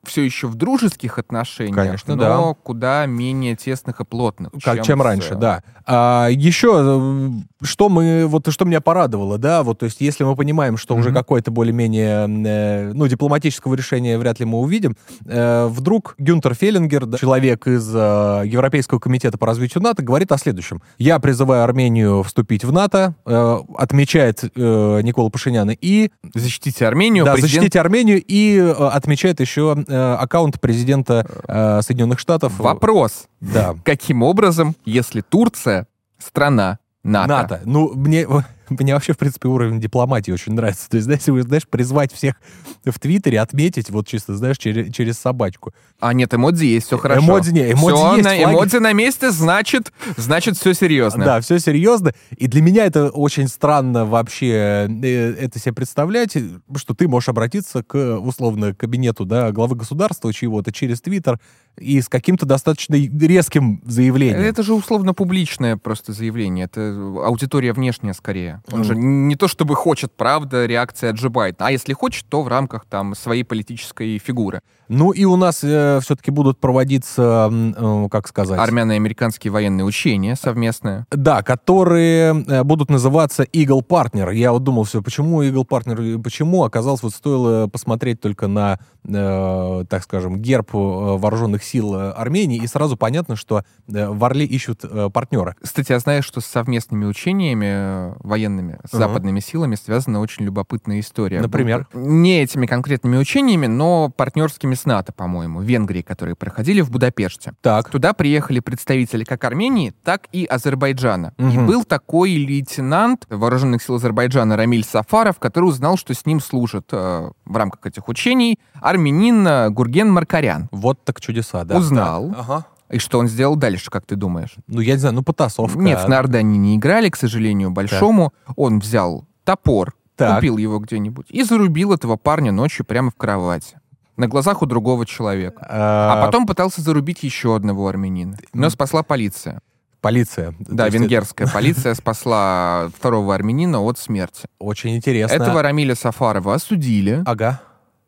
все 0.06 0.22
еще 0.22 0.48
в 0.48 0.56
дружеских 0.56 1.18
отношениях, 1.20 1.76
Конечно, 1.76 2.16
но 2.16 2.54
да. 2.54 2.60
куда 2.64 3.06
менее 3.08 3.56
тесных 3.56 4.00
и 4.00 4.06
плотных. 4.06 4.52
Как, 4.64 4.84
чем, 4.84 5.00
с, 5.02 5.04
раньше, 5.04 5.34
э, 5.34 5.38
да. 5.38 5.64
А, 5.86 6.28
еще, 6.30 6.80
э, 6.80 7.32
что 7.66 7.90
мы, 7.90 8.26
вот 8.28 8.52
что 8.52 8.66
меня 8.66 8.82
порадовало, 8.82 9.38
да, 9.38 9.64
вот, 9.64 9.80
то 9.80 9.86
есть, 9.86 10.02
если 10.02 10.24
мы 10.24 10.36
понимаем, 10.36 10.78
что 10.78 10.96
уже 10.96 11.10
Мгм. 11.10 11.18
какое-то 11.18 11.52
более-менее, 11.52 12.28
э, 12.46 12.92
ну, 12.94 13.08
дипломатического 13.08 13.76
решения 13.76 14.18
вряд 14.18 14.40
ли 14.40 14.46
мы 14.46 14.60
увидим, 14.60 14.96
э, 15.26 15.68
вдруг 15.68 16.16
Гюнтер 16.18 16.54
Феллингер, 16.56 17.06
да, 17.06 17.18
человек 17.18 17.68
из 17.68 17.90
э, 17.94 18.44
Европейского 18.46 19.00
комитета 19.00 19.38
по 19.38 19.48
развитию 19.48 19.84
НАТО, 19.84 20.04
говорит 20.04 20.32
о 20.32 20.38
следующем. 20.38 20.82
Я 20.98 21.20
призываю 21.20 21.64
Армению 21.64 22.24
вступить 22.24 22.64
в 22.64 22.72
НАТО, 22.72 23.16
э, 23.26 23.58
отмечает 23.78 24.44
э, 24.44 25.02
Никола 25.04 25.30
Пашиняна, 25.30 25.72
и 25.72 26.12
Защитите 26.34 26.86
Армению. 26.88 27.26
да, 27.26 27.34
президент- 27.34 27.52
защитите 27.54 27.80
Армению, 27.80 28.22
и 28.26 28.58
э, 28.58 28.72
отмечает 28.72 29.40
еще 29.40 29.76
э, 29.88 30.14
аккаунт 30.14 30.62
президента 30.62 31.26
э, 31.48 31.82
Соединенных 31.82 32.20
Штатов. 32.20 32.58
Вопрос. 32.60 33.26
Да. 33.42 33.76
Каким 33.84 34.24
образом, 34.24 34.76
если 34.86 35.22
Турция 35.22 35.88
страна 36.18 36.80
НАТО? 37.06 37.28
НАТО. 37.28 37.62
Ну, 37.66 37.94
мне, 37.94 38.28
мне 38.70 38.94
вообще, 38.94 39.14
в 39.14 39.18
принципе, 39.18 39.48
уровень 39.48 39.80
дипломатии 39.80 40.32
очень 40.32 40.54
нравится. 40.54 40.90
То 40.90 40.98
есть, 40.98 41.06
знаешь, 41.06 41.26
вы, 41.28 41.44
знаешь, 41.44 41.68
призвать 41.68 42.12
всех 42.12 42.36
в 42.84 43.00
Твиттере, 43.00 43.40
отметить, 43.40 43.90
вот 43.90 44.08
чисто, 44.08 44.36
знаешь, 44.36 44.58
через, 44.58 44.94
через 44.94 45.18
собачку. 45.20 45.74
А 46.00 46.14
нет, 46.14 46.34
эмодзи 46.34 46.66
есть, 46.66 46.88
все 46.88 46.98
хорошо. 46.98 47.22
Эмодзи 47.22 47.52
не, 47.52 47.72
эмодзи 47.72 47.96
Всё, 47.96 48.12
есть, 48.16 48.24
на, 48.24 48.36
флаги. 48.36 48.44
эмодзи 48.44 48.78
на 48.78 48.94
месте, 48.94 49.32
значит, 49.32 49.94
значит, 50.18 50.58
все 50.58 50.74
серьезно. 50.74 51.26
Да, 51.26 51.42
все 51.42 51.60
серьезно. 51.60 52.14
И 52.36 52.48
для 52.48 52.62
меня 52.62 52.86
это 52.86 53.10
очень 53.10 53.48
странно 53.48 54.06
вообще 54.06 54.88
э, 55.04 55.34
это 55.40 55.60
себе 55.60 55.74
представлять, 55.74 56.36
что 56.76 56.94
ты 56.94 57.08
можешь 57.08 57.30
обратиться 57.30 57.84
к, 57.84 58.18
условно, 58.18 58.74
кабинету 58.74 59.26
да, 59.26 59.52
главы 59.52 59.76
государства 59.76 60.34
чего-то 60.34 60.72
через 60.72 61.02
Твиттер 61.02 61.40
и 61.78 62.02
с 62.02 62.08
каким-то 62.10 62.46
достаточно 62.46 62.96
резким 62.96 63.82
заявлением. 63.86 64.40
Это 64.42 64.64
же 64.64 64.74
условно 64.74 65.14
публичное 65.14 65.78
просто 65.78 66.14
заявление. 66.14 66.66
Это 66.66 66.90
аудитория 67.26 67.74
внешняя 67.74 68.14
скорее. 68.14 68.62
Он 68.72 68.80
Мгм. 68.80 68.84
же 68.86 68.96
не 68.96 69.36
то 69.36 69.48
чтобы 69.48 69.76
хочет, 69.76 70.12
правда, 70.16 70.66
реакция 70.66 71.12
Джо 71.14 71.30
Байдена. 71.30 71.68
А 71.68 71.72
если 71.72 71.94
хочет, 71.94 72.26
то 72.30 72.42
в 72.44 72.48
рамках 72.48 72.86
там 72.86 73.16
своей 73.16 73.44
политической 73.44 74.18
фигуры. 74.20 74.62
Ну 74.88 75.12
и 75.12 75.26
у 75.26 75.36
нас 75.36 75.58
все-таки 75.58 76.32
будут 76.32 76.60
проводиться, 76.60 77.50
э, 77.52 78.08
как 78.12 78.28
сказать... 78.28 78.60
Армяно-американские 78.60 79.52
военные 79.52 79.86
учения 79.86 80.36
совместные. 80.36 81.06
Да, 81.12 81.42
которые 81.44 82.44
э, 82.48 82.64
будут 82.64 82.90
называться 82.90 83.44
Eagle 83.44 83.86
Partner. 83.86 84.34
Я 84.34 84.52
вот 84.52 84.64
думал, 84.64 84.84
все, 84.84 85.02
почему 85.02 85.44
Eagle 85.44 85.68
Partner, 85.68 86.22
почему? 86.22 86.64
Оказалось, 86.64 87.02
вот 87.04 87.14
стоило 87.14 87.68
посмотреть 87.68 88.22
только 88.22 88.48
на, 88.48 88.80
э, 89.04 89.86
так 89.90 90.04
скажем, 90.04 90.40
герб 90.40 90.70
э, 90.74 90.78
вооруженных 90.78 91.64
сил 91.64 91.96
э, 91.96 92.12
Армении, 92.12 92.62
и 92.62 92.68
сразу 92.68 92.98
понятно, 92.98 93.36
что 93.36 93.64
э, 93.88 94.08
в 94.08 94.24
Орле 94.24 94.46
ищут 94.46 94.82
э, 94.84 95.10
партнера. 95.12 95.56
Кстати, 95.62 95.92
я 95.92 96.00
знаю, 96.00 96.22
что 96.24 96.42
с 96.42 96.46
совместными 96.46 97.06
учениями 97.06 97.66
э, 97.68 98.14
военными, 98.20 98.80
с 98.90 98.94
Ага. 98.94 99.08
западными 99.08 99.40
силами 99.40 99.76
связана 99.76 100.20
очень 100.20 100.46
любопытная 100.46 101.00
история. 101.00 101.42
Например? 101.42 101.88
Не 101.94 102.42
этими 102.44 102.66
конкретными 102.66 103.18
учениями, 103.18 103.68
но 103.68 104.10
партнерскими 104.16 104.75
с 104.76 104.86
НАТО, 104.86 105.12
по-моему, 105.14 105.60
в 105.60 105.64
Венгрии, 105.64 106.02
которые 106.02 106.36
проходили 106.36 106.82
в 106.82 106.92
Будапеште. 106.92 107.54
Так, 107.62 107.90
Туда 107.90 108.14
приехали 108.14 108.60
представители 108.60 109.24
как 109.24 109.44
Армении, 109.44 109.94
так 110.04 110.28
и 110.32 110.46
Азербайджана. 110.46 111.34
И 111.38 111.44
Мгм. 111.44 111.68
был 111.68 111.84
такой 111.84 112.34
лейтенант 112.36 113.26
вооруженных 113.30 113.82
сил 113.82 113.96
Азербайджана 113.96 114.58
Рамиль 114.58 114.84
Сафаров, 114.84 115.40
который 115.40 115.66
узнал, 115.66 115.98
что 115.98 116.14
с 116.14 116.26
ним 116.26 116.40
служит 116.40 116.90
э, 116.92 117.30
в 117.46 117.56
рамках 117.58 117.86
этих 117.86 118.08
учений 118.08 118.60
армянин 118.82 119.48
э, 119.48 119.70
Гурген 119.70 120.12
Маркарян. 120.12 120.68
вот 120.72 121.04
так 121.04 121.20
чудеса, 121.22 121.64
да. 121.64 121.78
Узнал. 121.78 122.30
Так, 122.30 122.40
Ага. 122.40 122.66
И 122.92 123.00
что 123.00 123.18
он 123.18 123.28
сделал 123.28 123.56
дальше, 123.56 123.90
как 123.90 124.06
ты 124.06 124.16
думаешь? 124.16 124.56
Ну, 124.68 124.80
я 124.80 124.94
не 124.94 125.00
знаю, 125.00 125.16
ну, 125.16 125.24
потасовка. 125.24 125.80
Нет, 125.80 126.04
в 126.04 126.08
нарды 126.08 126.38
они 126.38 126.58
не 126.60 126.76
играли, 126.76 127.10
к 127.10 127.16
сожалению, 127.16 127.72
большому. 127.72 128.32
Он 128.56 128.80
взял 128.80 129.26
топор, 129.44 129.96
Так. 130.16 130.36
купил 130.36 130.58
его 130.58 130.78
где-нибудь 130.80 131.26
и 131.30 131.42
зарубил 131.44 131.94
этого 131.94 132.16
парня 132.16 132.52
ночью 132.52 132.86
прямо 132.86 133.10
в 133.10 133.16
кровати. 133.16 133.80
На 134.18 134.28
глазах 134.28 134.62
у 134.62 134.66
другого 134.66 135.06
человека. 135.06 135.66
А 135.70 136.14
А 136.14 136.26
потом 136.26 136.46
пытался 136.46 136.82
зарубить 136.82 137.24
еще 137.24 137.56
одного 137.56 137.88
армянина. 137.88 138.38
Но 138.54 138.70
спасла 138.70 139.04
полиция. 139.04 139.60
Полиция. 140.02 140.54
Да, 140.60 140.86
есть 140.86 140.98
венгерская 140.98 141.48
полиция 141.48 141.94
спасла 141.96 142.90
второго 142.96 143.34
армянина 143.34 143.82
от 143.82 143.98
смерти. 143.98 144.48
Очень 144.60 144.96
интересно. 144.98 145.34
Этого 145.34 145.64
Рамиля 145.64 145.96
Сафарова 145.96 146.54
осудили. 146.54 147.24
Ага. 147.26 147.60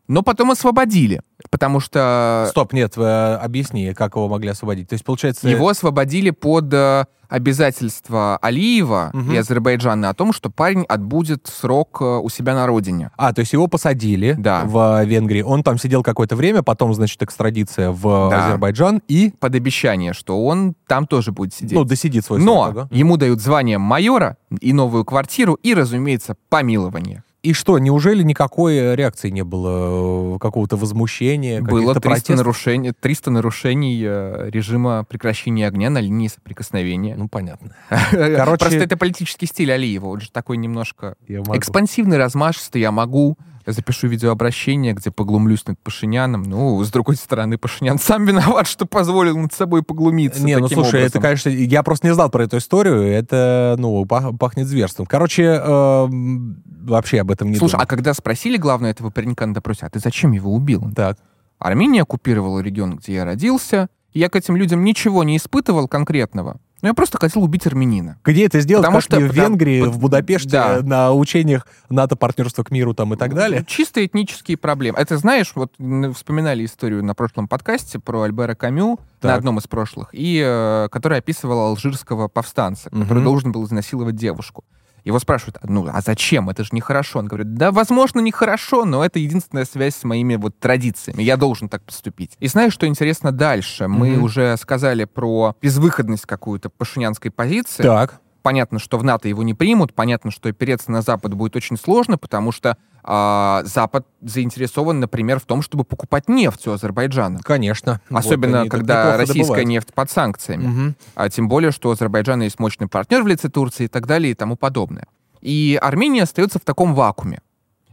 Но 0.08 0.22
потом 0.24 0.52
освободили, 0.52 1.22
потому 1.50 1.80
что 1.80 2.48
Стоп, 2.50 2.74
нет, 2.74 2.94
э, 2.98 3.36
объясни, 3.36 3.94
как 3.94 4.16
его 4.16 4.28
могли 4.28 4.50
освободить. 4.50 4.90
То 4.90 4.94
есть, 4.94 5.04
получается... 5.06 5.48
его 5.50 5.70
освободили 5.70 6.30
под 6.32 6.74
э, 6.74 7.06
обязательства 7.30 8.38
Алиева 8.42 9.10
Мгм. 9.14 9.34
и 9.34 9.38
Азербайджана 9.38 10.10
о 10.10 10.14
том, 10.14 10.32
что 10.32 10.50
парень 10.50 10.84
отбудет 10.88 11.48
срок 11.48 11.98
э, 12.02 12.06
у 12.06 12.30
себя 12.30 12.54
на 12.56 12.66
родине. 12.68 13.12
А, 13.18 13.34
то 13.34 13.40
есть 13.42 13.52
его 13.54 13.68
посадили 13.68 14.36
Да. 14.38 14.64
в 14.66 15.04
Венгрии. 15.04 15.42
Он 15.42 15.64
там 15.64 15.78
сидел 15.78 16.04
какое-то 16.04 16.36
время, 16.36 16.64
потом, 16.64 16.94
значит, 16.94 17.22
экстрадиция 17.24 17.92
в 17.92 18.30
Да. 18.30 18.46
Азербайджан 18.46 19.02
и, 19.08 19.34
Под 19.40 19.56
обещание, 19.56 20.14
что 20.14 20.46
он 20.46 20.76
там 20.88 21.08
тоже 21.08 21.32
будет 21.32 21.54
сидеть. 21.54 21.74
ну, 21.74 21.84
досидит 21.84 22.26
свой 22.26 22.40
Но 22.40 22.66
срок. 22.72 22.78
ага. 22.86 22.88
ему 22.92 23.18
дают 23.18 23.42
звание 23.42 23.78
майора 23.78 24.38
и 24.62 24.72
новую 24.74 25.04
квартиру, 25.06 25.56
и, 25.56 25.74
разумеется, 25.74 26.36
помилование. 26.50 27.24
И 27.48 27.54
что, 27.54 27.80
неужели 27.80 28.24
никакой 28.24 28.76
э, 28.76 28.96
реакции 28.98 29.30
не 29.30 29.46
было? 29.46 30.36
э, 30.36 30.40
Какого-то 30.40 30.76
возмущения, 30.76 31.62
Было 31.62 31.94
каких-то 31.94 32.02
300 32.02 32.02
протестов? 32.02 32.36
нарушений, 32.36 32.92
300 32.92 33.32
нарушений 33.32 34.04
э, 34.06 34.50
режима 34.52 35.06
прекращения 35.06 35.66
огня 35.66 35.90
на 35.90 36.00
линии 36.00 36.28
соприкосновения. 36.28 37.16
Ну, 37.16 37.30
понятно. 37.30 37.72
Короче... 38.12 38.66
Просто 38.66 38.80
это 38.80 38.98
политический 38.98 39.46
стиль 39.46 39.72
Алиева. 39.72 40.08
Он 40.08 40.20
же 40.20 40.30
такой 40.30 40.58
немножко 40.58 41.16
экспансивный, 41.30 42.18
размашистый. 42.18 42.82
Я 42.82 42.92
могу. 42.92 43.38
Я 43.68 43.74
запишу 43.74 44.08
видеообращение, 44.08 44.94
где 44.94 45.12
поглумлюсь 45.12 45.68
над 45.68 45.78
Пашиняном. 45.80 46.44
Ну, 46.44 46.82
с 46.82 46.90
другой 46.90 47.18
стороны, 47.18 47.58
Пашинян 47.58 48.00
сам 48.00 48.26
виноват, 48.26 48.66
что 48.66 48.86
позволил 48.86 49.38
над 49.38 49.52
собой 49.52 49.84
поглумиться 49.84 50.42
Не, 50.42 50.58
ну 50.58 50.70
слушай, 50.70 51.02
это, 51.02 51.18
образом. 51.18 51.22
конечно, 51.22 51.50
я 51.50 51.84
просто 51.84 52.08
не 52.08 52.14
знал 52.14 52.30
про 52.30 52.46
эту 52.46 52.58
историю. 52.60 53.02
Это, 53.02 53.76
ну, 53.78 54.06
пах- 54.06 54.38
пахнет 54.38 54.68
зверством. 54.68 55.06
Короче, 55.06 55.44
эм, 55.44 56.64
вообще 56.84 57.20
об 57.20 57.30
этом 57.30 57.52
не 57.52 57.58
Слушай, 57.58 57.74
думал. 57.74 57.84
а 57.84 57.88
когда 57.88 58.14
спросили 58.14 58.56
главное 58.56 58.92
этого 58.92 59.10
паренька 59.10 59.46
на 59.46 59.54
допросе, 59.54 59.86
а 59.86 59.90
ты 59.90 60.00
зачем 60.00 60.32
его 60.32 60.54
убил? 60.54 60.90
Так. 60.96 61.18
Армения 61.60 62.04
оккупировала 62.04 62.60
регион, 62.60 62.96
где 62.96 63.16
я 63.16 63.26
родился. 63.26 63.90
и 64.14 64.20
Я 64.20 64.30
к 64.30 64.38
этим 64.38 64.56
людям 64.56 64.86
ничего 64.86 65.26
не 65.26 65.36
испытывал 65.36 65.90
конкретного. 65.90 66.62
Но 66.82 66.90
я 66.90 66.94
просто 66.94 67.18
хотел 67.18 67.44
убить 67.44 67.66
армянина. 67.66 68.18
Где 68.24 68.46
это 68.46 68.60
сделать? 68.60 68.86
Потому 68.86 69.02
что- 69.02 69.20
в 69.20 69.34
Венгрии, 69.34 69.82
пот- 69.84 69.90
в 69.96 70.00
Будапеште, 70.00 70.50
да. 70.50 70.80
на 70.84 71.12
учениях 71.12 71.66
НАТО 71.90 72.16
партнерства 72.16 72.64
к 72.64 72.70
миру 72.72 72.94
там 72.94 73.14
и 73.14 73.18
так 73.18 73.34
далее. 73.34 73.66
Чисто 73.68 74.06
этнические 74.06 74.58
проблемы. 74.58 74.98
Это 75.00 75.18
знаешь, 75.18 75.54
вот 75.56 75.74
вспоминали 76.16 76.66
историю 76.66 77.04
на 77.04 77.16
прошлом 77.16 77.48
подкасте 77.48 77.98
про 78.00 78.22
Альбера 78.22 78.54
Камю 78.54 79.00
Так. 79.20 79.32
на 79.32 79.36
одном 79.36 79.58
из 79.58 79.68
прошлых, 79.68 80.10
и 80.14 80.40
э, 80.46 80.88
который 80.92 81.18
описывал 81.18 81.60
алжирского 81.70 82.28
повстанца, 82.28 82.90
который 82.92 83.16
Мгм. 83.20 83.24
должен 83.24 83.52
был 83.52 83.66
изнасиловать 83.66 84.16
девушку. 84.16 84.64
Его 85.08 85.20
спрашивают, 85.20 85.58
ну 85.64 85.88
а 85.90 86.02
зачем? 86.02 86.50
Это 86.50 86.66
же 86.66 86.72
нехорошо. 86.74 87.20
Он 87.20 87.28
говорит, 87.28 87.54
да, 87.54 87.72
возможно, 87.72 88.20
нехорошо, 88.20 88.84
но 88.84 89.06
это 89.06 89.20
единственная 89.20 89.64
связь 89.64 89.96
с 89.96 90.04
моими 90.04 90.36
вот 90.36 90.60
традициями. 90.60 91.24
Я 91.24 91.38
должен 91.38 91.70
так 91.70 91.82
поступить. 91.84 92.36
И 92.42 92.48
знаешь, 92.48 92.74
что 92.74 92.86
интересно 92.88 93.32
дальше? 93.32 93.88
Мы 93.88 94.10
Мгм. 94.12 94.24
уже 94.24 94.58
сказали 94.58 95.06
про 95.06 95.56
безвыходность 95.62 96.26
какую-то 96.26 96.70
пашинянской 96.70 97.32
позиции. 97.32 97.84
Так. 97.84 98.20
Понятно, 98.48 98.80
что 98.80 98.98
в 98.98 99.04
НАТО 99.04 99.28
его 99.28 99.44
не 99.44 99.54
примут, 99.54 99.94
понятно, 99.94 100.32
что 100.32 100.48
опереться 100.48 100.90
на 100.90 101.02
Запад 101.02 101.34
будет 101.34 101.58
очень 101.58 101.76
сложно, 101.76 102.18
потому 102.18 102.54
что 102.54 102.78
а, 103.04 103.62
Запад 103.66 104.08
заинтересован, 104.22 105.02
например, 105.02 105.42
в 105.42 105.44
том, 105.44 105.62
чтобы 105.62 105.84
покупать 105.84 106.30
нефть 106.30 106.66
у 106.68 106.72
Азербайджана. 106.72 107.42
Конечно. 107.44 108.00
Особенно, 108.10 108.62
Вот 108.62 108.72
когда 108.72 109.18
российская 109.18 109.42
добывают. 109.42 109.68
нефть 109.68 109.94
под 109.94 110.10
санкциями. 110.10 110.66
Мгм. 110.66 110.96
А 111.16 111.30
тем 111.30 111.50
более, 111.50 111.72
что 111.72 111.90
у 111.90 111.92
Азербайджана 111.92 112.44
есть 112.44 112.58
мощный 112.58 112.88
партнер 112.88 113.22
в 113.22 113.28
лице 113.28 113.50
Турции 113.50 113.84
и 113.84 113.88
так 113.90 114.08
далее 114.08 114.32
и 114.32 114.34
тому 114.34 114.56
подобное. 114.56 115.08
И 115.42 115.78
Армения 115.82 116.24
остается 116.24 116.58
в 116.58 116.64
таком 116.64 116.96
вакууме. 116.96 117.42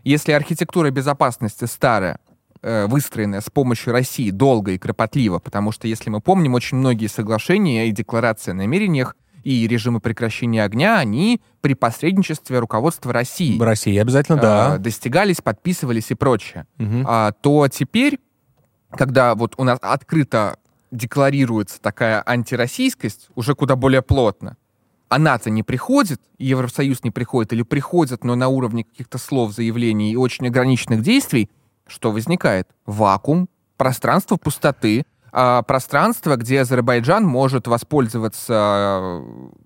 Если 0.05 0.31
архитектура 0.31 0.89
безопасности 0.93 1.65
старая, 1.65 2.21
э, 2.63 2.87
выстроенная 2.87 3.41
с 3.41 3.51
помощью 3.51 3.93
России 3.93 4.31
долго 4.31 4.71
и 4.71 4.79
кропотливо, 4.79 5.41
потому 5.41 5.73
что, 5.73 5.89
если 5.89 6.11
мы 6.11 6.21
помним, 6.21 6.55
очень 6.55 6.77
многие 6.77 7.09
соглашения 7.09 7.89
и 7.89 7.91
декларации 7.91 8.53
о 8.53 8.55
намерениях 8.55 9.17
и 9.45 9.69
режимы 9.69 10.01
прекращения 10.01 10.65
огня, 10.65 10.99
они 10.99 11.41
при 11.61 11.75
посредничестве 11.75 12.59
руководства 12.59 13.13
России 13.13 13.61
России 13.61 13.97
обязательно, 13.99 14.41
да. 14.41 14.79
достигались, 14.79 15.41
подписывались 15.41 16.11
и 16.11 16.15
прочее 16.15 16.67
Мгм. 16.79 17.05
а, 17.07 17.33
то 17.33 17.69
теперь, 17.69 18.19
когда 18.91 19.35
вот 19.35 19.55
у 19.59 19.65
нас 19.65 19.79
открыто 19.83 20.57
декларируется 20.91 21.81
такая 21.81 22.23
антироссийскость, 22.25 23.29
уже 23.35 23.55
куда 23.55 23.77
более 23.77 24.03
плотно, 24.03 24.57
а 25.09 25.19
НАТО 25.19 25.51
не 25.51 25.63
приходит, 25.63 26.21
Евросоюз 26.39 27.05
не 27.05 27.11
приходит, 27.11 27.53
или 27.53 27.63
приходит, 27.63 28.25
но 28.25 28.35
на 28.35 28.49
уровне 28.49 28.85
каких-то 28.85 29.19
слов, 29.19 29.53
заявлений 29.53 30.13
и 30.13 30.17
очень 30.17 30.47
ограниченных 30.47 31.03
действий, 31.03 31.51
что 31.87 32.11
возникает? 32.11 32.69
Вакуум, 32.87 33.49
пространство 33.77 34.37
пустоты, 34.37 35.05
а, 35.37 35.63
пространство, 35.63 36.37
где 36.37 36.61
Азербайджан 36.61 37.25
может 37.25 37.67
воспользоваться 37.67 39.23
э, 39.23 39.23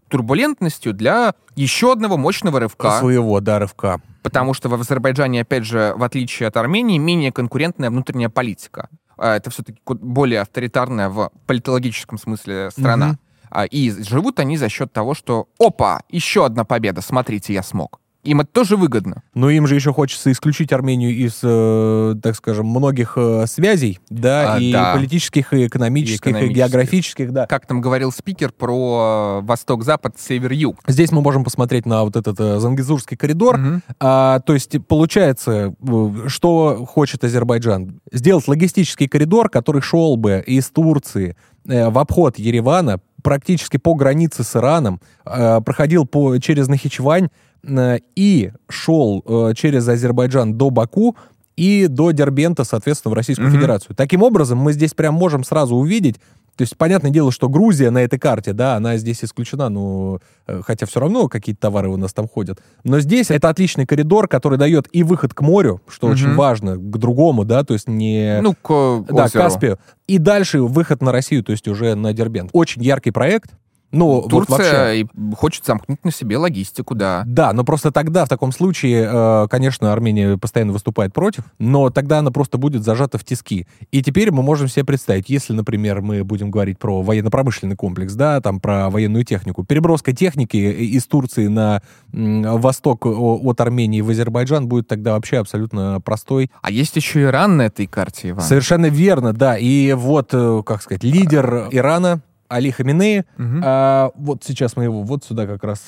турбулентностью 0.09 0.95
для 0.95 1.35
еще 1.57 1.93
одного 1.93 2.17
мощного 2.17 2.59
рывка. 2.59 2.99
Своего, 2.99 3.39
да, 3.41 3.59
рывка. 3.59 4.01
Потому 4.23 4.55
что 4.55 4.71
в 4.71 4.75
Азербайджане, 4.75 5.43
опять 5.43 5.67
же, 5.67 5.93
в 5.95 6.03
отличие 6.03 6.47
от 6.47 6.57
Армении, 6.57 6.97
менее 6.97 7.33
конкурентная 7.33 7.91
внутренняя 7.91 8.31
политика. 8.31 8.89
А 9.19 9.37
Это 9.37 9.51
все-таки 9.51 9.79
более 9.85 10.41
авторитарная 10.41 11.11
в 11.11 11.31
политологическом 11.47 12.17
смысле 12.17 12.71
страна. 12.71 13.19
А, 13.51 13.67
И 13.67 13.91
живут 13.91 14.41
они 14.41 14.57
за 14.57 14.71
счет 14.71 14.91
того, 14.91 15.13
что 15.13 15.49
«Опа! 15.59 16.01
Еще 16.09 16.47
одна 16.47 16.65
победа! 16.65 17.03
Смотрите, 17.03 17.53
я 17.53 17.63
смог!» 17.63 18.01
Им 18.25 18.41
это 18.41 18.51
тоже 18.53 18.77
выгодно. 18.77 19.23
Но 19.35 19.49
им 19.49 19.67
же 19.67 19.77
еще 19.77 19.93
хочется 19.93 20.33
исключить 20.33 20.73
Армению 20.73 21.15
из, 21.15 21.39
э, 21.43 22.15
так 22.21 22.35
скажем, 22.35 22.67
многих 22.67 23.13
э, 23.17 23.47
связей, 23.47 24.01
да, 24.11 24.55
А, 24.55 24.59
и 24.59 24.73
да. 24.73 24.95
политических, 24.95 25.53
и 25.55 25.67
экономических, 25.67 26.27
и, 26.27 26.31
экономических. 26.31 26.57
географических, 26.57 27.33
да. 27.33 27.47
Как 27.47 27.67
там 27.67 27.81
говорил 27.81 28.11
спикер 28.11 28.51
про 28.51 29.41
э, 29.41 29.47
восток-запад, 29.47 30.17
север-юг. 30.19 30.79
Здесь 30.87 31.13
мы 31.13 31.23
можем 31.23 31.45
посмотреть 31.45 31.87
на 31.87 32.03
вот 32.03 32.17
этот 32.17 32.39
э, 32.41 32.59
Зангизурский 32.59 33.17
коридор. 33.17 33.57
Мгм. 33.57 33.83
А, 34.01 34.41
то 34.41 34.53
есть 34.53 34.77
получается, 34.87 35.75
э, 35.81 36.29
что 36.29 36.85
хочет 36.87 37.23
Азербайджан? 37.23 38.01
Сделать 38.13 38.49
логистический 38.49 39.07
коридор, 39.07 39.49
который 39.49 39.81
шел 39.81 40.17
бы 40.17 40.43
из 40.45 40.69
Турции 40.71 41.37
э, 41.69 41.89
в 41.89 41.97
обход 41.99 42.39
Еревана, 42.39 43.01
практически 43.23 43.77
по 43.77 43.95
границе 43.95 44.45
с 44.45 44.57
Ираном, 44.57 45.01
э, 45.25 45.61
проходил 45.61 46.07
по, 46.07 46.39
через 46.39 46.69
Нахичевань 46.69 47.29
и 48.17 48.53
шел 48.69 49.23
э, 49.27 49.53
через 49.55 49.89
Азербайджан 49.89 50.55
до 50.55 50.71
Баку 50.71 51.17
и 51.57 51.87
до 51.89 52.13
Дербента, 52.13 52.65
соответственно, 52.65 53.13
в 53.13 53.15
Российскую 53.15 53.49
Мгм. 53.49 53.57
Федерацию. 53.57 53.97
Таким 53.97 54.23
образом, 54.23 54.59
мы 54.59 54.73
здесь 54.73 54.95
прям 54.95 55.15
можем 55.15 55.43
сразу 55.45 55.75
увидеть, 55.75 56.17
то 56.57 56.63
есть, 56.63 56.77
понятное 56.77 57.13
дело, 57.13 57.31
что 57.31 57.49
Грузия 57.49 57.91
на 57.91 57.99
этой 57.99 58.19
карте, 58.19 58.53
да, 58.53 58.75
она 58.75 58.97
здесь 58.97 59.23
исключена, 59.23 59.69
ну, 59.69 60.19
э, 60.49 60.61
хотя 60.67 60.87
все 60.87 60.99
равно 60.99 61.29
какие-то 61.29 61.61
товары 61.61 61.89
у 61.89 61.97
нас 61.97 62.13
там 62.13 62.27
ходят. 62.27 62.59
Но 62.83 62.99
здесь 62.99 63.31
это 63.31 63.49
отличный 63.49 63.87
коридор, 63.87 64.27
который 64.27 64.59
дает 64.59 64.89
и 64.91 65.05
выход 65.05 65.35
к 65.35 65.41
морю, 65.41 65.81
что 65.87 66.09
Мгм. 66.09 66.15
очень 66.15 66.35
важно, 66.35 66.77
к 66.77 66.99
другому, 66.99 67.45
да, 67.45 67.63
то 67.63 67.75
есть 67.75 67.87
не... 67.89 68.41
Ну, 68.43 68.55
к 68.55 68.71
э, 68.71 69.05
да, 69.09 69.25
озеру. 69.27 69.45
Каспию. 69.45 69.79
И 70.09 70.19
дальше 70.19 70.61
выход 70.61 71.01
на 71.01 71.13
Россию, 71.13 71.45
то 71.45 71.53
есть 71.53 71.69
уже 71.69 71.95
на 71.95 72.13
Дербент. 72.13 72.51
Очень 72.53 72.83
яркий 72.83 73.13
проект. 73.13 73.53
Ну, 73.91 74.21
вот 74.21 74.29
Турция 74.29 74.57
вообще. 74.57 75.01
и 75.01 75.35
хочет 75.35 75.65
замкнуть 75.65 76.05
на 76.05 76.13
себе 76.13 76.37
логистику, 76.37 76.95
да. 76.95 77.23
Да, 77.27 77.53
но 77.53 77.65
просто 77.65 77.91
тогда, 77.91 78.27
в 78.27 78.29
таком 78.29 78.53
случае, 78.53 79.09
э, 79.11 79.47
конечно, 79.49 79.93
Армения 79.93 80.37
постоянно 80.37 80.73
выступает 80.73 81.15
против, 81.15 81.45
но 81.59 81.89
тогда 81.91 82.19
она 82.19 82.31
просто 82.31 82.59
будет 82.59 82.85
зажата 82.85 83.17
в 83.17 83.25
тиски. 83.25 83.67
И 83.91 84.03
теперь 84.03 84.31
мы 84.31 84.43
можем 84.43 84.69
себе 84.69 84.85
представить, 84.85 85.31
если, 85.31 85.55
например, 85.55 86.03
мы 86.03 86.23
будем 86.23 86.51
говорить 86.51 86.79
про 86.79 87.03
военно-промышленный 87.03 87.77
комплекс, 87.77 88.13
да, 88.15 88.41
там 88.41 88.61
про 88.61 88.91
военную 88.91 89.25
технику, 89.25 89.65
переброска 89.65 90.13
техники 90.13 90.57
из 90.57 91.07
Турции 91.07 91.47
на 91.47 91.83
восток 92.13 93.07
от 93.07 93.61
Армении 93.61 94.01
в 94.03 94.11
Азербайджан 94.11 94.69
будет 94.69 94.89
тогда 94.89 95.13
вообще 95.13 95.39
абсолютно 95.39 96.01
простой. 96.01 96.51
А 96.63 96.71
есть 96.71 96.97
еще 96.97 97.23
Иран 97.23 97.57
на 97.57 97.63
этой 97.63 97.87
карте, 97.87 98.31
Иван. 98.31 98.43
Совершенно 98.43 98.87
верно, 98.87 99.33
да. 99.33 99.57
И 99.57 99.93
вот, 99.93 100.31
э, 100.33 100.63
как 100.65 100.83
сказать, 100.83 101.05
лидер 101.05 101.69
Ирана 101.71 102.23
Али 102.49 102.71
Хаминеи, 102.71 103.25
Мгм. 103.37 103.63
а, 103.65 104.11
вот 104.15 104.45
сейчас 104.45 104.77
мы 104.77 104.85
его 104.85 105.03
вот 105.03 105.25
сюда 105.25 105.47
как 105.47 105.63
раз 105.65 105.81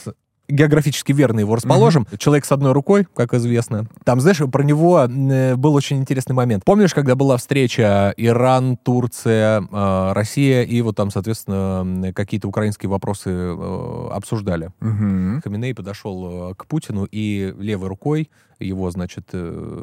географически 0.52 1.12
верно 1.12 1.38
его 1.38 1.54
расположим. 1.54 2.08
Человек 2.18 2.44
с 2.44 2.50
одной 2.50 2.72
рукой, 2.72 3.06
как 3.14 3.34
известно. 3.34 3.86
Там, 4.04 4.20
знаешь, 4.20 4.38
про 4.50 4.64
него 4.64 4.98
э, 5.08 5.54
был 5.54 5.74
очень 5.74 5.98
интересный 5.98 6.34
момент. 6.34 6.64
Помнишь, 6.64 6.92
когда 6.92 7.14
была 7.14 7.36
встреча 7.36 8.12
Иран, 8.16 8.76
Турция, 8.76 9.62
э, 9.62 10.12
Россия, 10.12 10.62
и 10.64 10.82
вот 10.82 10.96
там, 10.96 11.12
соответственно, 11.12 12.12
какие-то 12.12 12.48
украинские 12.48 12.90
вопросы 12.90 13.30
э, 13.30 14.08
обсуждали. 14.12 14.70
Мгм. 14.80 15.40
Хаминей 15.44 15.72
подошел 15.72 16.52
к 16.56 16.66
Путину 16.66 17.06
и 17.08 17.54
левой 17.56 17.86
рукой 17.88 18.28
его, 18.58 18.90
значит, 18.90 19.30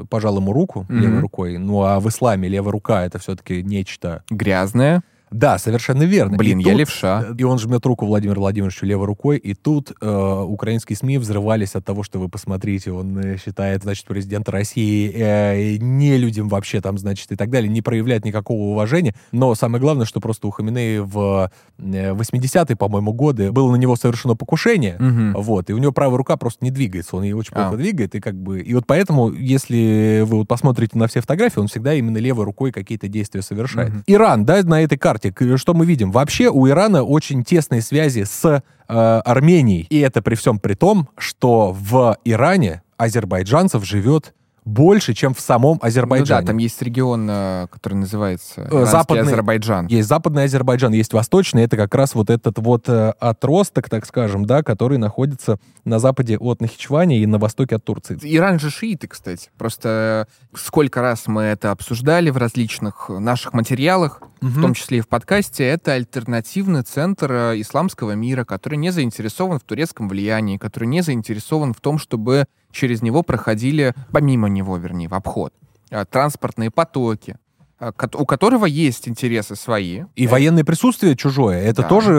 пожал 0.09 0.38
ему 0.38 0.51
руку 0.51 0.86
Мгм. 0.89 0.99
левой 0.99 1.19
рукой. 1.21 1.57
Ну, 1.57 1.82
а 1.84 2.01
в 2.01 2.09
исламе 2.09 2.49
левая 2.49 2.73
рука— 2.73 3.05
это 3.05 3.19
все-таки 3.19 3.63
нечто 3.63 4.21
Грязная. 4.30 5.01
Да, 5.32 5.57
совершенно 5.57 6.03
верно. 6.03 6.38
Блин, 6.38 6.59
И 6.59 6.63
я 6.63 6.71
тут- 6.71 6.80
левша. 6.80 7.25
И 7.38 7.43
он 7.43 7.59
жмет 7.59 7.86
руку 7.86 8.05
Владимиру 8.05 8.41
Владимировичу 8.41 8.86
левой 8.86 9.05
рукой, 9.07 9.38
и 9.38 9.53
тут 9.53 9.91
э, 10.01 10.43
украинские 10.47 10.95
СМИ 10.95 11.17
взрывались 11.17 11.75
от 11.75 11.84
того, 11.86 12.03
что 12.03 12.19
вы 12.19 12.30
посмотрите, 12.30 12.91
он 12.91 13.17
э, 13.17 13.38
считает, 13.38 13.84
значит, 13.84 14.05
президента 14.05 14.51
России 14.51 15.11
э, 15.13 15.78
не 15.78 16.17
людям 16.17 16.47
вообще 16.49 16.80
там, 16.82 16.97
значит, 16.97 17.32
и 17.32 17.36
так 17.36 17.49
далее, 17.49 17.69
не 17.69 17.82
проявляет 17.82 18.25
никакого 18.25 18.71
уважения. 18.71 19.13
Но 19.32 19.53
самое 19.55 19.82
главное, 19.82 20.05
что 20.05 20.19
просто 20.21 20.47
у 20.47 20.51
Хаминеи 20.51 20.99
в 20.99 21.51
э, 21.80 22.13
80-е, 22.13 22.75
по-моему, 22.75 23.11
годы 23.13 23.51
было 23.51 23.71
на 23.71 23.75
него 23.75 23.95
совершено 23.95 24.36
покушение, 24.36 24.95
Мгм. 24.99 25.34
вот, 25.41 25.69
и 25.69 25.73
у 25.73 25.78
него 25.78 25.91
правая 25.91 26.17
рука 26.17 26.38
просто 26.38 26.63
не 26.63 26.71
двигается, 26.71 27.15
он 27.17 27.23
ее 27.23 27.36
очень 27.36 27.51
плохо 27.53 27.71
А. 27.73 27.78
двигает, 27.78 28.15
и 28.15 28.19
как 28.19 28.36
бы, 28.36 28.61
и 28.61 28.73
вот 28.73 28.86
поэтому, 28.88 29.32
если 29.32 30.21
вы 30.25 30.38
вот 30.38 30.47
посмотрите 30.47 30.97
на 30.97 31.07
все 31.07 31.21
фотографии, 31.21 31.59
он 31.59 31.67
всегда 31.67 31.93
именно 31.93 32.17
левой 32.17 32.45
рукой 32.45 32.71
какие-то 32.71 33.07
действия 33.07 33.41
совершает. 33.41 33.89
Мгм. 33.89 34.03
Иран, 34.07 34.45
да, 34.45 34.61
на 34.63 34.82
этой 34.84 34.97
карте, 34.97 35.16
к- 35.18 35.57
что 35.57 35.74
мы 35.74 35.86
видим? 35.86 36.11
Вообще 36.11 36.49
у 36.49 36.68
Ирана 36.68 37.03
очень 37.03 37.43
тесные 37.43 37.82
связи 37.82 38.24
с 38.24 38.45
э, 38.45 38.93
Арменией, 39.26 39.86
и 39.89 39.99
это 39.99 40.22
при 40.22 40.36
всем 40.36 40.59
при 40.59 40.74
том, 40.76 41.09
что 41.18 41.76
в 41.78 42.18
Иране 42.24 42.82
азербайджанцев 42.97 43.84
живет 43.86 44.34
больше, 44.68 45.13
чем 45.13 45.34
в 45.34 45.39
самом 45.39 45.74
Ну 45.76 45.80
да, 45.82 45.88
Азербайджане. 45.88 46.45
там 46.47 46.57
есть 46.57 46.82
регион, 46.82 47.28
э, 47.30 47.68
который 47.72 47.93
называется 47.95 48.68
Э, 48.70 48.86
западный- 48.86 49.22
Азербайджан. 49.24 49.88
Есть 49.88 50.07
западный 50.09 50.43
Азербайджан, 50.43 50.91
есть 50.93 51.13
восточный. 51.13 51.63
Это 51.63 51.78
как 51.78 51.95
раз 51.95 52.13
вот 52.15 52.30
этот 52.30 52.59
вот 52.59 52.89
э, 52.89 53.13
отросток, 53.20 53.89
так 53.89 54.05
скажем, 54.05 54.45
да, 54.45 54.63
который 54.63 54.97
находится 54.97 55.57
на 55.86 55.99
западе 55.99 56.38
от 56.38 56.59
Нахичевани 56.61 57.20
и 57.20 57.26
на 57.26 57.38
востоке 57.39 57.78
от 57.78 57.84
Турции. 57.86 58.18
Иран 58.22 58.59
же 58.59 58.70
шииты, 58.70 59.07
кстати. 59.07 59.49
Просто 59.57 60.28
сколько 60.53 61.01
раз 61.01 61.28
мы 61.28 61.43
это 61.43 61.72
обсуждали 61.72 62.30
в 62.30 62.38
различных 62.38 63.09
наших 63.09 63.53
материалах, 63.53 64.22
в 64.41 64.61
том 64.61 64.74
числе 64.74 64.99
и 64.99 65.01
в 65.01 65.07
подкасте, 65.07 65.63
это 65.65 65.93
альтернативный 65.93 66.84
центр 66.84 67.32
исламского 67.55 68.11
мира, 68.11 68.43
который 68.43 68.78
не 68.78 68.91
заинтересован 68.91 69.59
в 69.59 69.63
турецком 69.63 70.09
влиянии, 70.09 70.57
который 70.57 70.86
не 70.89 71.01
заинтересован 71.01 71.74
в 71.74 71.80
том, 71.82 71.97
чтобы 71.97 72.45
через 72.72 73.01
него 73.01 73.24
проходили, 73.24 73.93
помимо 74.11 74.49
него, 74.49 74.78
вернее, 74.78 75.07
в 75.07 75.13
обход, 75.13 75.53
э, 75.89 76.05
транспортные 76.05 76.72
потоки, 76.72 77.38
у 77.80 78.25
которого 78.25 78.65
есть 78.65 79.07
интересы 79.07 79.55
свои. 79.55 80.03
И 80.15 80.25
военное 80.28 80.63
присутствие 80.63 81.15
чужое, 81.15 81.61
это 81.61 81.84
Да. 81.84 81.88
тоже, 81.88 82.13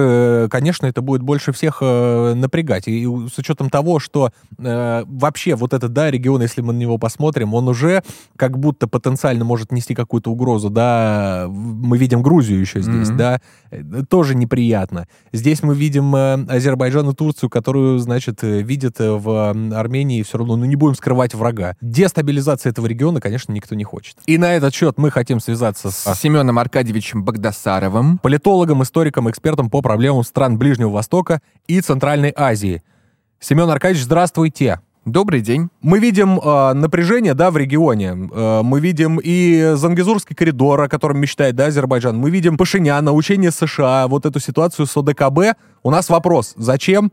э, 0.45 0.49
конечно, 0.51 0.87
это 0.87 1.03
будет 1.03 1.23
больше 1.23 1.53
всех 1.53 1.79
э, 1.81 2.35
напрягать. 2.35 2.87
И 2.87 3.05
с 3.05 3.39
учетом 3.39 3.69
того, 3.69 3.99
что 3.99 4.31
э, 4.59 5.03
вообще 5.07 5.57
вот 5.57 5.73
этот, 5.75 5.93
да, 5.93 6.11
регион, 6.11 6.43
если 6.43 6.61
мы 6.61 6.73
на 6.73 6.79
него 6.79 6.97
посмотрим, 6.99 7.55
он 7.55 7.67
уже 7.69 8.03
как 8.37 8.59
будто 8.59 8.87
потенциально 8.87 9.45
может 9.45 9.73
нести 9.73 9.95
какую-то 9.95 10.31
угрозу, 10.31 10.71
да, 10.71 11.47
мы 11.49 11.99
видим 11.99 12.23
Грузию 12.23 12.61
еще 12.61 12.81
здесь, 12.81 13.09
Мгм. 13.09 13.17
да, 13.17 13.41
э, 13.73 13.83
тоже 14.09 14.37
неприятно. 14.37 15.09
Здесь 15.33 15.63
мы 15.65 15.75
видим 15.75 16.15
э, 16.15 16.35
Азербайджан 16.49 17.09
и 17.11 17.15
Турцию, 17.15 17.51
которую, 17.51 17.99
значит, 17.99 18.45
э, 18.45 18.63
видят 18.63 19.01
э, 19.01 19.11
в 19.11 19.51
Армении 19.77 20.23
все 20.23 20.39
равно, 20.39 20.55
ну 20.57 20.65
не 20.67 20.77
будем 20.77 20.95
скрывать 20.95 21.35
врага. 21.35 21.75
Дестабилизация 21.81 22.71
этого 22.71 22.87
региона, 22.87 23.21
конечно, 23.21 23.53
никто 23.53 23.75
не 23.75 23.85
хочет. 23.85 24.17
И 24.27 24.39
на 24.39 24.55
этот 24.55 24.73
счет 24.73 24.99
мы 24.99 25.11
хотим 25.11 25.41
связаться 25.49 25.91
с 25.91 26.05
С 26.05 26.21
Семеном 26.21 26.59
Аркадьевичем 26.59 27.25
Багдасаровым. 27.25 28.19
политологом, 28.19 28.83
историком, 28.83 29.31
экспертом 29.31 29.71
по 29.71 29.81
проблемам 29.81 30.23
стран 30.23 30.59
Ближнего 30.59 30.91
Востока 30.91 31.41
и 31.67 31.81
Центральной 31.81 32.35
Азии. 32.37 32.83
Семен 33.41 33.71
Аркадьевич, 33.71 34.05
здравствуйте. 34.05 34.83
Добрый 35.07 35.41
день. 35.41 35.71
Мы 35.81 36.01
видим 36.01 36.39
э, 36.39 36.73
напряжение, 36.75 37.33
да, 37.33 37.51
в 37.51 37.57
регионе. 37.57 38.29
Э, 38.31 38.61
мы 38.63 38.81
видим 38.81 39.19
и 39.25 39.73
Зангезурский 39.73 40.37
коридор, 40.37 40.83
о 40.83 40.89
котором 40.89 41.19
мечтает, 41.19 41.57
да, 41.57 41.67
Азербайджан. 41.67 42.19
Мы 42.19 42.29
видим 42.29 42.59
Пашиняна, 42.59 43.15
учение 43.15 43.51
США, 43.51 44.07
вот 44.07 44.27
эту 44.27 44.41
ситуацию 44.41 44.85
с 44.85 44.95
ОДКБ. 44.99 45.57
У 45.83 45.91
нас 45.91 46.11
вопрос, 46.11 46.53
зачем 46.59 47.11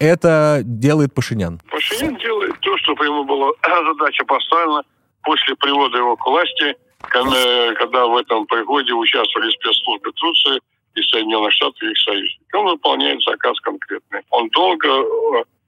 это 0.00 0.62
делает 0.64 1.14
Пашинян? 1.14 1.60
Пашинян 1.70 2.16
делает 2.16 2.58
то, 2.58 2.76
что 2.78 2.92
ему 3.04 3.22
была 3.24 3.52
задача 3.62 4.24
поставлена 4.24 4.82
после 5.22 5.54
привода 5.54 5.98
его 5.98 6.16
к 6.16 6.26
власти, 6.26 6.74
когда, 6.98 8.06
в 8.06 8.16
этом 8.16 8.46
приходе 8.46 8.92
участвовали 8.92 9.50
спецслужбы 9.50 10.12
Турции 10.12 10.60
и 10.94 11.02
Соединенных 11.02 11.52
Штатов 11.52 11.82
и 11.82 11.90
их 11.90 11.98
союзников. 11.98 12.54
Он 12.54 12.66
выполняет 12.66 13.22
заказ 13.22 13.58
конкретный. 13.60 14.20
Он 14.30 14.48
долго 14.50 14.88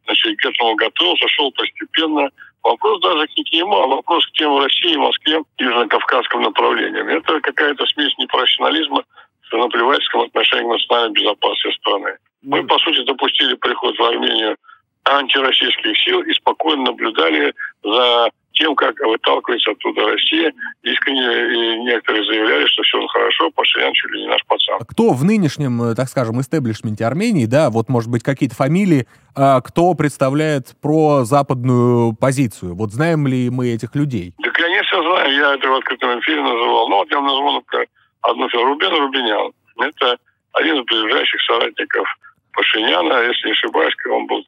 значит, 0.05 0.39
к 0.39 0.47
этому 0.47 0.75
готовился, 0.77 1.29
шел 1.29 1.53
постепенно. 1.53 2.31
Вопрос 2.65 3.01
даже 3.01 3.27
к 3.27 3.53
нему, 3.53 3.77
а 3.77 3.87
вопрос 3.87 4.27
к 4.27 4.33
тем 4.33 4.55
в 4.55 4.61
России, 4.61 4.97
Москве, 4.97 5.41
Южно-Кавказском 5.59 6.41
направлении. 6.41 7.17
Это 7.17 7.41
какая-то 7.41 7.87
смесь 7.87 8.17
непрофессионализма 8.19 9.05
с 9.49 9.53
наплевательским 9.53 10.21
отношением 10.21 10.71
к 10.71 10.73
национальной 10.73 11.13
безопасности 11.13 11.79
страны. 11.79 12.17
Мы, 12.43 12.67
по 12.67 12.79
сути, 12.79 13.05
допустили 13.05 13.55
приход 13.55 13.97
в 13.99 14.03
Армению 14.03 14.57
антироссийских 15.05 15.97
сил 15.99 16.21
и 16.23 16.33
спокойно 16.33 16.85
наблюдали 16.85 17.55
за 17.83 18.31
тем, 18.59 18.75
как 18.75 18.99
выталкивается 19.01 19.71
оттуда 19.71 20.07
Россия. 20.07 20.53
Искренне 20.83 21.21
и 21.23 21.79
некоторые 21.85 22.25
заявляли, 22.25 22.67
что 22.67 22.83
все 22.83 23.07
хорошо, 23.07 23.51
Пашинян 23.53 23.93
чуть 23.93 24.11
ли 24.11 24.23
не 24.23 24.29
наш 24.29 24.45
пацан. 24.47 24.81
Кто 24.89 25.13
в 25.13 25.25
нынешнем, 25.25 25.81
э, 25.83 25.95
так 25.95 26.09
скажем, 26.09 26.41
истеблишменте 26.41 27.07
Армении, 27.07 27.47
да, 27.47 27.71
вот, 27.71 27.89
может 27.89 28.11
быть, 28.11 28.23
какие-то 28.23 28.57
фамилии, 28.57 29.07
а, 29.37 29.61
кто 29.61 29.95
представляет 29.95 30.75
про 30.83 31.25
западную 31.25 32.15
позицию? 32.15 32.75
Вот 32.75 32.91
знаем 32.91 33.27
ли 33.27 33.49
мы 33.51 33.69
этих 33.69 33.95
людей? 33.95 34.35
Да, 34.39 34.51
конечно, 34.51 35.03
знаю, 35.03 35.33
я 35.33 35.55
это 35.55 35.69
в 35.69 35.75
открытом 35.75 36.19
эфире 36.21 36.43
называл. 36.43 36.89
Ну, 36.89 36.97
вот 36.97 37.11
я 37.11 37.21
назову, 37.21 37.53
например, 37.53 37.87
одну 38.23 38.49
фигуру. 38.49 38.71
Рубен 38.71 38.91
Рубинян. 38.91 39.53
Это 39.79 40.17
один 40.55 40.81
из 40.81 40.85
ближайших 40.85 41.41
соратников 41.43 42.09
Пашиняна, 42.53 43.23
если 43.23 43.47
не 43.47 43.53
ошибаюсь, 43.53 43.95
он 44.11 44.27
был 44.27 44.45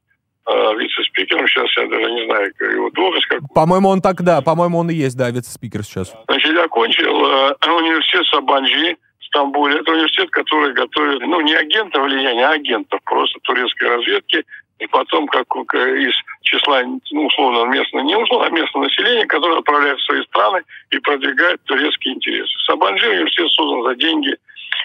э, 0.51 0.77
вице-спикером. 0.79 1.47
Сейчас 1.47 1.77
я 1.77 1.87
даже 1.87 2.11
не 2.11 2.25
знаю 2.27 2.53
его 2.61 2.91
должность, 2.91 3.27
как 3.27 3.41
По-моему, 3.55 3.89
он 3.89 4.01
так, 4.01 4.23
да, 4.23 4.41
по-моему, 4.41 4.79
он 4.79 4.91
и 4.91 4.95
есть, 4.95 5.17
да, 5.17 5.31
вице-спикер 5.31 5.83
сейчас. 5.83 6.15
Значит, 6.27 6.53
я 6.53 6.65
окончил 6.65 7.27
э, 7.27 7.55
университет 7.67 8.27
Сабанджи 8.27 8.97
в 9.21 9.25
Стамбуле. 9.25 9.79
Это 9.79 9.93
университет, 9.93 10.31
который 10.31 10.73
готовит, 10.73 11.21
ну, 11.23 11.41
не 11.41 11.55
агентов 11.55 12.05
влияния, 12.05 12.47
а 12.47 12.53
агентов 12.53 13.01
просто 13.05 13.39
турецкой 13.43 13.89
разведки. 13.89 14.45
И 14.79 14.87
потом, 14.87 15.27
как 15.27 15.47
из 15.75 16.15
числа, 16.41 16.83
ну, 17.11 17.27
условно, 17.27 17.71
местного, 17.71 18.03
не 18.03 18.17
условно, 18.17 18.47
а 18.47 18.51
местного 18.51 18.85
населения, 18.85 19.27
которое 19.27 19.59
отправляет 19.59 19.99
в 19.99 20.05
свои 20.05 20.23
страны 20.23 20.63
и 20.91 20.99
продвигает 20.99 21.63
турецкие 21.65 22.15
интересы. 22.15 22.51
Сабанджи 22.67 23.09
университет 23.09 23.51
создан 23.53 23.83
за 23.83 23.95
деньги 23.97 24.37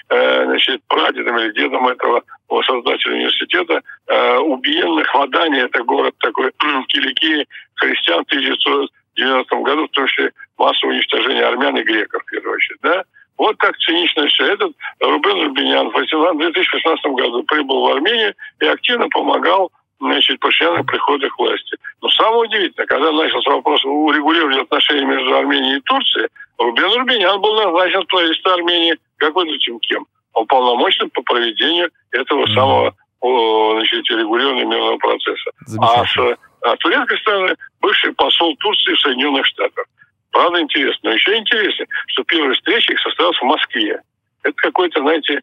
значит, 0.08 0.82
прадедом 0.88 1.38
или 1.38 1.52
дедом 1.52 1.88
этого 1.88 2.22
создателя 2.64 3.14
университета. 3.14 3.82
Э, 4.06 4.38
убиенных 4.38 5.12
в 5.12 5.18
Адане, 5.18 5.60
это 5.62 5.82
город 5.82 6.14
такой, 6.18 6.52
Киликии, 6.88 7.46
христиан 7.74 8.24
в 8.24 8.28
1990 8.28 9.56
году, 9.56 9.86
в 9.86 9.90
том 9.90 10.06
числе 10.06 10.32
массовое 10.58 10.94
уничтожение 10.94 11.44
армян 11.44 11.76
и 11.76 11.82
греков, 11.82 12.22
в 12.22 12.30
первую 12.30 12.54
очередь, 12.54 12.78
да? 12.82 13.04
Вот 13.38 13.56
как 13.58 13.76
цинично 13.78 14.26
все. 14.28 14.46
Этот 14.54 14.72
Рубен 15.00 15.48
Рубинян 15.48 15.90
в 15.90 15.92
2016 15.92 17.04
году 17.06 17.42
прибыл 17.42 17.82
в 17.82 17.92
Армению 17.92 18.34
и 18.60 18.66
активно 18.66 19.08
помогал 19.08 19.70
значит, 20.00 20.40
Пашиняну 20.40 20.84
к 20.84 20.88
приходу 20.88 21.28
к 21.28 21.38
власти. 21.38 21.76
Но 22.02 22.08
самое 22.10 22.42
удивительное, 22.42 22.86
когда 22.86 23.12
начался 23.12 23.50
вопрос 23.50 23.84
урегулирования 23.84 24.62
отношений 24.62 25.04
между 25.04 25.34
Арменией 25.34 25.78
и 25.78 25.80
Турцией, 25.80 26.28
Рубен 26.58 26.92
Рубинян 26.98 27.40
был 27.40 27.54
назначен 27.54 28.02
в 28.02 28.06
правительство 28.06 28.54
Армении, 28.54 28.96
как 29.16 29.34
вы 29.34 29.44
думаете, 29.44 29.72
кем? 29.82 30.06
Уполномоченным 30.34 31.10
по 31.10 31.22
проведению 31.22 31.90
этого 32.12 32.46
самого 32.48 32.94
о, 33.20 33.72
значит, 33.78 34.04
регулирования 34.10 34.64
мирного 34.64 34.98
процесса. 34.98 35.50
А 35.80 36.04
с 36.04 36.36
а, 36.62 36.76
турецкой 36.76 37.18
стороны 37.18 37.54
бывший 37.80 38.12
посол 38.12 38.54
Турции 38.56 38.94
в 38.94 39.00
Соединенных 39.00 39.46
Штатах. 39.46 39.86
Правда, 40.30 40.60
интересно. 40.60 41.10
Но 41.10 41.12
еще 41.12 41.36
интереснее, 41.36 41.86
что 42.08 42.22
первая 42.24 42.54
встреча 42.54 42.92
их 42.92 43.00
состоялась 43.00 43.38
в 43.38 43.44
Москве. 43.44 44.02
Это 44.42 44.54
какой-то, 44.56 45.00
знаете, 45.00 45.40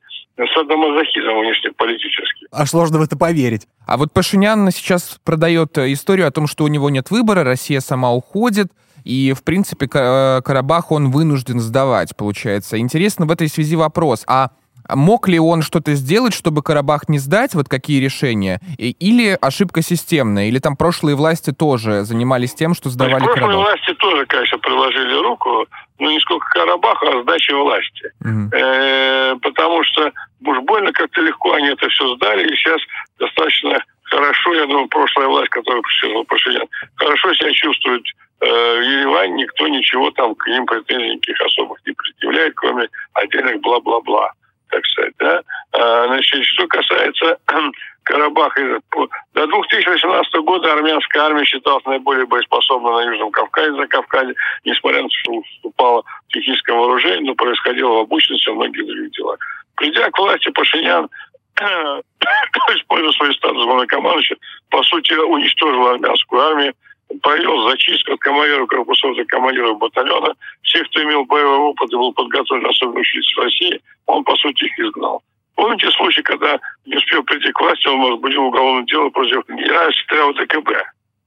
садомазохизм 0.54 1.40
внешнеполитический. 1.40 2.48
Аж 2.52 2.70
сложно 2.70 3.00
в 3.00 3.02
это 3.02 3.18
поверить. 3.18 3.68
А 3.86 3.98
вот 3.98 4.14
Пашинян 4.14 4.72
сейчас 4.72 5.18
продает 5.24 5.78
э, 5.78 5.92
историю 5.92 6.28
о 6.28 6.32
том, 6.32 6.48
что 6.48 6.64
у 6.64 6.68
него 6.68 6.90
нет 6.90 7.12
выбора, 7.12 7.44
Россия 7.44 7.80
сама 7.80 8.14
уходит, 8.14 8.72
и, 9.04 9.34
в 9.34 9.44
принципе, 9.44 9.90
э, 9.94 10.42
Карабах 10.44 10.92
он 10.92 11.12
вынужден 11.12 11.60
сдавать, 11.60 12.16
получается. 12.16 12.78
Интересно 12.78 13.26
в 13.26 13.32
этой 13.32 13.50
связи 13.50 13.76
вопрос, 13.76 14.24
а 14.28 14.52
мог 14.90 15.28
ли 15.28 15.40
он 15.40 15.62
что-то 15.62 15.94
сделать, 15.94 16.34
чтобы 16.34 16.62
Карабах 16.64 17.10
не 17.10 17.20
сдать, 17.20 17.54
вот 17.54 17.70
какие 17.70 18.02
решения, 18.02 18.60
или 18.78 19.38
ошибка 19.42 19.82
системная, 19.82 20.48
или 20.48 20.60
там 20.60 20.76
прошлые 20.76 21.16
власти 21.16 21.52
тоже 21.52 22.04
занимались 22.04 22.54
тем, 22.54 22.74
что 22.74 22.90
сдавали 22.90 23.24
Прошлые 23.24 23.36
Карабах? 23.36 23.56
власти 23.56 23.94
тоже, 23.96 24.26
конечно, 24.26 24.58
приложили 24.58 25.24
руку, 25.24 25.66
но 26.00 26.12
не 26.12 26.20
сколько 26.20 26.48
Карабаха, 26.50 27.08
а 27.10 27.22
сдачи 27.22 27.52
власти. 27.52 28.12
Э, 28.54 29.36
потому 29.42 29.84
что 29.84 30.12
уж 30.46 30.60
больно 30.62 30.92
как-то 30.92 31.22
легко 31.22 31.54
они 31.54 31.68
это 31.68 31.88
все 31.90 32.16
сдали, 32.16 32.48
и 32.48 32.56
сейчас 32.56 32.82
достаточно 33.20 33.80
хорошо, 34.04 34.54
я 34.54 34.66
думаю, 34.66 34.88
прошлая 34.88 35.28
власть, 35.28 35.50
которая 35.50 35.82
пришла 35.82 36.24
Пашинян, 36.24 36.68
хорошо 36.96 37.34
себя 37.34 37.52
чувствует 37.54 38.04
э, 38.42 38.46
в 38.46 38.82
Ереване, 38.82 39.44
никто 39.44 39.68
ничего 39.68 40.12
там 40.12 40.36
к 40.36 40.48
ним 40.48 40.66
претензий 40.66 41.16
никаких 41.16 41.42
особых 41.42 41.80
не 41.86 41.94
предъявляет, 41.94 42.54
кроме 42.56 42.88
отдельных 43.14 43.62
бла-бла-бла. 43.62 44.32
Так 44.74 44.86
сказать, 44.88 45.14
да. 45.20 45.42
А, 45.74 46.08
значит, 46.08 46.44
что 46.46 46.68
касается 46.68 47.38
Карабаха, 48.04 48.80
до 49.34 49.48
2018 49.48 50.34
года 50.42 50.74
армянская 50.74 51.24
армия 51.24 51.46
считалась 51.46 51.86
наиболее 51.86 52.26
боеспособной 52.26 52.92
на 53.06 53.12
Южном 53.12 53.32
Кавказе, 53.32 53.74
за 53.74 53.88
Кавказе, 53.88 54.34
несмотря 54.66 55.04
на 55.04 55.10
то, 55.10 55.16
что 55.16 55.32
уступала 55.34 56.04
в 56.28 56.34
техническом 56.34 56.78
вооружении, 56.78 57.28
но 57.28 57.36
происходило 57.36 57.90
в 57.90 58.00
обученности 58.00 58.50
и 58.50 58.54
многих 58.54 58.86
других 58.86 59.12
делах. 59.12 59.38
Придя 59.76 60.10
к 60.10 60.18
власти, 60.18 60.50
Пашинян 60.50 61.08
используя 62.76 63.12
свой 63.12 63.34
статус 63.36 63.64
главнокомандующего, 63.64 64.40
по 64.70 64.82
сути, 64.84 65.14
уничтожил 65.14 65.88
армянскую 65.88 66.42
армию, 66.42 66.74
провел 67.22 67.70
зачистку 67.70 68.14
от 68.14 68.20
командиров 68.20 68.68
корпусов 68.68 69.16
до 69.16 69.26
командиров 69.26 69.78
батальона. 69.78 70.34
Всех, 70.62 70.88
кто 70.90 71.04
имел 71.04 71.26
боевой 71.26 71.58
опыт 71.58 71.92
и 71.92 71.96
был 71.96 72.14
подготовлен 72.14 72.66
особенно 72.66 73.00
учиться 73.00 73.40
в 73.40 73.44
России, 73.44 73.82
он, 74.06 74.24
по 74.24 74.36
сути, 74.36 74.66
их 74.66 74.80
изгнал. 74.80 75.22
Помните 75.56 75.90
случай, 75.92 76.22
когда 76.24 76.60
не 76.86 76.96
успел 76.96 77.24
прийти 77.24 77.52
к 77.52 77.62
власти, 77.62 77.88
он 77.88 78.02
возбудил 78.02 78.44
уголовное 78.46 78.86
дело 78.86 79.10
против 79.10 79.48
генерала 79.48 79.92
секретаря 79.94 80.34
ДКБ. 80.34 80.70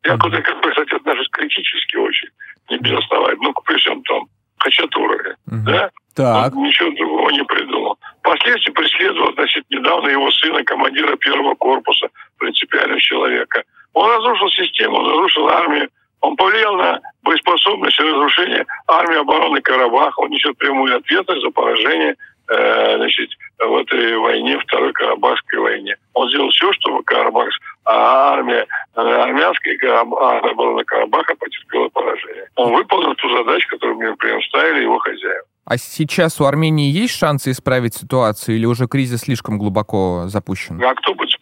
Я 0.05 0.17
к 0.17 0.31
ДКБ, 0.31 0.69
кстати, 0.69 0.95
отношусь 0.95 1.29
критически 1.31 1.97
очень, 1.97 2.29
не 2.71 2.79
без 2.79 2.99
основания, 2.99 3.39
ну, 3.41 3.53
при 3.65 3.77
всем 3.77 4.03
том, 4.03 4.29
хачатуры, 4.59 5.37
угу. 5.47 5.57
да? 5.67 5.91
Так. 6.15 6.57
Он 6.57 6.65
ничего 6.65 6.91
другого 6.93 7.31
не 7.31 7.45
придумал. 7.45 7.99
Впоследствии 8.21 8.73
преследовал, 8.73 9.35
значит, 9.35 9.65
недавно 9.69 10.09
его 10.09 10.31
сына, 10.31 10.65
командира 10.65 11.15
первого 11.17 11.55
корпуса, 11.55 12.09
принципиального 12.39 13.01
человека. 13.01 13.65
Он 13.97 14.11
разрушил 14.11 14.51
систему, 14.51 14.99
он 14.99 15.09
разрушил 15.09 15.49
армию, 15.49 15.89
он 16.21 16.37
повлиял 16.37 16.77
на 16.77 17.01
боеспособность 17.23 17.99
и 17.99 18.03
разрушение 18.03 18.67
армии 18.87 19.19
обороны 19.19 19.63
Карабаха. 19.63 20.21
Он 20.21 20.29
несет 20.29 20.59
прямую 20.59 20.95
ответственность 20.95 21.43
за 21.43 21.51
поражение 21.51 22.15
э, 22.49 22.97
значит, 22.99 23.31
в 23.59 23.75
этой 23.75 24.19
войне, 24.19 24.59
Второй 24.59 24.93
Карабахской 24.93 25.61
войне. 25.61 25.97
Он 26.13 26.29
сделал 26.29 26.51
все, 26.51 26.71
чтобы 26.75 27.05
Карабах, 27.05 27.49
а 27.87 28.35
армия, 28.35 28.67
э, 28.97 29.01
армянская 29.01 29.79
армия 29.83 30.51
обороны 30.51 30.85
Карабаха 30.85 31.35
потерпела 31.35 31.89
поражение. 31.89 32.51
Он 32.57 32.75
выполнил 32.75 33.15
ту 33.15 33.31
задачу, 33.35 33.67
которую 33.71 33.97
мне 33.97 34.15
прям 34.17 34.43
ставили 34.43 34.83
его 34.83 34.99
хозяева. 34.99 35.47
А 35.65 35.79
сейчас 35.79 36.39
у 36.41 36.45
Армении 36.45 36.93
есть 36.93 37.19
шансы 37.19 37.51
исправить 37.51 37.95
ситуацию 37.95 38.57
или 38.57 38.67
уже 38.67 38.87
кризис 38.87 39.23
слишком 39.23 39.59
глубоко 39.59 40.25
запущен? 40.27 40.81
А 40.85 40.95
кто 40.95 41.15
ситуацию? 41.15 41.36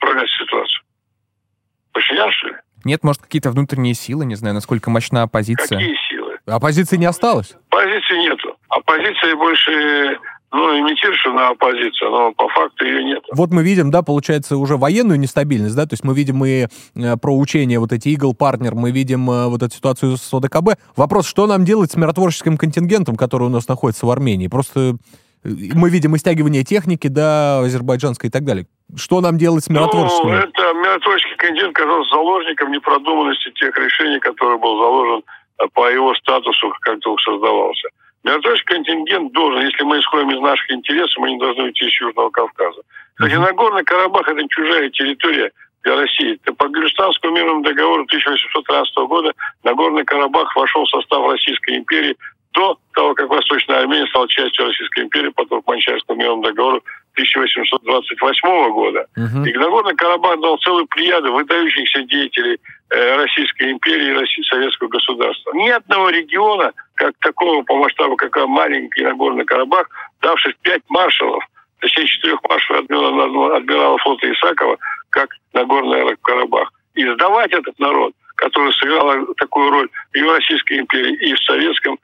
Пашинян, 2.14 2.32
что 2.32 2.48
ли? 2.48 2.54
Нет, 2.84 3.02
может, 3.02 3.22
какие-то 3.22 3.50
внутренние 3.50 3.94
силы, 3.94 4.26
не 4.26 4.34
знаю, 4.34 4.54
насколько 4.54 4.90
мощна 4.90 5.22
оппозиция. 5.22 5.78
Какие 5.78 5.96
силы? 6.08 6.38
Оппозиции 6.46 6.96
не 6.96 7.06
осталось? 7.06 7.56
Оппозиции 7.70 8.18
нету. 8.18 8.56
Оппозиция 8.68 9.34
больше 9.36 10.18
ну, 10.52 10.78
имитирует, 10.78 11.18
что 11.18 11.32
на 11.32 11.48
оппозиция, 11.48 12.10
но 12.10 12.32
по 12.32 12.46
факту 12.48 12.84
ее 12.84 13.02
нет. 13.02 13.22
Вот 13.32 13.50
мы 13.50 13.62
видим, 13.62 13.90
да, 13.90 14.02
получается, 14.02 14.58
уже 14.58 14.76
военную 14.76 15.18
нестабильность, 15.18 15.74
да, 15.74 15.86
то 15.86 15.94
есть 15.94 16.04
мы 16.04 16.14
видим 16.14 16.44
и 16.44 16.66
э, 16.94 17.16
про 17.16 17.36
учения 17.36 17.80
вот 17.80 17.92
эти 17.92 18.08
Eagle 18.08 18.36
Partner, 18.36 18.74
мы 18.74 18.90
видим 18.90 19.28
э, 19.30 19.46
вот 19.48 19.62
эту 19.62 19.74
ситуацию 19.74 20.16
с 20.16 20.32
ОДКБ. 20.32 20.78
Вопрос, 20.94 21.26
что 21.26 21.46
нам 21.46 21.64
делать 21.64 21.90
с 21.90 21.96
миротворческим 21.96 22.58
контингентом, 22.58 23.16
который 23.16 23.44
у 23.44 23.50
нас 23.50 23.66
находится 23.66 24.06
в 24.06 24.10
Армении? 24.10 24.46
Просто 24.46 24.96
э, 25.42 25.48
мы 25.74 25.88
видим 25.88 26.14
истягивание 26.14 26.62
техники, 26.62 27.08
да, 27.08 27.60
азербайджанской 27.60 28.28
и 28.28 28.30
так 28.30 28.44
далее. 28.44 28.66
Что 28.94 29.20
нам 29.20 29.38
делать 29.38 29.64
с 29.64 29.68
миротворческим? 29.68 30.28
Ну, 30.28 30.34
это 30.34 30.63
миротворческий 30.94 31.36
контингент 31.36 31.74
казался 31.74 32.10
заложником 32.10 32.70
непродуманности 32.70 33.50
тех 33.52 33.76
решений, 33.76 34.20
которые 34.20 34.58
был 34.58 34.78
заложен 34.78 35.22
по 35.72 35.88
его 35.88 36.14
статусу, 36.14 36.72
как 36.80 37.00
только 37.00 37.22
создавался. 37.22 37.88
Миротворческий 38.22 38.74
контингент 38.74 39.32
должен, 39.32 39.66
если 39.66 39.82
мы 39.82 39.98
исходим 39.98 40.30
из 40.30 40.40
наших 40.40 40.70
интересов, 40.70 41.16
мы 41.18 41.32
не 41.32 41.38
должны 41.38 41.64
уйти 41.64 41.86
из 41.86 42.00
Южного 42.00 42.30
Кавказа. 42.30 42.80
Кстати, 43.14 43.34
Нагорный 43.34 43.84
Карабах– 43.84 44.28
это 44.28 44.48
чужая 44.48 44.88
территория 44.90 45.50
для 45.82 45.96
России. 45.96 46.38
По 46.56 46.68
Гюльстанскому 46.68 47.34
мирному 47.36 47.62
договору 47.62 48.04
1813 48.04 48.96
года 49.08 49.32
Нагорный 49.62 50.04
Карабах 50.04 50.54
вошел 50.56 50.84
в 50.84 50.90
состав 50.90 51.30
Российской 51.30 51.76
империи 51.76 52.16
до 52.52 52.78
того, 52.94 53.14
как 53.14 53.28
Восточная 53.28 53.80
Армения 53.80 54.06
стала 54.06 54.28
частью 54.28 54.66
Российской 54.66 55.00
империи 55.04 55.28
по 55.30 55.44
Туркманчайскому 55.44 56.18
мирному 56.18 56.42
договору 56.42 56.82
1828 57.14 58.72
года. 58.72 59.06
Uh-huh. 59.16 59.48
И 59.48 59.52
Нагорный 59.56 59.94
Карабах 59.94 60.40
дал 60.40 60.58
целую 60.58 60.86
плеяду 60.86 61.32
выдающихся 61.32 62.02
деятелей 62.02 62.58
э, 62.90 63.16
Российской 63.16 63.70
империи 63.70 64.20
и 64.20 64.42
Советского 64.42 64.88
государства. 64.88 65.52
Ни 65.52 65.68
одного 65.68 66.10
региона, 66.10 66.72
как 66.94 67.14
такого 67.20 67.62
по 67.62 67.76
масштабу, 67.76 68.16
как 68.16 68.36
маленький 68.48 69.02
Нагорный 69.02 69.44
Карабах, 69.44 69.88
давших 70.20 70.56
пять 70.58 70.82
маршалов, 70.88 71.44
точнее 71.80 72.06
четырех 72.06 72.40
маршалов 72.48 72.84
адмирала, 72.84 73.56
адмирала 73.56 73.98
флота 73.98 74.32
Исакова, 74.32 74.76
как 75.10 75.30
Нагорный 75.52 76.16
Карабах. 76.22 76.72
И 76.94 77.04
сдавать 77.14 77.52
этот 77.52 77.78
народ, 77.78 78.12
который 78.36 78.72
сыграл 78.72 79.26
такую 79.36 79.70
роль 79.70 79.88
и 80.12 80.22
в 80.22 80.32
Российской 80.32 80.78
империи, 80.80 81.14
и 81.28 81.34
в 81.34 81.38
Советском 81.44 81.98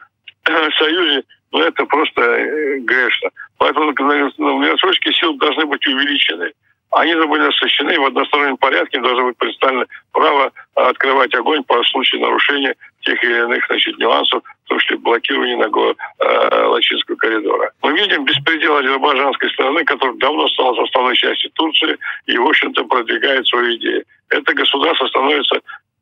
Союзе, 0.78 1.24
ну, 1.52 1.60
это 1.60 1.84
просто 1.84 2.22
э, 2.22 2.78
грешно. 2.80 3.30
Поэтому 3.58 3.92
миротворческие 3.92 5.14
силы 5.14 5.36
должны 5.38 5.66
быть 5.66 5.86
увеличены. 5.86 6.52
Они 6.92 7.14
должны 7.14 7.30
быть 7.30 7.54
освещены 7.54 7.98
в 8.00 8.06
одностороннем 8.06 8.56
порядке, 8.56 9.00
должно 9.00 9.26
быть 9.26 9.36
представлено 9.36 9.84
право 10.12 10.50
открывать 10.74 11.32
огонь 11.34 11.62
по 11.64 11.82
случаю 11.84 12.20
нарушения 12.20 12.74
тех 13.02 13.22
или 13.22 13.38
иных 13.38 13.64
значит, 13.66 13.96
нюансов, 13.98 14.42
в 14.64 14.68
том 14.68 14.78
числе 14.78 14.96
блокирования 14.96 15.56
Наго, 15.56 15.94
э, 16.18 16.64
Лачинского 16.66 17.16
коридора. 17.16 17.70
Мы 17.82 17.92
видим 17.92 18.24
беспредел 18.24 18.76
азербайджанской 18.76 19.50
стороны, 19.50 19.84
который 19.84 20.18
давно 20.18 20.48
стал 20.48 20.74
составной 20.76 21.16
частью 21.16 21.50
Турции 21.52 21.96
и, 22.26 22.36
в 22.36 22.46
общем-то, 22.46 22.84
продвигает 22.84 23.46
свою 23.46 23.76
идею. 23.76 24.04
Это 24.28 24.52
государство 24.52 25.06
становится 25.06 25.60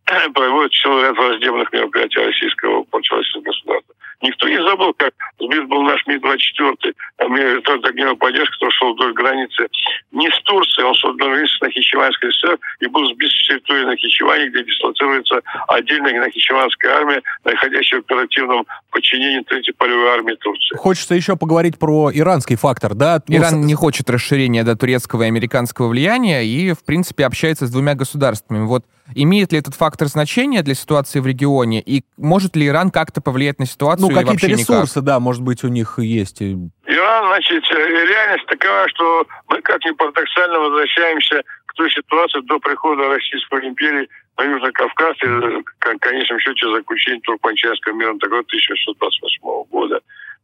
проводит 0.34 0.72
целый 0.72 1.03
ряд 1.05 1.16
враждебных 1.16 1.72
мероприятий 1.72 2.20
российского 2.20 2.82
противодействия 2.84 3.42
государства. 3.42 3.94
Никто 4.21 4.49
не 4.49 4.61
забыл, 4.62 4.93
как 4.95 5.12
сбит 5.39 5.69
был 5.69 5.83
наш 5.83 6.05
МиГ-24, 6.07 6.95
вертолет 7.31 7.85
огневой 7.87 8.16
поддержки, 8.16 8.53
который 8.55 8.73
шел 8.73 8.95
вдоль 8.95 9.12
границы 9.12 9.69
не 10.11 10.29
с 10.29 10.43
Турцией, 10.43 10.87
он 10.87 10.95
шел 10.95 11.12
вдоль 11.12 11.31
границы 11.31 11.55
Нахичеванской 11.61 12.33
ССР 12.33 12.59
и 12.81 12.87
был 12.89 13.07
сбит 13.12 13.31
с 13.31 13.47
территории 13.47 13.85
Нахичевани, 13.85 14.49
где 14.49 14.64
дислоцируется 14.64 15.41
отдельная 15.69 16.21
Нахичеванская 16.21 16.97
армия, 16.97 17.23
находящая 17.45 18.01
в 18.01 18.05
оперативном 18.05 18.66
подчинении 18.91 19.41
Третьей 19.43 19.75
полевой 19.75 20.09
армии 20.11 20.35
Турции. 20.35 20.77
Хочется 20.77 21.14
еще 21.14 21.37
поговорить 21.37 21.79
про 21.79 22.11
иранский 22.12 22.57
фактор, 22.57 22.95
да? 22.95 23.23
Ну, 23.29 23.37
Иран 23.37 23.61
не 23.61 23.75
хочет 23.75 24.11
расширения 24.11 24.64
до 24.64 24.77
турецкого 24.77 25.23
и 25.23 25.27
американского 25.27 25.89
влияния 25.89 26.45
и, 26.45 26.73
в 26.73 26.85
принципе, 26.85 27.25
общается 27.25 27.66
с 27.66 27.71
двумя 27.71 27.95
государствами. 27.95 28.64
Вот 28.64 28.85
имеет 29.15 29.53
ли 29.53 29.59
этот 29.59 29.75
фактор 29.75 30.09
значения 30.09 30.63
для 30.63 30.75
ситуации 30.75 31.21
в 31.21 31.27
регионе 31.27 31.81
и 31.81 32.05
может 32.17 32.57
ли 32.57 32.67
Иран 32.67 32.91
как-то 32.91 33.21
повлиять 33.21 33.59
на 33.59 33.67
ситуацию 33.67 34.09
ну, 34.09 34.15
какие-то 34.15 34.47
ресурсы, 34.47 34.99
никак. 34.99 35.05
да, 35.05 35.21
может 35.21 35.43
быть, 35.43 35.65
у 35.65 35.69
них 35.69 35.99
есть. 35.99 36.43
Иран, 36.43 37.27
значит, 37.27 37.65
э, 37.71 38.07
реальность 38.07 38.47
такова, 38.47 38.89
что 38.89 39.27
мы, 39.49 39.61
как 39.63 39.85
ни 39.85 39.91
парадоксально, 39.93 40.59
возвращаемся 40.59 41.43
к 41.67 41.75
той 41.75 41.91
ситуации 41.91 42.41
до 42.43 42.59
прихода 42.59 43.09
Российской 43.09 43.67
империи 43.67 44.09
на 44.39 44.45
Южный 44.45 44.73
Кавказ 44.73 45.17
и, 45.23 45.27
в 45.27 45.99
конечном 46.01 46.39
счете, 46.41 46.71
заключения 46.71 47.21
Туркманчайского 47.21 47.93
мирного 47.95 48.19
договора 48.19 48.45
1628 48.47 49.71
года 49.71 50.01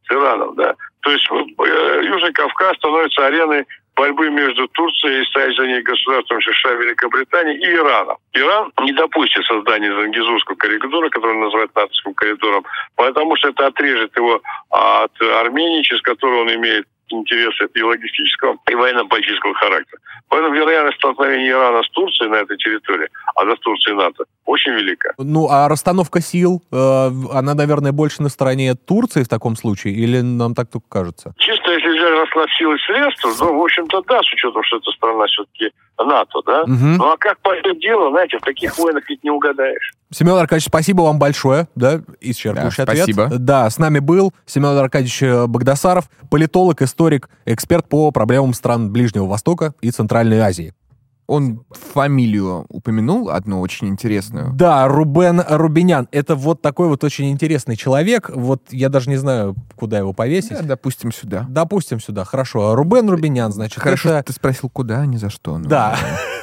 с 0.07 0.11
Ираном, 0.11 0.55
да. 0.55 0.75
То 1.01 1.11
есть 1.11 1.27
э, 1.31 2.05
Южный 2.05 2.33
Кавказ 2.33 2.77
становится 2.77 3.25
ареной 3.25 3.65
борьбы 3.95 4.29
между 4.29 4.67
Турцией 4.67 5.21
и 5.21 5.25
ней 5.65 5.81
государством 5.81 6.41
США, 6.41 6.71
Великобритании 6.73 7.55
и 7.57 7.73
Ираном. 7.73 8.17
Иран 8.33 8.71
не 8.81 8.91
допустит 8.93 9.43
создания 9.45 9.93
Зангизурского 9.93 10.55
коридора, 10.55 11.09
который 11.09 11.37
называют 11.37 11.73
натовским 11.75 12.13
коридором, 12.13 12.65
потому 12.95 13.35
что 13.37 13.49
это 13.49 13.67
отрежет 13.67 14.15
его 14.15 14.41
от 14.69 15.11
Армении, 15.21 15.81
через 15.83 16.01
которую 16.01 16.41
он 16.41 16.55
имеет 16.55 16.87
интересы 17.09 17.67
и 17.73 17.81
логистического, 17.81 18.57
и 18.69 18.75
военно-политического 18.75 19.53
характера. 19.55 19.99
Поэтому 20.29 20.55
вероятность 20.55 20.97
столкновения 20.97 21.51
Ирана 21.51 21.83
с 21.83 21.89
Турцией 21.89 22.29
на 22.29 22.35
этой 22.35 22.57
территории, 22.57 23.07
а 23.35 23.45
за 23.45 23.55
Турцией 23.57 23.95
НАТО, 23.95 24.25
очень 24.45 24.71
велика. 24.73 25.13
Ну, 25.17 25.47
а 25.49 25.67
расстановка 25.67 26.21
сил, 26.21 26.61
э, 26.71 26.75
она, 27.33 27.53
наверное, 27.53 27.91
больше 27.91 28.21
на 28.21 28.29
стороне 28.29 28.75
Турции 28.75 29.23
в 29.23 29.27
таком 29.27 29.55
случае, 29.55 29.93
или 29.93 30.21
нам 30.21 30.55
так 30.55 30.69
только 30.71 30.87
кажется? 30.89 31.33
Чисто 31.37 31.71
если 31.71 31.89
взять 31.89 32.19
расклад 32.19 32.49
сил 32.57 32.73
и 32.73 32.77
средств, 32.79 33.25
ну, 33.39 33.59
в 33.59 33.63
общем-то, 33.63 34.01
да, 34.07 34.21
с 34.21 34.33
учетом, 34.33 34.63
что 34.63 34.77
эта 34.77 34.91
страна 34.91 35.25
все-таки 35.27 35.71
НАТО, 36.03 36.41
да? 36.45 36.63
Угу. 36.63 36.73
Ну, 36.73 37.11
а 37.11 37.17
как 37.17 37.39
пойдет 37.39 37.79
дело, 37.79 38.09
знаете, 38.11 38.37
в 38.37 38.41
таких 38.41 38.77
войнах 38.77 39.03
ведь 39.09 39.23
не 39.23 39.29
угадаешь. 39.29 39.93
Семен 40.11 40.33
Аркадьевич, 40.33 40.67
спасибо 40.67 41.01
вам 41.01 41.19
большое, 41.19 41.67
да, 41.75 42.01
исчерпывающий 42.21 42.85
да, 42.85 42.91
ответ. 42.91 43.03
Спасибо. 43.03 43.29
Да, 43.37 43.69
с 43.69 43.77
нами 43.77 43.99
был 43.99 44.33
Семен 44.45 44.77
Аркадьевич 44.77 45.23
э, 45.23 45.47
Богдасаров, 45.47 46.09
политолог, 46.29 46.81
историк, 46.81 47.29
эксперт 47.45 47.87
по 47.87 48.11
проблемам 48.11 48.53
стран 48.53 48.91
Ближнего 48.91 49.25
Востока 49.25 49.73
и 49.81 49.91
Центральной 49.91 50.39
Азии. 50.39 50.73
Он 51.27 51.63
фамилию 51.71 52.65
упомянул, 52.69 53.29
одну 53.29 53.59
очень 53.61 53.87
интересную. 53.87 54.51
Да, 54.53 54.87
Рубен 54.87 55.43
Рубинян. 55.47 56.07
Это 56.11 56.35
вот 56.35 56.61
такой 56.61 56.87
вот 56.87 57.03
очень 57.03 57.31
интересный 57.31 57.75
человек. 57.75 58.29
Вот 58.33 58.61
я 58.71 58.89
даже 58.89 59.09
не 59.09 59.17
знаю, 59.17 59.55
куда 59.75 59.97
его 59.97 60.13
повесить. 60.13 60.51
Да, 60.51 60.61
допустим, 60.61 61.11
сюда. 61.11 61.45
Допустим, 61.49 61.99
сюда. 61.99 62.25
Хорошо. 62.25 62.75
Рубен 62.75 63.09
Рубинян, 63.09 63.51
значит, 63.51 63.81
Хорошо, 63.81 64.09
это... 64.09 64.27
ты 64.27 64.33
спросил, 64.33 64.69
куда, 64.69 65.01
а 65.01 65.05
не 65.05 65.17
за 65.17 65.29
что. 65.29 65.57
Ну, 65.57 65.67
Да. 65.67 65.97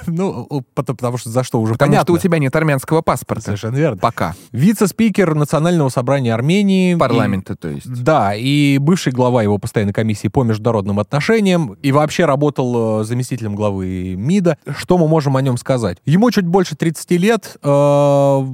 Ну, 0.13 0.63
потому, 0.75 1.17
что 1.19 1.31
за 1.31 1.43
что 1.45 1.61
уже 1.61 1.73
Потому 1.75 1.91
понятно. 1.93 2.05
что 2.07 2.13
у 2.15 2.19
тебя 2.19 2.39
нет 2.39 2.55
армянского 2.55 3.03
паспорта. 3.03 3.45
Совершенно 3.45 3.77
верно. 3.77 3.97
Пока. 3.99 4.35
Вице-спикер 4.53 5.35
Национального 5.35 5.89
собрания 5.89 6.35
Армении. 6.35 6.95
Парламента, 6.95 7.57
то 7.57 7.69
есть. 7.69 7.87
И- 7.87 7.91
да, 8.03 8.35
и 8.35 8.79
бывший 8.79 9.13
глава 9.13 9.43
его 9.43 9.59
постоянной 9.59 9.93
комиссии 9.93 10.29
по 10.29 10.43
международным 10.45 10.99
отношениям, 11.01 11.75
и 11.83 11.93
вообще 11.93 12.25
работал 12.25 13.01
э, 13.01 13.05
заместителем 13.05 13.55
главы 13.55 14.15
МИДа. 14.17 14.59
Что 14.77 14.99
мы 14.99 15.09
можем 15.09 15.37
о 15.37 15.43
нем 15.43 15.57
сказать? 15.57 15.99
Ему 16.05 16.31
чуть 16.31 16.47
больше 16.47 16.77
30 16.77 17.11
лет. 17.13 17.57
э, 17.63 18.47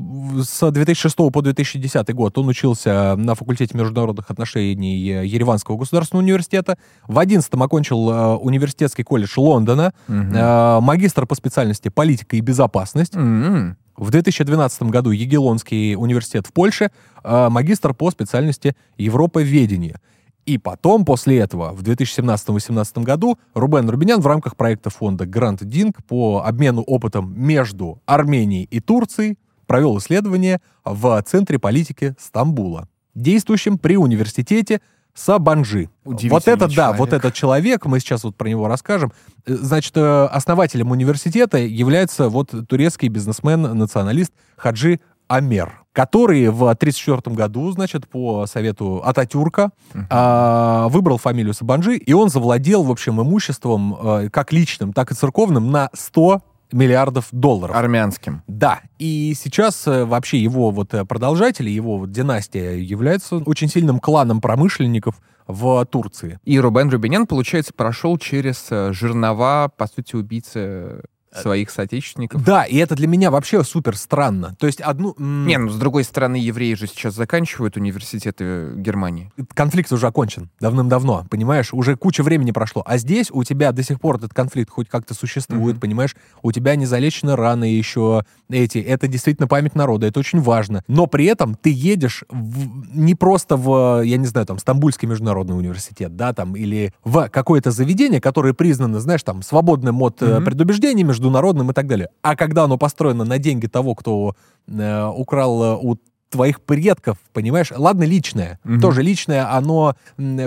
с 0.43 0.71
2006 0.71 1.17
по 1.33 1.41
2010 1.43 2.15
год 2.15 2.37
он 2.39 2.49
учился 2.49 3.15
на 3.17 3.35
факультете 3.35 3.77
международных 3.77 4.31
отношений 4.31 4.99
Ереванского 5.27 5.77
государственного 5.77 6.23
университета. 6.25 6.77
В 7.07 7.19
11 7.19 7.53
окончил 7.55 8.11
э, 8.11 8.37
университетский 8.37 9.03
колледж 9.03 9.33
Лондона. 9.37 9.93
Мгм. 10.09 10.35
Э, 10.35 10.81
магистр 10.81 11.27
по 11.27 11.35
специальности 11.39 11.89
политика 11.89 12.37
и 12.37 12.41
безопасность. 12.41 13.15
М-м. 13.15 13.77
В 13.97 14.11
2012 14.11 14.83
году 14.85 15.11
Егелонский 15.11 15.97
университет 15.97 16.47
в 16.47 16.53
Польше, 16.53 16.91
э, 17.25 17.49
магистр 17.49 17.95
по 17.95 18.11
специальности 18.11 18.77
Европоведение. 18.97 20.01
И 20.47 20.57
потом, 20.57 21.05
после 21.05 21.39
этого, 21.41 21.73
в 21.73 21.83
2017-2018 21.83 23.03
году, 23.03 23.39
Рубен 23.55 23.91
Рубинян 23.91 24.21
в 24.21 24.27
рамках 24.27 24.57
проекта 24.57 24.89
фонда 24.89 25.27
Грант 25.27 25.63
Динг 25.63 26.03
по 26.07 26.43
обмену 26.47 26.83
опытом 26.83 27.35
между 27.37 28.01
Арменией 28.07 28.65
и 28.71 28.81
Турцией 28.81 29.37
провел 29.67 29.99
исследование 29.99 30.61
в 30.85 31.23
Центре 31.27 31.59
политики 31.59 32.15
Стамбула, 32.19 32.89
действующем 33.15 33.77
при 33.79 33.99
университете 33.99 34.81
Сабанжи. 35.19 35.91
Вот 36.05 36.49
это, 36.49 36.69
да, 36.69 36.75
человек. 36.75 36.99
вот 36.99 37.13
этот 37.13 37.35
человек, 37.35 37.87
мы 37.87 38.01
сейчас 38.01 38.25
вот 38.25 38.37
про 38.37 38.49
него 38.49 38.69
расскажем. 38.69 39.13
Э, 39.47 39.55
Значит, 39.55 39.97
э, 39.97 40.25
основателем 40.27 40.91
университета 40.91 41.59
является 41.59 42.29
вот 42.29 42.55
турецкий 42.69 43.09
бизнесмен-националист 43.09 44.33
Хаджи 44.57 45.01
Амер, 45.27 45.83
который 45.93 46.49
в 46.49 46.63
1934 46.63 47.37
году, 47.37 47.71
значит, 47.73 48.09
по 48.09 48.47
совету 48.47 49.03
Ататюрка 49.05 49.73
а, 50.09 50.89
выбрал 50.89 51.19
фамилию 51.19 51.53
Сабанжи, 51.53 51.97
и 51.97 52.13
он 52.15 52.31
завладел, 52.31 52.83
в 52.83 52.91
общем, 52.91 53.21
имуществом 53.21 53.97
э, 54.01 54.31
как 54.31 54.53
личным, 54.53 54.93
так 54.95 55.11
и 55.11 55.15
церковным 55.15 55.71
на 55.71 55.91
100 55.93 56.43
миллиардов 56.73 57.29
долларов. 57.33 57.77
Армянским. 57.77 58.43
Да, 58.47 58.81
и 58.99 59.35
сейчас 59.37 59.87
э, 59.87 60.05
вообще 60.05 60.39
его 60.39 60.71
вот 60.71 60.95
э, 60.95 61.05
продолжатели, 61.05 61.71
его 61.71 61.99
вот 61.99 62.11
династия 62.11 62.77
является 62.77 63.37
очень 63.37 63.69
сильным 63.69 64.01
кланом 64.01 64.41
промышленников 64.41 65.21
в 65.47 65.85
Турции. 65.87 66.39
И 66.45 66.61
Рубен 66.61 66.91
Рубинян, 66.91 67.27
получается, 67.27 67.73
прошел 67.75 68.19
через 68.19 68.67
э, 68.71 68.93
жернова, 68.93 69.71
по 69.77 69.87
сути, 69.87 70.17
убийцы 70.17 71.03
своих 71.35 71.71
соотечественников. 71.71 72.43
Да, 72.45 72.65
и 72.65 72.77
это 72.77 72.95
для 72.95 73.07
меня 73.07 73.31
вообще 73.31 73.63
супер 73.65 73.97
странно. 73.97 74.57
То 74.59 74.67
есть 74.67 74.81
одну... 74.81 75.15
Не, 75.19 75.59
ну, 75.59 75.69
с 75.71 75.77
другой 75.77 76.05
стороны, 76.05 76.37
евреи 76.37 76.75
же 76.75 76.87
сейчас 76.87 77.15
заканчивают 77.15 77.77
университеты 77.77 78.73
Германии. 78.77 79.31
конфликт 79.55 79.93
уже 79.93 80.07
окончен 80.07 80.51
давным-давно, 80.61 81.27
понимаешь? 81.31 81.73
Уже 81.73 81.97
куча 81.97 82.23
времени 82.23 82.51
прошло. 82.53 82.83
А 82.87 82.97
здесь 82.99 83.29
у 83.31 83.45
тебя 83.45 83.73
до 83.73 83.83
сих 83.83 84.01
пор 84.01 84.17
этот 84.17 84.33
конфликт 84.35 84.71
хоть 84.71 84.89
как-то 84.89 85.15
существует, 85.15 85.75
Мгм. 85.77 85.81
понимаешь? 85.81 86.17
У 86.43 86.53
тебя 86.53 86.77
не 86.77 86.87
залечены 86.87 87.37
раны 87.37 87.65
еще 87.65 88.25
эти. 88.51 88.79
Это 88.79 89.07
действительно 89.09 89.49
память 89.49 89.75
народа, 89.75 90.07
это 90.07 90.21
очень 90.21 90.41
важно. 90.41 90.83
Но 90.89 91.07
при 91.07 91.27
этом 91.27 91.55
ты 91.55 91.71
едешь 91.71 92.25
в- 92.31 92.97
не 92.97 93.15
просто 93.15 93.57
в, 93.57 94.03
я 94.03 94.17
не 94.17 94.27
знаю, 94.27 94.47
там, 94.47 94.59
Стамбульский 94.59 95.07
международный 95.09 95.57
университет, 95.57 96.17
да, 96.17 96.33
там, 96.33 96.57
или 96.57 96.93
в 97.05 97.29
какое-то 97.29 97.71
заведение, 97.71 98.21
которое 98.21 98.55
признано, 98.55 99.01
знаешь, 99.01 99.23
там, 99.23 99.43
свободным 99.43 100.03
от 100.03 100.23
э, 100.23 100.37
Мгм. 100.37 100.45
предубеждений, 100.45 101.05
международным 101.19 101.71
и 101.71 101.75
так 101.75 101.87
далее. 101.87 102.09
А 102.23 102.37
когда 102.37 102.65
оно 102.65 102.79
построено 102.79 103.25
на 103.25 103.39
деньги 103.39 103.67
того, 103.67 103.95
кто 103.95 104.35
э, 104.69 105.05
украл 105.07 105.63
э, 105.63 105.77
у 105.81 105.97
твоих 106.31 106.61
предков, 106.61 107.17
понимаешь? 107.33 107.73
Ладно, 107.75 108.05
личное. 108.05 108.59
Мгм. 108.63 108.81
Тоже 108.81 109.03
личное, 109.03 109.51
оно 109.51 109.97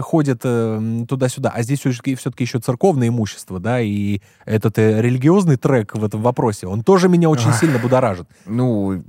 ходит 0.02 0.42
э, 0.44 1.06
туда-сюда. 1.08 1.52
А 1.56 1.64
здесь 1.64 1.80
все-таки, 1.80 2.14
все-таки 2.16 2.44
еще 2.44 2.60
церковное 2.60 3.08
имущество, 3.08 3.60
да, 3.60 3.82
и 3.82 4.22
этот 4.46 4.78
э, 4.78 5.02
религиозный 5.02 5.58
трек 5.58 5.96
в 5.96 6.04
этом 6.04 6.22
вопросе, 6.22 6.68
он 6.68 6.84
тоже 6.84 7.10
меня 7.10 7.30
очень 7.30 7.50
Ах. 7.50 7.60
сильно 7.60 7.80
будоражит. 7.80 8.28
Ну, 8.46 9.04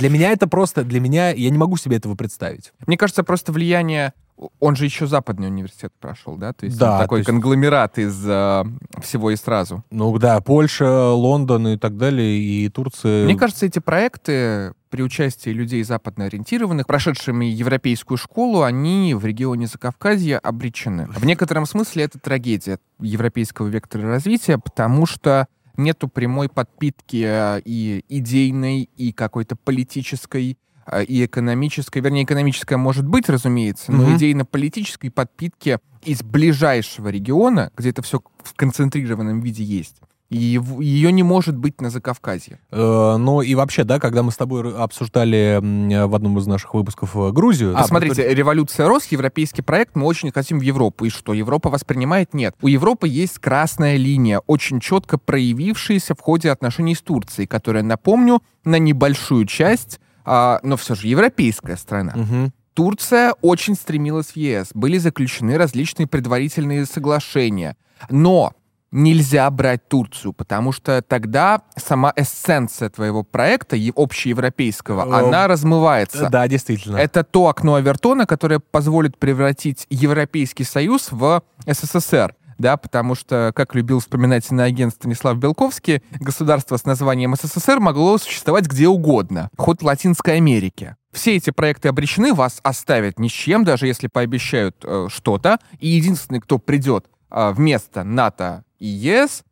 Для 0.00 0.10
меня 0.10 0.32
это 0.32 0.48
просто, 0.48 0.82
для 0.82 0.98
меня, 1.00 1.30
я 1.30 1.50
не 1.50 1.58
могу 1.58 1.76
себе 1.76 1.96
этого 1.96 2.16
представить. 2.16 2.72
мне 2.86 2.96
кажется, 2.96 3.22
просто 3.22 3.52
влияние... 3.52 4.12
Он 4.58 4.74
же 4.76 4.86
еще 4.86 5.06
западный 5.06 5.48
университет 5.48 5.92
прошел, 6.00 6.36
да? 6.36 6.52
То 6.52 6.64
есть 6.66 6.78
Да, 6.78 6.92
он 6.92 6.98
то 6.98 7.04
такой 7.04 7.18
есть- 7.20 7.26
конгломерат 7.26 7.98
из 7.98 8.22
э, 8.26 8.64
всего 9.02 9.30
и 9.30 9.36
сразу. 9.36 9.84
Ну 9.90 10.16
да, 10.18 10.40
Польша, 10.40 11.10
Лондон 11.12 11.68
и 11.68 11.76
так 11.76 11.96
далее, 11.98 12.38
и 12.38 12.68
Турция. 12.70 13.24
Мне 13.24 13.36
кажется, 13.36 13.66
эти 13.66 13.78
проекты 13.80 14.72
при 14.88 15.02
участии 15.02 15.50
людей 15.50 15.82
западно 15.84 16.24
ориентированных, 16.24 16.86
прошедшими 16.86 17.44
европейскую 17.44 18.18
школу, 18.18 18.62
они 18.62 19.14
в 19.14 19.24
регионе 19.24 19.66
Закавказья 19.66 20.38
обречены. 20.38 21.06
В 21.08 21.24
некотором 21.24 21.66
смысле 21.66 22.04
это 22.04 22.18
трагедия 22.18 22.78
европейского 22.98 23.68
вектора 23.68 24.08
развития, 24.08 24.58
потому 24.58 25.06
что 25.06 25.46
нету 25.76 26.08
прямой 26.08 26.48
подпитки 26.48 27.24
э, 27.26 27.60
и 27.64 28.04
идейной, 28.08 28.88
и 28.96 29.12
какой-то 29.12 29.54
политической, 29.56 30.58
и 31.06 31.24
экономической, 31.24 32.00
вернее, 32.00 32.24
экономическая 32.24 32.76
может 32.76 33.06
быть, 33.06 33.28
разумеется, 33.28 33.92
но 33.92 34.04
Мгм. 34.04 34.16
идейно-политической 34.16 35.10
подпитки 35.10 35.78
из 36.04 36.22
ближайшего 36.22 37.08
региона, 37.08 37.70
где 37.76 37.90
это 37.90 38.02
все 38.02 38.20
в 38.42 38.54
концентрированном 38.54 39.40
виде 39.40 39.62
есть. 39.62 39.96
И 40.30 40.60
ее 40.78 41.10
не 41.10 41.24
может 41.24 41.56
быть 41.56 41.80
на 41.80 41.90
Закавказье. 41.90 42.60
Э, 42.70 43.16
ну 43.18 43.42
и 43.42 43.56
вообще, 43.56 43.82
да, 43.82 43.98
когда 43.98 44.22
мы 44.22 44.30
с 44.30 44.36
тобой 44.36 44.76
обсуждали 44.76 45.58
в 46.06 46.14
одном 46.14 46.38
из 46.38 46.46
наших 46.46 46.72
выпусков 46.72 47.16
э, 47.16 47.32
Грузию... 47.32 47.72
А, 47.74 47.80
да, 47.80 47.84
смотрите, 47.84 48.32
революция 48.32 48.86
рос, 48.86 49.06
европейский 49.06 49.62
проект, 49.62 49.96
мы 49.96 50.06
очень 50.06 50.30
хотим 50.30 50.60
в 50.60 50.62
Европу. 50.62 51.04
И 51.04 51.10
что, 51.10 51.34
Европа 51.34 51.68
воспринимает? 51.68 52.32
Нет. 52.32 52.54
У 52.62 52.68
Европы 52.68 53.08
есть 53.08 53.40
красная 53.40 53.96
линия, 53.96 54.40
очень 54.46 54.78
четко 54.78 55.18
проявившаяся 55.18 56.14
в 56.14 56.20
ходе 56.20 56.52
отношений 56.52 56.94
с 56.94 57.02
Турцией, 57.02 57.48
которая, 57.48 57.82
напомню, 57.82 58.40
на 58.64 58.78
небольшую 58.78 59.46
часть, 59.46 59.98
а, 60.24 60.60
но 60.62 60.76
все 60.76 60.94
же 60.94 61.08
европейская 61.08 61.76
страна. 61.76 62.12
Мгм. 62.14 62.52
Турция 62.74 63.34
очень 63.42 63.74
стремилась 63.74 64.28
в 64.28 64.36
ЕС. 64.36 64.70
Были 64.74 64.98
заключены 64.98 65.58
различные 65.58 66.06
предварительные 66.06 66.86
соглашения. 66.86 67.76
Но 68.08 68.52
нельзя 68.92 69.50
брать 69.50 69.88
Турцию, 69.88 70.32
потому 70.32 70.72
что 70.72 71.02
тогда 71.02 71.62
сама 71.76 72.12
эссенция 72.16 72.88
твоего 72.88 73.22
проекта, 73.22 73.76
общеевропейского, 73.94 75.06
Э, 75.06 75.26
она 75.26 75.46
размывается. 75.46 76.28
Да, 76.28 76.48
действительно. 76.48 76.96
Это 76.96 77.24
то 77.24 77.48
окно 77.48 77.74
Авертона, 77.74 78.26
которое 78.26 78.58
позволит 78.58 79.16
превратить 79.16 79.86
Европейский 79.90 80.64
Союз 80.64 81.08
в 81.10 81.42
СССР. 81.66 82.34
Да, 82.60 82.76
потому 82.76 83.14
что, 83.14 83.52
как 83.56 83.74
любил 83.74 84.00
вспоминать 84.00 84.50
иноагент 84.50 84.92
Станислав 84.92 85.38
Белковский, 85.38 86.02
государство 86.20 86.76
с 86.76 86.84
названием 86.84 87.34
СССР 87.34 87.80
могло 87.80 88.18
существовать 88.18 88.66
где 88.66 88.86
угодно, 88.86 89.48
хоть 89.56 89.80
в 89.80 89.86
Латинской 89.86 90.36
Америке. 90.36 90.96
Все 91.10 91.36
эти 91.36 91.48
проекты 91.52 91.88
обречены, 91.88 92.34
вас 92.34 92.60
оставят 92.62 93.18
ни 93.18 93.28
с 93.28 93.32
чем, 93.32 93.64
даже 93.64 93.86
если 93.86 94.08
пообещают 94.08 94.76
э, 94.84 95.06
что-то. 95.08 95.58
И 95.78 95.88
единственный, 95.88 96.38
кто 96.38 96.58
придет 96.58 97.06
э, 97.30 97.52
вместо 97.52 98.04
НАТО 98.04 98.64
и 98.78 98.86
ЕС, 98.86 99.42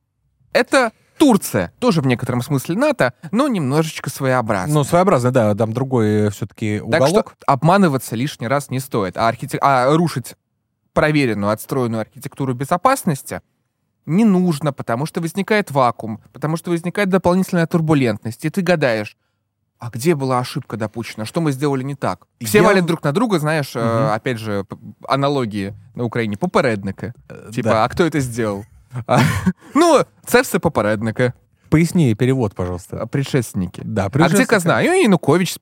это 0.53 0.93
Турция. 1.17 1.73
Тоже 1.79 2.03
в 2.03 2.07
некотором 2.07 2.43
смысле 2.43 2.77
НАТО, 2.77 3.15
но 3.33 3.49
немножечко 3.49 4.11
своеобразно. 4.11 4.75
Ну, 4.75 4.85
своеобразно, 4.85 5.31
да, 5.31 5.55
там 5.55 5.73
другой 5.73 6.29
все-таки 6.29 6.79
Так 6.79 6.87
уголок. 6.87 7.35
что 7.39 7.53
обманываться 7.53 8.17
лишний 8.17 8.49
раз 8.49 8.69
не 8.69 8.81
стоит. 8.81 9.17
А, 9.17 9.33
архитек- 9.33 9.61
а 9.63 9.97
рушить 9.97 10.35
проверенную, 10.99 11.51
отстроенную 11.53 12.01
архитектуру 12.01 12.55
безопасности 12.55 13.41
не 14.07 14.25
нужно, 14.25 14.73
потому 14.73 15.07
что 15.07 15.21
возникает 15.21 15.71
вакуум, 15.71 16.19
потому 16.33 16.57
что 16.57 16.71
возникает 16.71 17.09
дополнительная 17.09 17.67
турбулентность, 17.67 18.45
и 18.45 18.51
ты 18.51 18.63
гадаешь, 18.63 19.17
а 19.79 19.91
где 19.91 20.15
была 20.15 20.39
ошибка 20.41 20.77
допущена, 20.77 21.25
что 21.27 21.41
мы 21.41 21.53
сделали 21.53 21.85
не 21.85 21.95
так? 21.95 22.27
Все 22.41 22.59
Я- 22.59 22.65
валят 22.65 22.87
друг 22.87 23.05
на 23.05 23.13
друга, 23.13 23.39
знаешь, 23.39 23.77
э, 23.77 23.81
Мгм. 23.81 24.13
опять 24.13 24.39
же, 24.39 24.65
аналогии 25.09 25.73
на 25.95 26.05
Украине, 26.05 26.37
попередника. 26.37 27.13
Э, 27.29 27.51
Типа, 27.55 27.69
да. 27.69 27.85
а 27.85 27.89
кто 27.89 28.05
это 28.05 28.21
сделал? 28.21 28.65
А, 29.07 29.21
Ну, 29.75 30.01
це 30.27 30.41
все 30.43 30.59
попередника, 30.59 31.33
Поясни 31.69 32.15
перевод, 32.15 32.55
пожалуйста. 32.55 33.07
предшественники. 33.07 33.83
Да, 33.85 34.07
А 34.13 34.29
где 34.29 34.47
казна? 34.47 34.83
И 34.83 35.03
Янукович 35.03 35.59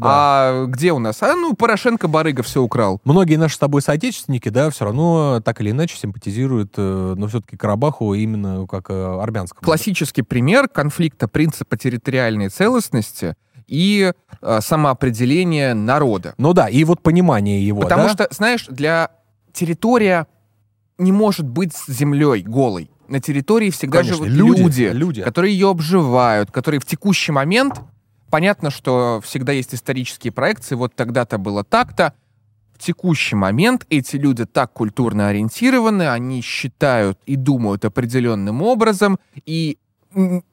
А 0.00 0.66
где 0.66 0.92
у 0.92 0.98
нас? 0.98 1.22
А 1.22 1.34
ну, 1.34 1.54
Порошенко 1.54 2.08
барыга 2.08 2.42
все 2.42 2.62
украл. 2.62 3.00
Многие 3.04 3.36
наши 3.36 3.56
с 3.56 3.58
тобой 3.58 3.82
соотечественники, 3.82 4.48
да, 4.48 4.70
все 4.70 4.84
равно 4.84 5.40
так 5.44 5.60
или 5.60 5.70
иначе 5.70 5.96
симпатизируют, 5.96 6.74
э, 6.76 7.14
но 7.16 7.26
все-таки 7.28 7.56
Карабаху 7.56 8.14
именно 8.14 8.66
как 8.66 8.90
э, 8.90 9.20
армянскому. 9.20 9.64
Классический 9.64 10.22
пример 10.22 10.68
конфликта 10.68 11.28
принципа 11.28 11.76
территориальной 11.76 12.48
целостности 12.48 13.36
и 13.66 14.12
э, 14.42 14.60
самоопределения 14.60 15.74
народа. 15.74 16.34
Ну 16.38 16.52
да, 16.52 16.68
и 16.68 16.84
вот 16.84 17.02
понимание 17.02 17.66
его, 17.66 17.80
Потому 17.80 18.04
да? 18.04 18.08
что, 18.10 18.28
знаешь, 18.30 18.66
для 18.68 19.10
территория 19.52 20.26
не 20.98 21.12
может 21.12 21.46
быть 21.46 21.74
с 21.74 21.90
землей 21.90 22.42
голой. 22.42 22.90
На 23.08 23.20
территории 23.20 23.70
всегда 23.70 23.98
Конечно, 23.98 24.24
живут 24.24 24.30
люди, 24.30 24.60
люди, 24.62 24.90
люди. 24.92 25.22
которые 25.22 25.52
ее 25.52 25.70
обживают, 25.70 26.50
которые 26.50 26.80
в 26.80 26.86
текущий 26.86 27.32
момент, 27.32 27.80
понятно, 28.34 28.70
что 28.70 29.20
всегда 29.22 29.52
есть 29.52 29.76
исторические 29.76 30.32
проекции, 30.32 30.74
вот 30.74 30.92
тогда-то 30.96 31.38
было 31.38 31.62
так-то, 31.62 32.14
в 32.72 32.78
текущий 32.80 33.36
момент 33.36 33.86
эти 33.90 34.16
люди 34.16 34.44
так 34.44 34.72
культурно 34.72 35.28
ориентированы, 35.28 36.10
они 36.10 36.40
считают 36.42 37.16
и 37.26 37.36
думают 37.36 37.84
определенным 37.84 38.60
образом, 38.60 39.20
и 39.46 39.78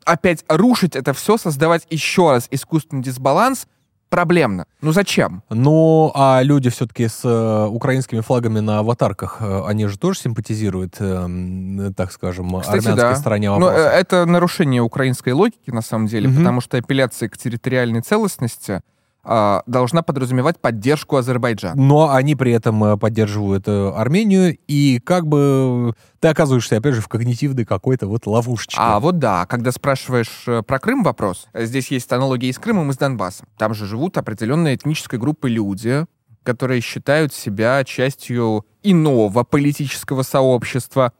опять 0.05 0.45
рушить 0.47 0.95
это 0.95 1.13
все, 1.13 1.37
создавать 1.37 1.87
еще 1.89 2.29
раз 2.29 2.47
искусственный 2.51 3.01
дисбаланс, 3.01 3.65
проблемно. 4.11 4.65
Ну 4.81 4.91
зачем? 4.91 5.41
Ну, 5.49 6.11
а 6.13 6.41
люди 6.43 6.69
все-таки 6.69 7.07
с 7.07 7.21
э, 7.23 7.65
украинскими 7.67 8.19
флагами 8.19 8.59
на 8.59 8.79
аватарках, 8.79 9.37
э, 9.39 9.63
они 9.65 9.87
же 9.87 9.97
тоже 9.97 10.19
симпатизируют, 10.19 10.95
э, 10.99 11.91
так 11.95 12.11
скажем, 12.11 12.47
Кстати, 12.59 12.79
армянской 12.85 12.95
да. 12.95 13.15
стороне 13.15 13.49
вопроса. 13.49 13.73
э, 13.73 13.99
это 13.99 14.25
нарушение 14.25 14.81
украинской 14.81 15.31
логики, 15.33 15.71
на 15.71 15.81
самом 15.81 16.07
деле, 16.07 16.27
Мгм. 16.27 16.37
потому 16.39 16.61
что 16.61 16.77
апелляция 16.77 17.29
к 17.29 17.37
территориальной 17.37 18.01
целостности 18.01 18.81
должна 19.23 20.01
подразумевать 20.01 20.59
поддержку 20.59 21.17
Азербайджана. 21.17 21.79
Но 21.81 22.11
они 22.11 22.35
при 22.35 22.51
этом 22.51 22.83
э, 22.83 22.97
поддерживают 22.97 23.67
э, 23.67 23.91
Армению, 23.91 24.57
и 24.67 24.99
как 24.99 25.27
бы 25.27 25.93
ты 26.19 26.27
оказываешься, 26.27 26.77
опять 26.77 26.95
же, 26.95 27.01
в 27.01 27.07
когнитивной 27.07 27.65
какой-то 27.65 28.07
вот 28.07 28.25
ловушечке. 28.25 28.77
А 28.79 28.99
вот 28.99 29.19
да, 29.19 29.45
когда 29.45 29.71
спрашиваешь 29.71 30.43
э, 30.47 30.63
про 30.63 30.79
Крым 30.79 31.03
вопрос, 31.03 31.47
э, 31.53 31.65
здесь 31.65 31.91
есть 31.91 32.11
аналогия 32.11 32.49
и 32.49 32.53
с 32.53 32.59
Крымом, 32.59 32.89
и 32.89 32.93
с 32.93 32.97
Донбассом. 32.97 33.47
Там 33.57 33.73
же 33.73 33.85
живут 33.85 34.17
определенные 34.17 34.75
этнической 34.75 35.19
группы 35.19 35.49
люди, 35.49 36.05
которые 36.43 36.81
считают 36.81 37.33
себя 37.33 37.83
частью 37.83 38.65
иного 38.81 39.43
политического 39.43 40.23
сообщества. 40.23 41.13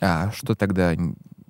А 0.00 0.30
что 0.32 0.54
тогда 0.54 0.94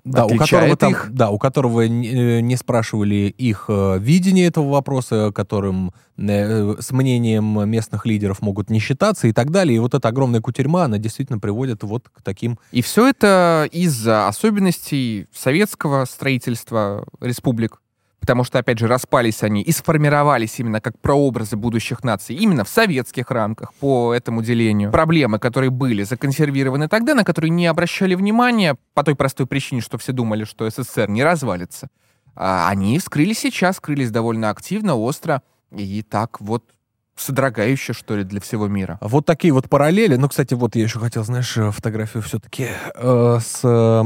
Да, 0.04 0.26
у 0.26 0.36
которого 0.36 0.76
там, 0.76 0.92
их? 0.92 1.08
да, 1.10 1.30
у 1.30 1.38
которого 1.38 1.88
не, 1.88 2.08
э, 2.08 2.40
не 2.40 2.56
спрашивали 2.56 3.34
их 3.38 3.66
э, 3.68 3.98
видение 3.98 4.46
этого 4.46 4.68
вопроса, 4.68 5.32
которым 5.34 5.92
э, 6.18 6.74
с 6.78 6.90
мнением 6.90 7.66
местных 7.68 8.04
лидеров 8.04 8.42
могут 8.42 8.68
не 8.68 8.80
считаться 8.80 9.28
и 9.28 9.32
так 9.32 9.50
далее. 9.50 9.76
И 9.76 9.78
вот 9.78 9.94
эта 9.94 10.08
огромная 10.08 10.42
кутерьма, 10.42 10.84
она 10.84 10.98
действительно 10.98 11.38
приводит 11.38 11.84
вот 11.84 12.10
к 12.10 12.20
таким... 12.22 12.58
И 12.70 12.82
все 12.82 13.08
это 13.08 13.66
из-за 13.72 14.28
особенностей 14.28 15.26
советского 15.32 16.04
строительства 16.04 17.06
республик. 17.20 17.80
Потому 18.24 18.42
что, 18.42 18.58
опять 18.58 18.78
же, 18.78 18.88
распались 18.88 19.42
они 19.42 19.60
и 19.60 19.70
сформировались 19.70 20.58
именно 20.58 20.80
как 20.80 20.98
прообразы 20.98 21.58
будущих 21.58 22.02
наций, 22.04 22.34
именно 22.34 22.64
в 22.64 22.70
советских 22.70 23.30
рамках, 23.30 23.74
по 23.74 24.14
этому 24.14 24.42
делению. 24.42 24.90
Проблемы, 24.90 25.38
которые 25.38 25.68
были 25.68 26.04
законсервированы 26.04 26.88
тогда, 26.88 27.14
на 27.14 27.22
которые 27.22 27.50
не 27.50 27.66
обращали 27.66 28.14
внимания, 28.14 28.78
по 28.94 29.04
той 29.04 29.14
простой 29.14 29.46
причине, 29.46 29.82
что 29.82 29.98
все 29.98 30.12
думали, 30.12 30.44
что 30.44 30.66
СССР 30.70 31.10
не 31.10 31.22
развалится, 31.22 31.88
а 32.34 32.70
они 32.70 32.98
вскрылись 32.98 33.40
сейчас, 33.40 33.76
скрылись 33.76 34.10
довольно 34.10 34.48
активно, 34.48 34.96
остро, 34.96 35.42
и 35.70 36.00
так 36.00 36.40
вот 36.40 36.64
содрогающе, 37.16 37.92
что 37.92 38.16
ли, 38.16 38.24
для 38.24 38.40
всего 38.40 38.68
мира. 38.68 38.96
Вот 39.02 39.26
такие 39.26 39.52
вот 39.52 39.68
параллели. 39.68 40.16
Ну, 40.16 40.30
кстати, 40.30 40.54
вот 40.54 40.76
я 40.76 40.84
еще 40.84 40.98
хотел, 40.98 41.24
знаешь, 41.24 41.52
фотографию 41.52 42.22
все-таки 42.22 42.68
э, 42.94 43.38
с 43.38 43.60
э, 43.64 44.02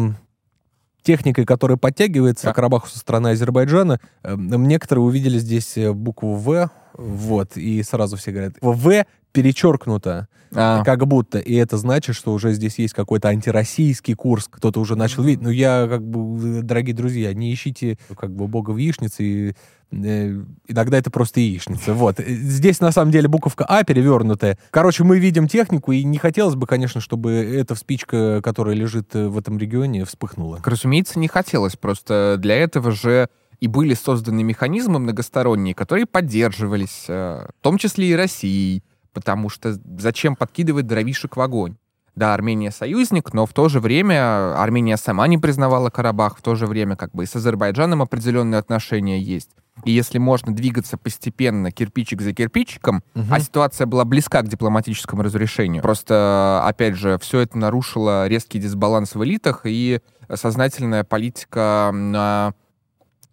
техникой, 1.08 1.46
которая 1.46 1.78
подтягивается 1.78 2.44
Да. 2.44 2.52
к 2.52 2.56
Карабаху 2.56 2.86
со 2.86 2.98
стороны 2.98 3.28
Азербайджана. 3.28 3.98
Э, 4.22 4.36
некоторые 4.36 5.04
увидели 5.06 5.38
здесь 5.38 5.78
э, 5.78 5.90
букву 5.90 6.34
«В», 6.34 6.70
вот, 6.92 7.56
и 7.56 7.82
сразу 7.82 8.18
все 8.18 8.30
говорят, 8.30 8.54
«В» 8.60 9.06
перечеркнуто, 9.32 10.28
А, 10.54 10.82
как 10.82 11.06
будто, 11.06 11.38
и 11.38 11.54
это 11.54 11.76
значит, 11.76 12.16
что 12.16 12.32
уже 12.32 12.52
здесь 12.52 12.78
есть 12.78 12.94
какой-то 12.94 13.28
антироссийский 13.28 14.14
курс, 14.14 14.48
кто-то 14.50 14.80
уже 14.80 14.96
начал 14.96 15.22
видеть. 15.22 15.42
Ну, 15.42 15.50
я, 15.50 15.86
как 15.88 16.02
бы, 16.02 16.62
дорогие 16.62 16.94
друзья, 16.94 17.34
не 17.34 17.52
ищите, 17.52 17.98
как 18.16 18.34
бы, 18.34 18.48
бога 18.48 18.70
в 18.70 18.78
яичнице, 18.78 19.24
и, 19.24 19.54
э, 19.92 20.42
иногда 20.66 20.96
это 20.98 21.10
просто 21.10 21.40
яичница. 21.40 21.92
Вот. 21.92 22.18
Э, 22.20 22.24
Здесь, 22.26 22.80
на 22.80 22.92
самом 22.92 23.10
деле, 23.12 23.28
буковка 23.28 23.64
А 23.68 23.84
перевернутая. 23.84 24.58
Короче, 24.70 25.04
мы 25.04 25.18
видим 25.18 25.48
технику, 25.48 25.92
и 25.92 26.02
не 26.02 26.16
хотелось 26.16 26.54
бы, 26.54 26.66
конечно, 26.66 27.00
чтобы 27.02 27.32
эта 27.32 27.74
спичка, 27.74 28.40
которая 28.42 28.74
лежит 28.74 29.14
э, 29.14 29.28
в 29.28 29.36
этом 29.36 29.58
регионе, 29.58 30.06
вспыхнула. 30.06 30.60
Разумеется, 30.64 31.18
не 31.18 31.28
хотелось. 31.28 31.76
Просто 31.76 32.36
для 32.38 32.56
этого 32.56 32.90
же 32.92 33.28
и 33.60 33.66
были 33.66 33.92
созданы 33.94 34.42
механизмы 34.44 34.98
многосторонние, 34.98 35.74
которые 35.74 36.06
поддерживались, 36.06 37.04
в 37.08 37.50
том 37.60 37.76
числе 37.76 38.10
и 38.10 38.14
Россией, 38.14 38.84
потому 39.12 39.48
что 39.48 39.76
зачем 39.98 40.36
подкидывать 40.36 40.86
дровишек 40.86 41.36
в 41.36 41.40
огонь? 41.40 41.76
Да, 42.16 42.34
Армения 42.34 42.72
союзник, 42.72 43.32
но 43.32 43.46
в 43.46 43.52
то 43.52 43.68
же 43.68 43.78
время 43.78 44.60
Армения 44.60 44.96
сама 44.96 45.28
не 45.28 45.38
признавала 45.38 45.88
Карабах, 45.88 46.38
в 46.38 46.42
то 46.42 46.56
же 46.56 46.66
время 46.66 46.96
как 46.96 47.12
бы 47.12 47.22
и 47.22 47.26
с 47.26 47.36
Азербайджаном 47.36 48.02
определенные 48.02 48.58
отношения 48.58 49.20
есть. 49.20 49.50
И 49.84 49.92
если 49.92 50.18
можно 50.18 50.52
двигаться 50.52 50.96
постепенно, 50.96 51.70
кирпичик 51.70 52.20
за 52.20 52.32
кирпичиком, 52.32 53.04
Мгм. 53.14 53.32
а 53.32 53.38
ситуация 53.38 53.86
была 53.86 54.04
близка 54.04 54.42
к 54.42 54.48
дипломатическому 54.48 55.22
разрешению. 55.22 55.80
Просто, 55.82 56.60
опять 56.66 56.96
же, 56.96 57.18
все 57.20 57.38
это 57.38 57.56
нарушило 57.56 58.26
резкий 58.26 58.58
дисбаланс 58.58 59.14
в 59.14 59.22
элитах 59.22 59.60
и 59.64 60.00
сознательная 60.34 61.04
политика 61.04 61.90
на 61.94 62.52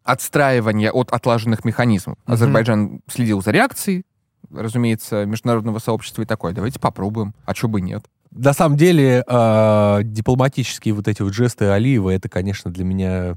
отстраивание 0.04 0.92
от 0.92 1.12
отлаженных 1.12 1.66
механизмов. 1.66 2.18
Мгм. 2.26 2.34
Азербайджан 2.34 3.02
следил 3.08 3.42
за 3.42 3.50
реакцией, 3.50 4.06
разумеется, 4.52 5.26
международного 5.26 5.80
сообщества 5.80 6.22
и 6.22 6.26
такое. 6.26 6.54
Давайте 6.54 6.80
попробуем. 6.80 7.34
А 7.46 7.54
что 7.54 7.68
бы 7.68 7.82
нет? 7.82 8.06
На 8.32 8.54
самом 8.54 8.78
деле, 8.78 9.24
э, 9.26 10.00
дипломатические 10.04 10.94
вот 10.94 11.08
эти 11.08 11.22
вот 11.22 11.34
жесты 11.34 11.66
Алиева, 11.66 12.10
это, 12.10 12.28
конечно, 12.28 12.70
для 12.70 12.84
меня 12.84 13.36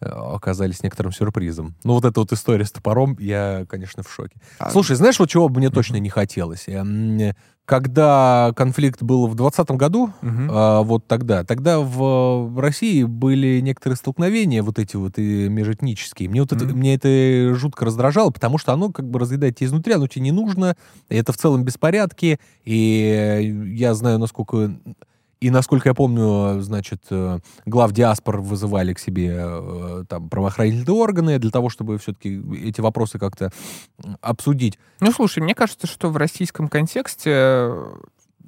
оказались 0.00 0.82
некоторым 0.82 1.12
сюрпризом. 1.12 1.74
Ну, 1.84 1.94
вот 1.94 2.04
эта 2.04 2.20
вот 2.20 2.32
история 2.32 2.64
с 2.64 2.72
топором, 2.72 3.16
я, 3.18 3.64
конечно, 3.68 4.02
в 4.02 4.12
шоке. 4.12 4.36
А, 4.58 4.70
Слушай, 4.70 4.96
знаешь, 4.96 5.18
вот 5.18 5.28
чего 5.28 5.48
бы 5.48 5.58
мне 5.58 5.70
точно 5.70 5.96
не 5.96 6.08
хотелось? 6.10 6.64
Эм, 6.68 7.32
Когда 7.64 8.54
конфликт 8.56 9.02
был 9.02 9.26
в 9.26 9.34
2020 9.34 9.70
году, 9.76 10.10
а, 10.22 10.82
вот 10.82 11.06
тогда, 11.06 11.44
тогда 11.44 11.80
в 11.80 12.58
России 12.58 13.02
были 13.02 13.60
некоторые 13.60 13.96
столкновения 13.98 14.62
вот 14.62 14.78
эти 14.78 14.96
вот 14.96 15.18
и 15.18 15.50
межэтнические. 15.50 16.30
Мне 16.30 16.40
вот 16.40 16.52
это, 16.52 16.64
Мгм. 16.64 16.78
мне 16.78 16.94
это 16.94 17.54
жутко 17.54 17.84
раздражало, 17.84 18.30
потому 18.30 18.56
что 18.56 18.72
оно 18.72 18.90
как 18.90 19.10
бы 19.10 19.18
разъедает 19.18 19.56
тебя 19.56 19.66
изнутри, 19.66 19.92
оно 19.92 20.06
тебе 20.06 20.22
не 20.22 20.32
нужно, 20.32 20.76
это 21.10 21.34
в 21.34 21.36
целом 21.36 21.62
беспорядки, 21.64 22.38
и 22.64 23.72
я 23.74 23.92
знаю, 23.94 24.18
насколько... 24.18 24.74
И 25.40 25.50
насколько 25.50 25.88
я 25.88 25.94
помню, 25.94 26.60
значит, 26.60 27.04
э, 27.10 27.38
глав 27.64 27.92
диаспор 27.92 28.40
вызывали 28.40 28.92
к 28.92 28.98
себе 28.98 29.36
э, 29.38 30.04
там 30.08 30.28
правоохранительные 30.28 30.96
органы 30.96 31.38
для 31.38 31.50
того, 31.50 31.68
чтобы 31.68 31.98
все-таки 31.98 32.42
эти 32.64 32.80
вопросы 32.80 33.18
как-то 33.18 33.52
обсудить. 34.20 34.78
Ну, 35.00 35.12
слушай, 35.12 35.40
мне 35.40 35.54
кажется, 35.54 35.86
что 35.86 36.10
в 36.10 36.16
российском 36.16 36.68
контексте 36.68 37.30
э, 37.30 37.86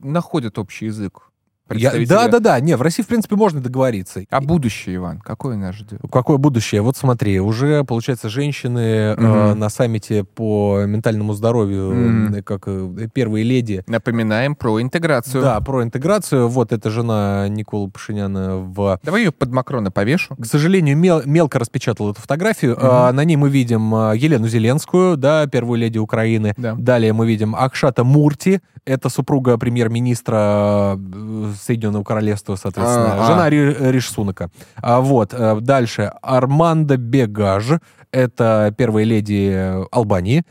находят 0.03 0.59
общий 0.59 0.87
язык. 0.87 1.30
Я- 1.79 1.91
представители. 1.91 2.31
да, 2.31 2.39
да, 2.39 2.39
да. 2.41 2.61
Не, 2.61 2.77
в 2.77 2.83
России, 2.83 3.03
в 3.03 3.07
принципе, 3.07 3.37
можно 3.37 3.61
договориться. 3.61 4.23
А 4.31 4.41
будущее, 4.41 4.97
Иван, 4.97 5.19
какое 5.21 5.57
нас 5.57 5.75
ждет? 5.75 6.01
Какое 6.11 6.37
будущее? 6.39 6.83
Вот 6.83 6.97
смотри, 6.97 7.41
уже, 7.41 7.85
получается, 7.85 8.29
женщины 8.29 8.79
э, 8.79 9.17
Мгм. 9.17 9.59
на 9.59 9.69
саммите 9.69 10.25
по 10.25 10.83
ментальному 10.87 11.33
здоровью, 11.35 12.33
э, 12.39 12.43
как 12.43 12.63
э, 12.67 13.09
первые 13.13 13.45
леди, 13.45 13.85
Напоминаем 13.87 14.55
про 14.55 14.81
интеграцию. 14.83 15.43
да, 15.43 15.61
про 15.61 15.83
интеграцию. 15.83 16.49
Вот 16.49 16.73
эта 16.73 16.91
жена 16.91 17.49
Никола 17.49 17.89
Пашиняна 17.89 18.57
в... 18.59 18.99
Давай 19.03 19.23
ее 19.25 19.33
под 19.33 19.51
Макрона 19.53 19.91
повешу. 19.91 20.37
К 20.37 20.45
сожалению, 20.47 20.97
мел- 20.97 21.23
мелко 21.25 21.59
распечатал 21.59 22.11
эту 22.11 22.21
фотографию. 22.21 22.73
Мгм. 22.77 22.81
А, 22.83 23.13
на 23.13 23.25
ней 23.25 23.37
мы 23.37 23.51
видим 23.51 23.95
а, 23.95 24.13
Елену 24.15 24.49
Зеленскую, 24.49 25.17
да, 25.17 25.47
первую 25.47 25.79
леди 25.79 25.99
Украины. 25.99 26.55
Да. 26.57 26.75
Далее 26.75 27.13
мы 27.13 27.27
видим 27.27 27.55
Акшата 27.55 28.05
Мурти, 28.05 28.61
это 28.87 29.09
супруга 29.09 29.59
премьер-министра 29.59 30.97
э, 30.99 31.53
Соединенного 31.61 32.05
Королевства, 32.05 32.57
соответственно, 32.57 33.15
А, 33.15 33.25
а. 33.25 33.27
жена 33.27 33.51
Ри- 33.51 33.93
Риш 33.93 34.09
Сунака. 34.11 34.51
А, 34.77 35.01
вот, 35.01 35.33
э, 35.33 35.59
дальше 35.61 36.13
Армандо 36.23 36.97
Бегаж, 36.97 37.81
это 38.13 38.75
первая 38.77 39.05
леди 39.05 39.51
э, 39.53 39.85
Албании. 39.93 40.45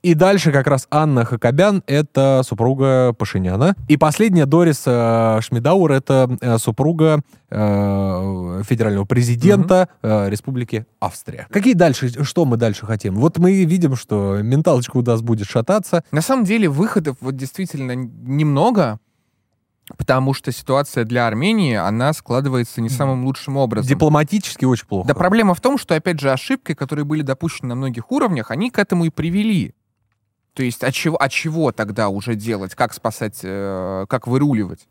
И 0.00 0.14
дальше 0.14 0.52
как 0.52 0.68
раз 0.68 0.86
Анна 0.92 1.24
Хакобян— 1.24 1.82
это 1.88 2.42
супруга 2.46 3.12
Пашиняна. 3.18 3.74
И 3.88 3.96
последняя 3.96 4.46
Дорис 4.46 4.84
э, 4.86 5.40
Шмидауэр— 5.42 5.90
это 5.92 6.36
э, 6.40 6.56
супруга 6.58 7.20
э, 7.50 8.62
федерального 8.64 9.04
президента 9.04 9.88
э, 10.02 10.28
Республики 10.30 10.86
Австрия. 11.00 11.46
Какие 11.50 11.74
дальше, 11.74 12.24
что 12.24 12.44
мы 12.44 12.56
дальше 12.56 12.86
хотим? 12.86 13.16
Вот 13.16 13.38
мы 13.38 13.64
видим, 13.64 13.96
что 13.96 14.38
менталочка 14.40 14.96
у 14.98 15.02
нас 15.02 15.20
будет 15.20 15.48
шататься. 15.48 16.04
На 16.12 16.22
самом 16.22 16.44
деле 16.44 16.68
выходов 16.68 17.16
вот 17.20 17.36
действительно 17.36 17.92
немного, 17.96 19.00
потому 19.96 20.34
что 20.34 20.52
ситуация 20.52 21.04
для 21.04 21.26
Армении, 21.26 21.74
она 21.74 22.12
складывается 22.12 22.80
не 22.80 22.88
самым 22.88 23.24
лучшим 23.24 23.56
образом. 23.56 23.88
Дипломатически 23.88 24.64
очень 24.64 24.86
плохо. 24.86 25.08
Да 25.08 25.14
проблема 25.14 25.54
в 25.54 25.60
том, 25.60 25.78
что, 25.78 25.94
опять 25.94 26.20
же, 26.20 26.30
ошибки, 26.30 26.74
которые 26.74 27.04
были 27.04 27.22
допущены 27.22 27.68
на 27.68 27.74
многих 27.74 28.10
уровнях, 28.10 28.50
они 28.50 28.70
к 28.70 28.78
этому 28.78 29.04
и 29.06 29.10
привели. 29.10 29.74
То 30.54 30.62
есть 30.62 30.82
от 30.82 30.92
чего, 30.92 31.16
от 31.16 31.30
чего 31.30 31.70
тогда 31.72 32.08
уже 32.08 32.34
делать? 32.34 32.74
Как 32.74 32.92
спасать, 32.92 33.40
э, 33.42 34.06
как 34.08 34.26
выруливать? 34.26 34.88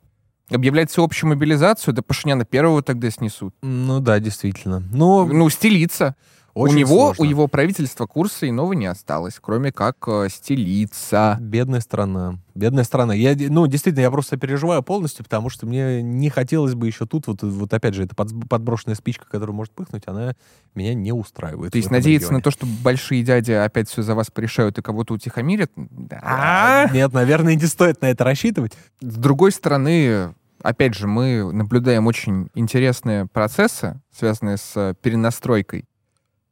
Объявлять 0.50 0.90
всеобщую 0.90 1.30
мобилизацию? 1.32 1.94
Да 1.94 2.02
Пашиняна 2.02 2.46
первого 2.46 2.82
тогда 2.82 3.12
снесут. 3.12 3.54
Ну 3.62 4.00
да, 4.00 4.20
действительно. 4.20 4.80
Но 4.80 5.26
Ну, 5.26 5.50
стелиться. 5.50 6.16
Очень 6.58 6.76
у 6.76 6.80
него, 6.80 7.06
сложно. 7.14 7.24
у 7.24 7.28
его 7.28 7.48
правительства 7.48 8.06
курса 8.06 8.50
иного 8.50 8.74
не 8.74 8.88
осталось, 8.88 9.38
кроме 9.40 9.72
как 9.72 9.98
э, 10.08 10.28
стелиться. 10.30 11.38
Бедная 11.40 11.80
страна. 11.80 12.40
Бедная 12.56 12.84
страна. 12.84 13.14
Я, 13.14 13.36
ну, 13.38 13.68
действительно, 13.68 14.02
я 14.02 14.12
просто 14.12 14.38
переживаю 14.38 14.82
полностью, 14.82 15.24
потому 15.24 15.50
что 15.50 15.68
мне 15.68 16.02
не 16.02 16.30
хотелось 16.30 16.74
бы 16.74 16.88
еще 16.88 17.06
тут, 17.06 17.28
вот, 17.28 17.44
вот 17.44 17.74
опять 17.74 17.94
же, 17.94 18.04
эта 18.04 18.16
подброшенная 18.16 18.96
спичка, 18.96 19.26
которая 19.30 19.56
может 19.56 19.74
пыхнуть, 19.74 20.04
она 20.08 20.34
меня 20.74 20.94
не 20.94 21.12
устраивает. 21.12 21.74
То 21.74 21.78
есть 21.78 21.92
надеяться 21.92 22.32
на 22.32 22.38
регионе. 22.38 22.44
то, 22.44 22.52
что 22.52 22.66
большие 22.84 23.24
дяди 23.24 23.52
опять 23.52 23.90
все 23.90 24.02
за 24.02 24.16
вас 24.16 24.32
порешают 24.32 24.78
и 24.80 24.82
кого-то 24.82 25.14
утихомирят? 25.14 25.72
Да. 25.76 26.20
А, 26.24 26.90
Нет, 26.92 27.14
наверное, 27.14 27.56
не 27.56 27.66
стоит 27.66 28.02
на 28.02 28.08
это 28.08 28.24
рассчитывать. 28.24 28.74
С 29.02 29.16
другой 29.16 29.52
стороны, 29.52 30.34
опять 30.64 30.96
же, 30.96 31.08
мы 31.08 31.52
наблюдаем 31.54 32.08
очень 32.08 32.50
интересные 32.56 33.28
процессы, 33.28 34.02
связанные 34.12 34.58
с 34.58 34.72
э, 34.76 34.94
перенастройкой 35.02 35.86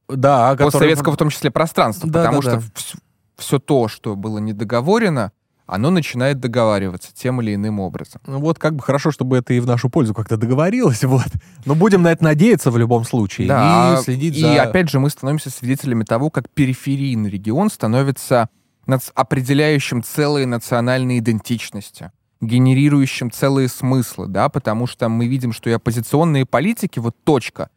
Да, 0.07 0.52
который- 0.52 0.65
постсоветского, 0.72 1.14
в 1.14 1.18
том 1.18 1.30
числе, 1.30 1.52
пространства, 1.52 2.10
Да, 2.10 2.26
потому 2.26 2.41
да, 2.41 2.49
что 2.49 2.60
да. 2.60 2.99
все 3.38 3.60
то, 3.60 3.88
что 3.88 4.15
было 4.15 4.38
недоговорено, 4.40 5.32
оно 5.68 5.90
начинает 5.90 6.40
договариваться 6.40 7.10
тем 7.14 7.41
или 7.41 7.56
иным 7.56 7.80
образом. 7.80 8.22
Ну, 8.27 8.40
Вот 8.40 8.60
как 8.60 8.76
бы 8.76 8.84
хорошо, 8.84 9.10
чтобы 9.11 9.38
это 9.38 9.53
и 9.53 9.60
в 9.60 9.65
нашу 9.65 9.90
пользу 9.90 10.14
как-то 10.14 10.38
договорилось, 10.38 11.03
вот. 11.06 11.26
Но 11.65 11.73
будем 11.76 12.03
на 12.03 12.11
это 12.11 12.23
надеяться 12.23 12.69
в 12.69 12.77
любом 12.77 13.03
случае. 13.03 13.48
Да, 13.48 13.98
и 13.99 14.03
следить 14.03 14.38
и 14.38 14.41
за... 14.41 14.61
опять 14.61 14.90
же 14.90 14.99
мы 14.99 15.10
становимся 15.10 15.49
свидетелями 15.49 16.03
того, 16.03 16.30
как 16.30 16.49
периферийный 16.49 17.30
регион 17.30 17.69
становится 17.69 18.49
определяющим 19.15 20.03
целые 20.03 20.45
национальные 20.45 21.18
идентичности, 21.18 22.11
генерирующим 22.41 23.32
целые 23.32 23.68
смыслы, 23.68 24.27
да, 24.27 24.49
потому 24.49 24.86
что 24.86 25.10
мы 25.10 25.26
видим, 25.26 25.52
что 25.52 25.72
и 25.72 25.73
оппозиционные 25.73 26.45
политики, 26.45 26.99
вот 26.99 27.15
точка 27.23 27.69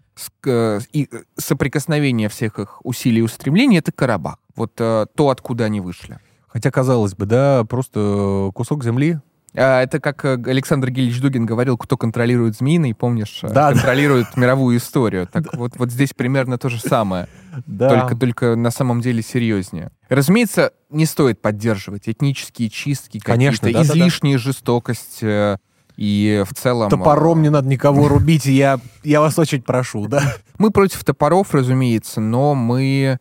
и 0.46 1.08
э, 1.10 1.18
соприкосновения 1.36 2.28
всех 2.28 2.58
их 2.58 2.84
усилий 2.84 3.18
и 3.18 3.22
устремлений— 3.22 3.78
это 3.78 3.92
Карабах. 3.92 4.36
Вот 4.56 4.72
э, 4.78 5.06
то, 5.14 5.30
откуда 5.30 5.64
они 5.64 5.80
вышли. 5.80 6.18
Хотя, 6.48 6.70
казалось 6.70 7.14
бы, 7.14 7.26
да, 7.26 7.64
просто 7.64 8.50
кусок 8.54 8.82
земли. 8.84 9.18
А, 9.54 9.82
Это 9.82 9.98
как 10.00 10.24
э, 10.24 10.32
Александр 10.46 10.90
Гильевич 10.90 11.20
Дугин 11.20 11.46
говорил, 11.46 11.76
кто 11.78 11.96
контролирует 11.96 12.56
змеиный, 12.56 12.94
помнишь, 12.94 13.40
э, 13.42 13.48
Да, 13.48 13.68
да. 13.68 13.72
контролирует 13.72 14.36
мировую 14.36 14.76
историю. 14.76 15.26
Так 15.32 15.54
вот, 15.54 15.72
вот 15.76 15.90
здесь 15.90 16.10
примерно 16.14 16.58
то 16.58 16.68
же 16.68 16.80
самое. 16.80 17.28
Да. 17.66 17.88
только, 17.88 18.16
только 18.16 18.56
на 18.56 18.70
самом 18.70 19.00
деле 19.00 19.20
серьезнее. 19.20 19.90
Разумеется, 20.08 20.72
не 20.90 21.06
стоит 21.06 21.40
поддерживать 21.42 22.08
этнические 22.08 22.70
чистки, 22.70 23.18
Конечно, 23.18 23.66
какие-то 23.66 23.80
да-да-да. 23.80 23.98
излишние 23.98 24.38
жестокость 24.38 25.22
э, 25.22 25.56
и 25.98 26.44
в 26.48 26.54
целом... 26.54 26.88
Топором 26.90 27.40
э, 27.40 27.42
не 27.42 27.50
надо 27.50 27.68
никого 27.68 28.06
рубить, 28.06 28.46
я, 28.46 28.78
я 29.02 29.20
вас 29.20 29.36
очень 29.36 29.62
прошу, 29.62 30.06
да. 30.06 30.22
Мы 30.58 30.70
против 30.70 31.02
топоров, 31.02 31.52
разумеется, 31.52 32.20
но 32.20 32.54
мы 32.54 33.18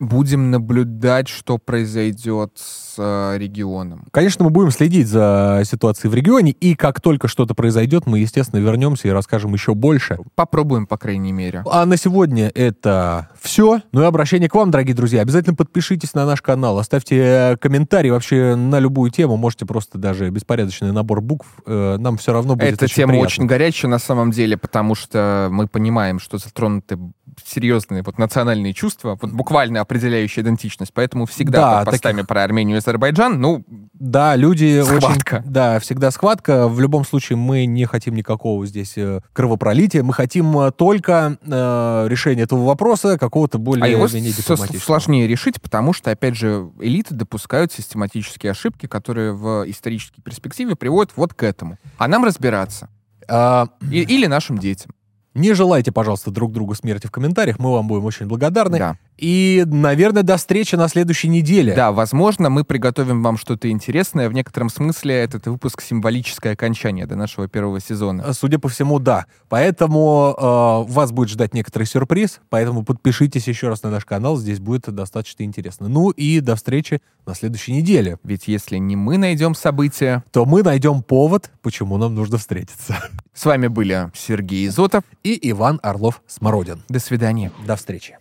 будем 0.00 0.50
наблюдать, 0.50 1.28
что 1.28 1.58
произойдет 1.58 2.52
с 2.56 2.94
э, 2.98 3.38
регионом. 3.38 4.06
Конечно, 4.10 4.44
мы 4.44 4.50
будем 4.50 4.70
следить 4.70 5.08
за 5.08 5.62
ситуацией 5.64 6.10
в 6.10 6.14
регионе, 6.14 6.52
и 6.52 6.74
как 6.74 7.00
только 7.00 7.28
что-то 7.28 7.54
произойдет, 7.54 8.06
мы, 8.06 8.20
естественно, 8.20 8.60
вернемся 8.60 9.08
и 9.08 9.10
расскажем 9.10 9.52
еще 9.54 9.74
больше. 9.74 10.18
Попробуем, 10.34 10.86
по 10.86 10.96
крайней 10.96 11.32
мере. 11.32 11.62
А 11.70 11.84
на 11.86 11.96
сегодня 11.96 12.50
это 12.54 13.28
все. 13.40 13.80
Ну 13.92 14.02
и 14.02 14.04
обращение 14.04 14.48
к 14.48 14.54
вам, 14.54 14.70
дорогие 14.70 14.94
друзья. 14.94 15.22
Обязательно 15.22 15.54
подпишитесь 15.56 16.14
на 16.14 16.26
наш 16.26 16.42
канал, 16.42 16.78
оставьте 16.78 17.16
э, 17.18 17.56
комментарий 17.56 18.10
вообще 18.10 18.54
на 18.54 18.78
любую 18.78 19.10
тему. 19.10 19.36
Можете 19.36 19.66
просто 19.66 19.98
даже 19.98 20.30
беспорядочный 20.30 20.92
набор 20.92 21.20
букв. 21.20 21.46
Э, 21.66 21.96
Нам 21.98 22.16
все 22.18 22.32
равно 22.32 22.54
будет 22.56 22.74
Эта 22.74 22.84
очень 22.84 22.94
тема 22.94 23.10
приятно. 23.12 23.26
очень 23.26 23.46
горячая 23.46 23.90
на 23.90 23.98
самом 23.98 24.30
деле, 24.30 24.56
потому 24.56 24.94
что 24.94 25.48
мы 25.50 25.66
понимаем, 25.66 26.18
что 26.18 26.38
затронуты 26.38 26.98
серьезные 27.44 28.02
вот 28.02 28.18
национальные 28.18 28.72
чувства, 28.74 29.18
вот 29.20 29.30
буквально 29.32 29.80
определяющая 29.80 30.42
идентичность. 30.42 30.92
Поэтому 30.94 31.26
всегда 31.26 31.60
Да, 31.60 31.78
под 31.80 31.92
постами 31.92 32.16
таких- 32.16 32.28
про 32.28 32.42
Армению 32.44 32.76
и 32.76 32.78
Азербайджан, 32.78 33.40
ну, 33.40 33.64
Да, 33.94 34.36
люди 34.36 34.82
Схватка. 34.82 35.36
очень... 35.42 35.50
Да, 35.52 35.78
всегда 35.80 36.10
схватка. 36.10 36.68
В 36.68 36.78
любом 36.80 37.04
случае 37.04 37.36
мы 37.36 37.66
не 37.66 37.84
хотим 37.84 38.14
никакого 38.14 38.64
здесь 38.66 38.94
э, 38.96 39.20
кровопролития. 39.32 40.02
Мы 40.04 40.12
хотим 40.12 40.56
э, 40.60 40.70
только 40.70 41.36
э, 41.42 42.06
решения 42.08 42.42
этого 42.42 42.64
вопроса 42.64 43.18
какого-то 43.18 43.58
более 43.58 43.84
а 43.84 43.88
его 43.88 44.06
менее 44.06 44.32
сложнее 44.78 45.26
решить, 45.26 45.60
потому 45.60 45.92
что, 45.92 46.10
опять 46.10 46.36
же, 46.36 46.70
элиты 46.80 47.14
допускают 47.14 47.72
систематические 47.72 48.52
ошибки, 48.52 48.86
которые 48.86 49.32
в 49.32 49.64
исторической 49.68 50.20
перспективе 50.22 50.76
приводят 50.76 51.12
вот 51.16 51.34
к 51.34 51.42
этому. 51.42 51.78
А 51.96 52.06
нам 52.08 52.24
разбираться. 52.24 52.88
А, 53.28 53.68
И- 53.90 54.00
или 54.02 54.26
нашим 54.26 54.58
детям. 54.58 54.92
Не 55.38 55.54
желайте, 55.54 55.92
пожалуйста, 55.92 56.30
друг 56.30 56.52
другу 56.52 56.74
смерти 56.74 57.06
в 57.06 57.10
комментариях. 57.10 57.58
Мы 57.58 57.72
вам 57.72 57.88
будем 57.88 58.04
очень 58.04 58.26
благодарны. 58.26 58.78
Да. 58.78 58.96
И, 59.16 59.64
наверное, 59.66 60.22
до 60.22 60.36
встречи 60.36 60.76
на 60.76 60.88
следующей 60.88 61.28
неделе. 61.28 61.74
да, 61.74 61.90
возможно, 61.90 62.50
мы 62.50 62.64
приготовим 62.64 63.22
вам 63.22 63.36
что-то 63.36 63.68
интересное. 63.68 64.28
В 64.28 64.32
некотором 64.32 64.70
смысле 64.70 65.16
этот 65.16 65.46
выпуск 65.46 65.82
символическое 65.82 66.52
окончание 66.52 67.06
до 67.06 67.16
нашего 67.16 67.48
первого 67.48 67.80
сезона. 67.80 68.22
Э, 68.28 68.32
Судя 68.32 68.58
по 68.58 68.68
всему, 68.68 69.00
да. 69.00 69.26
Поэтому 69.48 70.36
э, 70.38 70.92
вас 70.92 71.10
будет 71.10 71.30
ждать 71.30 71.52
некоторый 71.52 71.84
сюрприз. 71.84 72.40
Поэтому 72.48 72.84
подпишитесь 72.84 73.48
еще 73.48 73.68
раз 73.68 73.82
на 73.82 73.90
наш 73.90 74.04
канал. 74.04 74.36
Здесь 74.36 74.60
будет 74.60 74.82
достаточно 74.94 75.42
интересно. 75.42 75.88
Ну 75.88 76.10
и 76.10 76.38
до 76.40 76.54
встречи 76.54 77.00
на 77.26 77.34
следующей 77.34 77.72
неделе. 77.72 78.18
Ведь 78.22 78.46
если 78.46 78.76
не 78.76 78.94
мы 78.94 79.18
найдем 79.18 79.54
события... 79.54 80.22
То 80.30 80.44
мы 80.44 80.62
найдем 80.62 81.02
повод, 81.02 81.50
почему 81.62 81.96
нам 81.96 82.14
нужно 82.14 82.38
встретиться. 82.38 82.96
С 83.34 83.44
вами 83.44 83.66
были 83.68 84.10
Сергей 84.14 84.66
Изотов. 84.68 85.04
И 85.28 85.50
Иван 85.50 85.78
Орлов-Смородин. 85.82 86.84
До 86.88 86.98
свидания. 87.00 87.52
До 87.66 87.76
встречи. 87.76 88.16